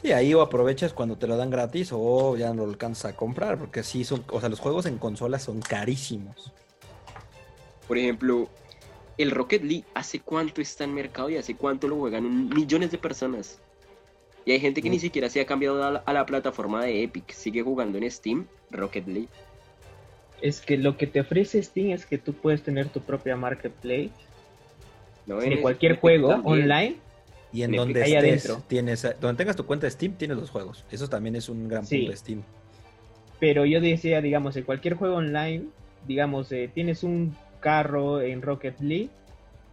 Sí, 0.00 0.12
ahí 0.12 0.34
o 0.34 0.42
aprovechas 0.42 0.92
cuando 0.92 1.16
te 1.16 1.26
lo 1.28 1.36
dan 1.36 1.50
gratis 1.50 1.90
o 1.92 2.36
ya 2.36 2.52
no 2.52 2.64
lo 2.64 2.70
alcanzas 2.70 3.12
a 3.12 3.16
comprar, 3.16 3.58
porque 3.58 3.82
sí 3.82 4.04
son, 4.04 4.24
o 4.30 4.40
sea, 4.40 4.48
los 4.48 4.58
juegos 4.58 4.86
en 4.86 4.98
consolas 4.98 5.44
son 5.44 5.60
carísimos. 5.60 6.52
Por 7.86 7.98
ejemplo, 7.98 8.48
el 9.18 9.30
Rocket 9.30 9.62
League, 9.62 9.84
¿hace 9.94 10.20
cuánto 10.20 10.60
está 10.60 10.84
en 10.84 10.94
mercado 10.94 11.30
y 11.30 11.36
hace 11.36 11.54
cuánto 11.54 11.86
lo 11.86 11.96
juegan 11.96 12.48
millones 12.48 12.90
de 12.90 12.98
personas? 12.98 13.60
Y 14.44 14.52
hay 14.52 14.60
gente 14.60 14.82
que 14.82 14.90
ni 14.90 14.98
siquiera 14.98 15.28
se 15.30 15.40
ha 15.40 15.46
cambiado 15.46 15.82
a 15.84 15.90
la, 15.90 15.98
a 16.04 16.12
la 16.12 16.26
plataforma 16.26 16.84
de 16.84 17.04
Epic, 17.04 17.30
sigue 17.30 17.62
jugando 17.62 17.98
en 17.98 18.10
Steam, 18.10 18.46
Rocket 18.70 19.06
League. 19.06 19.28
Es 20.40 20.60
que 20.60 20.76
lo 20.76 20.96
que 20.96 21.06
te 21.06 21.20
ofrece 21.20 21.62
Steam 21.62 21.90
es 21.90 22.04
que 22.06 22.18
tú 22.18 22.32
puedes 22.32 22.62
tener 22.62 22.88
tu 22.88 23.00
propia 23.00 23.36
marketplace 23.36 24.10
¿no? 25.26 25.36
de 25.38 25.46
En 25.54 25.60
cualquier 25.60 25.92
Epic 25.92 26.00
juego 26.00 26.28
también. 26.30 26.62
online. 26.64 26.96
Y 27.52 27.62
en 27.62 27.70
En 27.74 27.76
donde 27.76 28.00
estés, 28.00 28.16
adentro. 28.18 28.62
tienes, 28.66 29.06
donde 29.20 29.36
tengas 29.38 29.54
tu 29.56 29.64
cuenta 29.66 29.86
de 29.86 29.90
Steam, 29.92 30.14
tienes 30.14 30.36
los 30.38 30.50
juegos. 30.50 30.84
Eso 30.90 31.08
también 31.08 31.36
es 31.36 31.48
un 31.48 31.68
gran 31.68 31.86
Sí. 31.86 31.98
punto 31.98 32.10
de 32.10 32.16
Steam. 32.16 32.42
Pero 33.38 33.64
yo 33.66 33.80
decía, 33.80 34.20
digamos, 34.20 34.56
en 34.56 34.64
cualquier 34.64 34.94
juego 34.94 35.16
online, 35.16 35.66
digamos, 36.08 36.50
eh, 36.50 36.68
tienes 36.74 37.02
un 37.04 37.36
carro 37.60 38.20
en 38.20 38.42
Rocket 38.42 38.80
League 38.80 39.10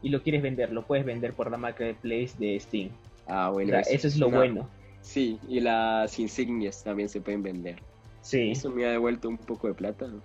y 0.03 0.09
lo 0.09 0.21
quieres 0.21 0.41
vender, 0.43 0.71
lo 0.71 0.83
puedes 0.85 1.05
vender 1.05 1.33
por 1.33 1.49
la 1.49 1.57
marketplace 1.57 2.31
de 2.37 2.59
Steam. 2.59 2.89
Ah, 3.29 3.49
O 3.49 3.53
bueno, 3.53 3.69
sea, 3.71 3.81
eso 3.81 4.07
es 4.07 4.17
lo 4.17 4.27
una- 4.27 4.37
bueno. 4.37 4.69
Sí, 5.01 5.39
y 5.47 5.59
las 5.61 6.19
insignias 6.19 6.83
también 6.83 7.07
se 7.09 7.21
pueden 7.21 7.41
vender. 7.43 7.77
Sí. 8.21 8.51
Eso 8.51 8.69
me 8.69 8.85
ha 8.85 8.91
devuelto 8.91 9.29
un 9.29 9.37
poco 9.37 9.67
de 9.67 9.73
plata. 9.73 10.07
¿no? 10.07 10.21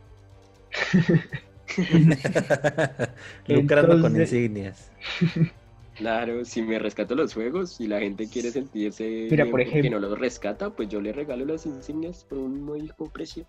Lucrando 3.46 4.00
con 4.00 4.20
insignias. 4.20 4.90
Claro, 5.96 6.44
si 6.44 6.60
me 6.60 6.76
rescato 6.80 7.14
los 7.14 7.32
juegos 7.34 7.80
y 7.80 7.86
la 7.86 8.00
gente 8.00 8.28
quiere 8.28 8.50
sentirse 8.50 9.28
Mira, 9.30 9.46
por 9.46 9.60
ejemplo- 9.60 9.92
no 9.92 10.00
los 10.00 10.18
rescata, 10.18 10.70
pues 10.70 10.88
yo 10.88 11.00
le 11.00 11.12
regalo 11.12 11.44
las 11.44 11.66
insignias 11.66 12.24
por 12.24 12.38
un 12.38 12.64
módico 12.64 13.08
precio. 13.10 13.46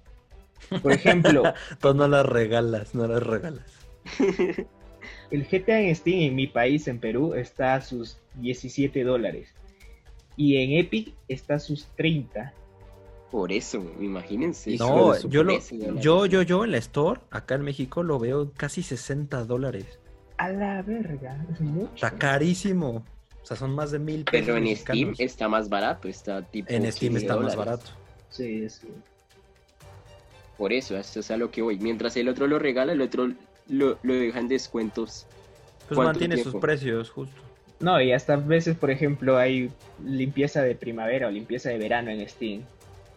Por 0.84 0.92
ejemplo, 0.92 1.42
Tú 1.82 1.96
no 1.96 2.08
las 2.08 2.24
regalas, 2.24 2.94
no 2.94 3.08
las 3.08 3.24
regalas. 3.24 3.66
El 5.32 5.46
GTA 5.46 5.82
en 5.82 5.96
Steam 5.96 6.22
en 6.22 6.36
mi 6.36 6.48
país, 6.48 6.88
en 6.88 7.00
Perú, 7.00 7.34
está 7.34 7.76
a 7.76 7.82
sus 7.82 8.18
17 8.36 9.04
dólares. 9.04 9.50
Y 10.38 10.58
en 10.58 10.72
Epic 10.74 11.14
está 11.28 11.56
a 11.56 11.60
sus 11.60 11.86
30. 11.96 12.54
Por 13.32 13.52
eso, 13.52 13.84
imagínense. 14.00 14.78
No, 14.78 15.18
yo, 15.28 15.44
lo, 15.44 15.60
yo, 16.00 16.26
yo, 16.26 16.42
yo 16.42 16.64
en 16.64 16.72
la 16.72 16.78
store, 16.78 17.22
acá 17.32 17.56
en 17.56 17.64
México, 17.64 18.04
lo 18.04 18.20
veo 18.20 18.52
casi 18.56 18.84
60 18.84 19.46
dólares. 19.46 20.00
A 20.38 20.50
la 20.50 20.82
verga, 20.82 21.46
es 21.52 21.62
mucho. 21.62 21.94
Está 21.96 22.12
carísimo. 22.12 23.04
O 23.42 23.46
sea, 23.46 23.58
son 23.58 23.76
más 23.76 23.92
de 23.92 24.00
mil 24.00 24.24
pesos 24.24 24.46
Pero 24.46 24.58
en 24.58 24.76
Steam 24.76 25.14
está 25.18 25.48
más 25.48 25.70
barato, 25.70 26.08
está 26.08 26.42
tipo. 26.42 26.72
En 26.72 26.92
Steam 26.92 27.14
15 27.14 27.26
está 27.26 27.38
más 27.38 27.56
barato. 27.56 27.92
Sí, 28.30 28.68
sí. 28.70 28.88
Por 30.58 30.74
eso, 30.74 30.98
eso 30.98 31.20
es 31.20 31.32
a 31.32 31.38
lo 31.38 31.52
que 31.52 31.62
voy. 31.62 31.78
Mientras 31.78 32.16
el 32.18 32.30
otro 32.30 32.48
lo 32.48 32.60
regala, 32.60 32.94
el 32.94 33.02
otro 33.02 33.32
lo, 33.68 33.98
lo 34.04 34.14
deja 34.14 34.40
en 34.40 34.48
descuentos. 34.48 35.26
Pues 35.88 35.96
¿Cuánto 35.96 36.20
mantiene 36.20 36.38
sus 36.38 36.56
precios, 36.56 37.10
justo. 37.10 37.46
No, 37.80 38.02
y 38.02 38.12
hasta 38.14 38.34
a 38.34 38.38
veces, 38.38 38.78
por 38.78 38.90
ejemplo, 38.90 39.38
hay 39.38 39.70
limpieza 40.04 40.62
de 40.62 40.76
primavera 40.76 41.28
o 41.28 41.32
limpieza 41.32 41.70
de 41.70 41.78
verano 41.78 42.10
en 42.10 42.28
Steam, 42.28 42.64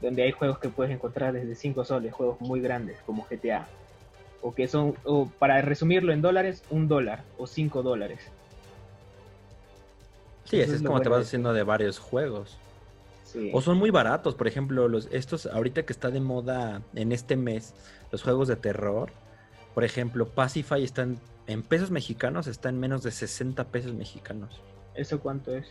donde 0.03 0.23
hay 0.23 0.33
juegos 0.33 0.59
que 0.59 0.69
puedes 0.69 0.93
encontrar 0.93 1.33
desde 1.33 1.55
5 1.55 1.85
soles, 1.85 2.13
juegos 2.13 2.41
muy 2.41 2.61
grandes 2.61 2.99
como 3.07 3.27
GTA. 3.31 3.67
O 4.43 4.55
que 4.55 4.69
son, 4.69 4.95
o 5.05 5.29
para 5.39 5.61
resumirlo 5.63 6.13
en 6.13 6.23
dólares, 6.23 6.63
un 6.71 6.89
dólar 6.89 7.25
o 7.39 7.47
5 7.47 7.83
dólares. 7.83 8.21
Sí, 10.45 10.57
Eso 10.57 10.65
ese 10.65 10.73
es 10.73 10.77
es 10.77 10.83
lo 10.83 10.91
como 10.91 11.01
te 11.01 11.09
vas 11.09 11.21
de 11.21 11.25
haciendo 11.25 11.53
de 11.53 11.63
varios 11.63 11.99
juegos. 11.99 12.59
Sí. 13.25 13.51
O 13.53 13.61
son 13.61 13.79
muy 13.79 13.91
baratos, 13.91 14.35
por 14.35 14.49
ejemplo, 14.49 14.89
los 14.89 15.09
estos 15.13 15.47
ahorita 15.47 15.85
que 15.85 15.93
está 15.93 16.11
de 16.11 16.21
moda 16.21 16.83
en 16.95 17.13
este 17.13 17.37
mes, 17.37 17.75
los 18.11 18.23
juegos 18.23 18.49
de 18.49 18.57
terror. 18.57 19.11
Por 19.79 19.85
ejemplo, 19.85 20.27
Pacify 20.27 20.83
están 20.83 21.21
en 21.47 21.63
pesos 21.63 21.93
mexicanos, 21.93 22.49
está 22.49 22.69
en 22.69 22.81
menos 22.81 23.05
de 23.05 23.13
60 23.13 23.63
pesos 23.69 23.95
mexicanos. 23.95 24.61
¿Eso 24.97 25.21
cuánto 25.21 25.55
es? 25.55 25.69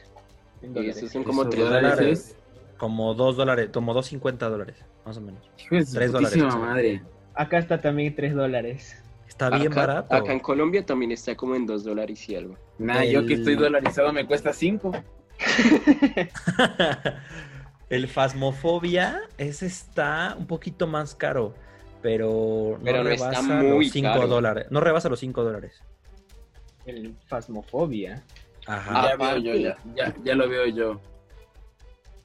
En 0.61 0.73
dólares. 0.73 0.95
esos 0.95 1.11
son 1.11 1.25
como 1.25 1.41
Esos 1.41 1.51
3 1.53 1.65
dólares 1.65 1.91
dólares. 1.97 2.19
es- 2.29 2.35
Como 2.77 3.13
2 3.15 3.35
dólares, 3.35 3.69
como 3.73 3.93
2.50 3.93 4.47
dólares, 4.49 4.77
más 5.05 5.17
o 5.17 5.19
menos. 5.19 5.43
Tres 5.67 5.91
dólares, 5.91 6.11
putísima 6.13 6.45
exacto. 6.45 6.65
madre. 6.65 7.01
Acá 7.35 7.57
está 7.57 7.81
también 7.81 8.15
3 8.15 8.33
dólares. 8.33 8.95
Está 9.27 9.49
bien 9.49 9.73
acá, 9.73 9.81
barato. 9.85 10.15
Acá 10.15 10.31
en 10.31 10.39
Colombia 10.39 10.85
también 10.85 11.11
está 11.11 11.35
como 11.35 11.55
en 11.55 11.65
2 11.65 11.83
dólares 11.83 12.29
y 12.29 12.35
algo. 12.37 12.55
Nah, 12.79 13.03
yo 13.03 13.25
que 13.25 13.33
El- 13.33 13.39
estoy 13.41 13.55
dolarizado 13.55 14.13
me 14.13 14.25
cuesta 14.25 14.53
5. 14.53 14.93
el 17.89 18.07
Fasmofobia, 18.07 19.19
ese 19.37 19.65
está 19.65 20.33
un 20.39 20.47
poquito 20.47 20.87
más 20.87 21.13
caro, 21.13 21.55
pero 22.01 22.77
no 22.77 22.83
Pero 22.83 23.03
no 23.03 23.09
está 23.09 23.29
rebasa 23.31 23.53
muy 23.61 23.85
los 23.85 23.91
5 23.93 24.07
caro. 24.13 24.27
dólares. 24.27 24.67
No 24.69 24.79
rebasa 24.79 25.09
los 25.09 25.19
5 25.19 25.43
dólares. 25.43 25.81
El 26.85 27.15
Fasmofobia. 27.27 28.23
Ajá. 28.65 29.09
Ya 29.09 29.15
veo 29.15 29.37
yo, 29.37 29.55
ya, 29.55 29.77
ya, 29.95 30.15
ya 30.23 30.35
lo 30.35 30.47
veo 30.49 30.67
yo. 30.67 31.01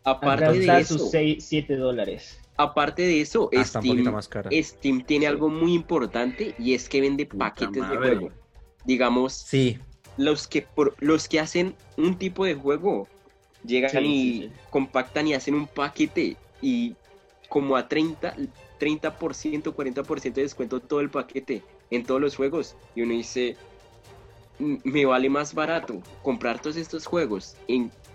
Aparte 0.04 0.52
de 0.58 0.80
eso, 0.80 0.98
sus 0.98 1.10
6, 1.10 1.44
7 1.44 1.76
dólares. 1.76 2.38
aparte 2.56 3.02
de 3.02 3.20
eso, 3.20 3.48
Ah, 3.56 3.64
Steam, 3.64 4.02
más 4.12 4.28
cara. 4.28 4.50
Steam 4.52 5.02
tiene 5.04 5.26
algo 5.26 5.48
muy 5.48 5.74
importante 5.74 6.54
y 6.58 6.74
es 6.74 6.88
que 6.88 7.00
vende 7.00 7.26
Puta 7.26 7.46
paquetes 7.50 7.88
de 7.88 7.96
juego. 7.96 8.30
Digamos, 8.84 9.32
Sí, 9.32 9.78
los 10.16 10.46
que 10.48 10.62
por, 10.62 10.94
los 10.98 11.28
que 11.28 11.38
hacen 11.40 11.74
un 11.96 12.18
tipo 12.18 12.44
de 12.44 12.54
juego 12.54 13.06
llegan 13.64 13.90
Sí, 13.90 13.98
y 13.98 14.32
sí, 14.42 14.48
sí. 14.48 14.52
compactan 14.70 15.28
y 15.28 15.34
hacen 15.34 15.54
un 15.54 15.66
paquete 15.68 16.36
y 16.60 16.94
como 17.48 17.76
a 17.76 17.86
30 17.88 18.34
30%, 18.82 19.74
40% 19.76 20.40
de 20.40 20.44
descuento 20.44 20.80
todo 20.82 21.00
el 21.00 21.10
paquete 21.10 21.66
en 21.90 22.04
todos 22.04 22.20
los 22.20 22.34
juegos. 22.36 22.78
Y 22.94 23.02
uno 23.02 23.14
dice 23.14 23.60
"M- 24.58 24.80
me 24.84 25.04
vale 25.06 25.28
más 25.30 25.54
barato 25.54 26.06
comprar 26.20 26.60
todos 26.60 26.76
estos 26.76 27.06
juegos 27.06 27.60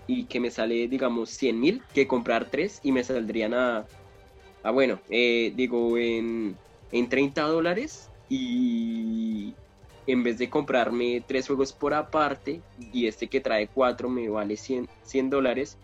y 0.06 0.28
que 0.28 0.40
me 0.40 0.52
sale 0.52 0.88
digamos 0.88 1.32
100 1.32 1.60
mil 1.60 1.86
que 1.92 2.08
comprar 2.08 2.50
tres 2.50 2.80
y 2.84 2.92
me 2.92 3.04
saldrían 3.04 3.54
a, 3.54 3.88
a 4.64 4.72
bueno 4.72 5.04
eh, 5.10 5.54
digo 5.56 5.98
en, 5.98 6.60
en 6.92 7.10
30 7.10 7.44
dólares 7.44 8.12
y 8.30 9.58
en 10.08 10.24
vez 10.24 10.38
de 10.40 10.50
comprarme 10.50 11.24
tres 11.28 11.48
juegos 11.48 11.74
por 11.74 11.94
aparte 11.94 12.66
y 12.78 13.08
este 13.08 13.30
que 13.30 13.42
trae 13.42 13.70
cuatro 13.70 14.10
me 14.10 14.30
vale 14.30 14.58
100, 14.58 14.90
100 15.02 15.30
dólares, 15.30 15.80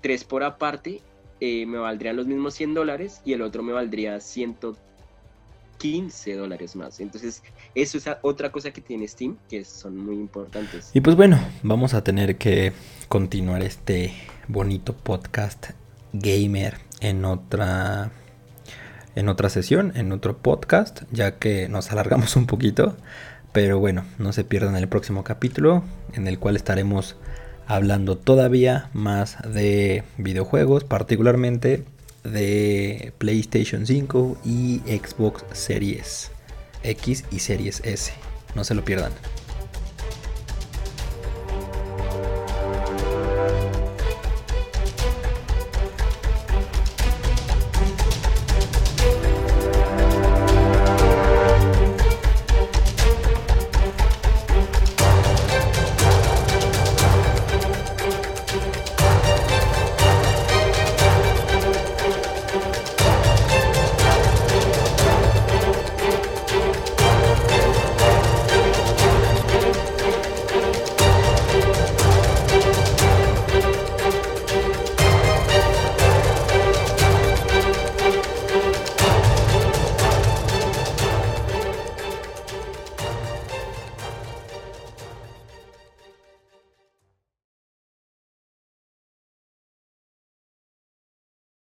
tres 0.00 0.24
por 0.24 0.44
aparte 0.44 1.04
eh, 1.44 1.66
me 1.66 1.76
valdrían 1.76 2.16
los 2.16 2.26
mismos 2.26 2.54
100 2.54 2.72
dólares 2.72 3.20
y 3.22 3.34
el 3.34 3.42
otro 3.42 3.62
me 3.62 3.74
valdría 3.74 4.18
115 4.18 6.36
dólares 6.36 6.74
más. 6.74 7.00
Entonces, 7.00 7.42
eso 7.74 7.98
es 7.98 8.08
otra 8.22 8.50
cosa 8.50 8.70
que 8.70 8.80
tiene 8.80 9.06
Steam 9.06 9.36
que 9.50 9.62
son 9.62 9.98
muy 9.98 10.14
importantes. 10.14 10.90
Y 10.94 11.02
pues 11.02 11.16
bueno, 11.16 11.38
vamos 11.62 11.92
a 11.92 12.02
tener 12.02 12.38
que 12.38 12.72
continuar 13.08 13.62
este 13.62 14.14
bonito 14.48 14.94
podcast 14.94 15.72
gamer 16.14 16.78
en 17.00 17.26
otra 17.26 18.10
en 19.14 19.28
otra 19.28 19.50
sesión, 19.50 19.92
en 19.96 20.12
otro 20.12 20.38
podcast, 20.38 21.02
ya 21.12 21.38
que 21.38 21.68
nos 21.68 21.92
alargamos 21.92 22.36
un 22.36 22.46
poquito. 22.46 22.96
Pero 23.52 23.78
bueno, 23.78 24.06
no 24.18 24.32
se 24.32 24.44
pierdan 24.44 24.76
el 24.76 24.88
próximo 24.88 25.24
capítulo 25.24 25.84
en 26.14 26.26
el 26.26 26.38
cual 26.38 26.56
estaremos 26.56 27.16
hablando 27.66 28.16
todavía 28.16 28.90
más 28.92 29.38
de 29.42 30.02
videojuegos, 30.18 30.84
particularmente 30.84 31.84
de 32.22 33.12
PlayStation 33.18 33.86
5 33.86 34.38
y 34.44 34.80
Xbox 34.86 35.44
Series 35.52 36.30
X 36.82 37.24
y 37.30 37.38
Series 37.38 37.80
S. 37.84 38.12
No 38.54 38.64
se 38.64 38.74
lo 38.74 38.84
pierdan. 38.84 39.12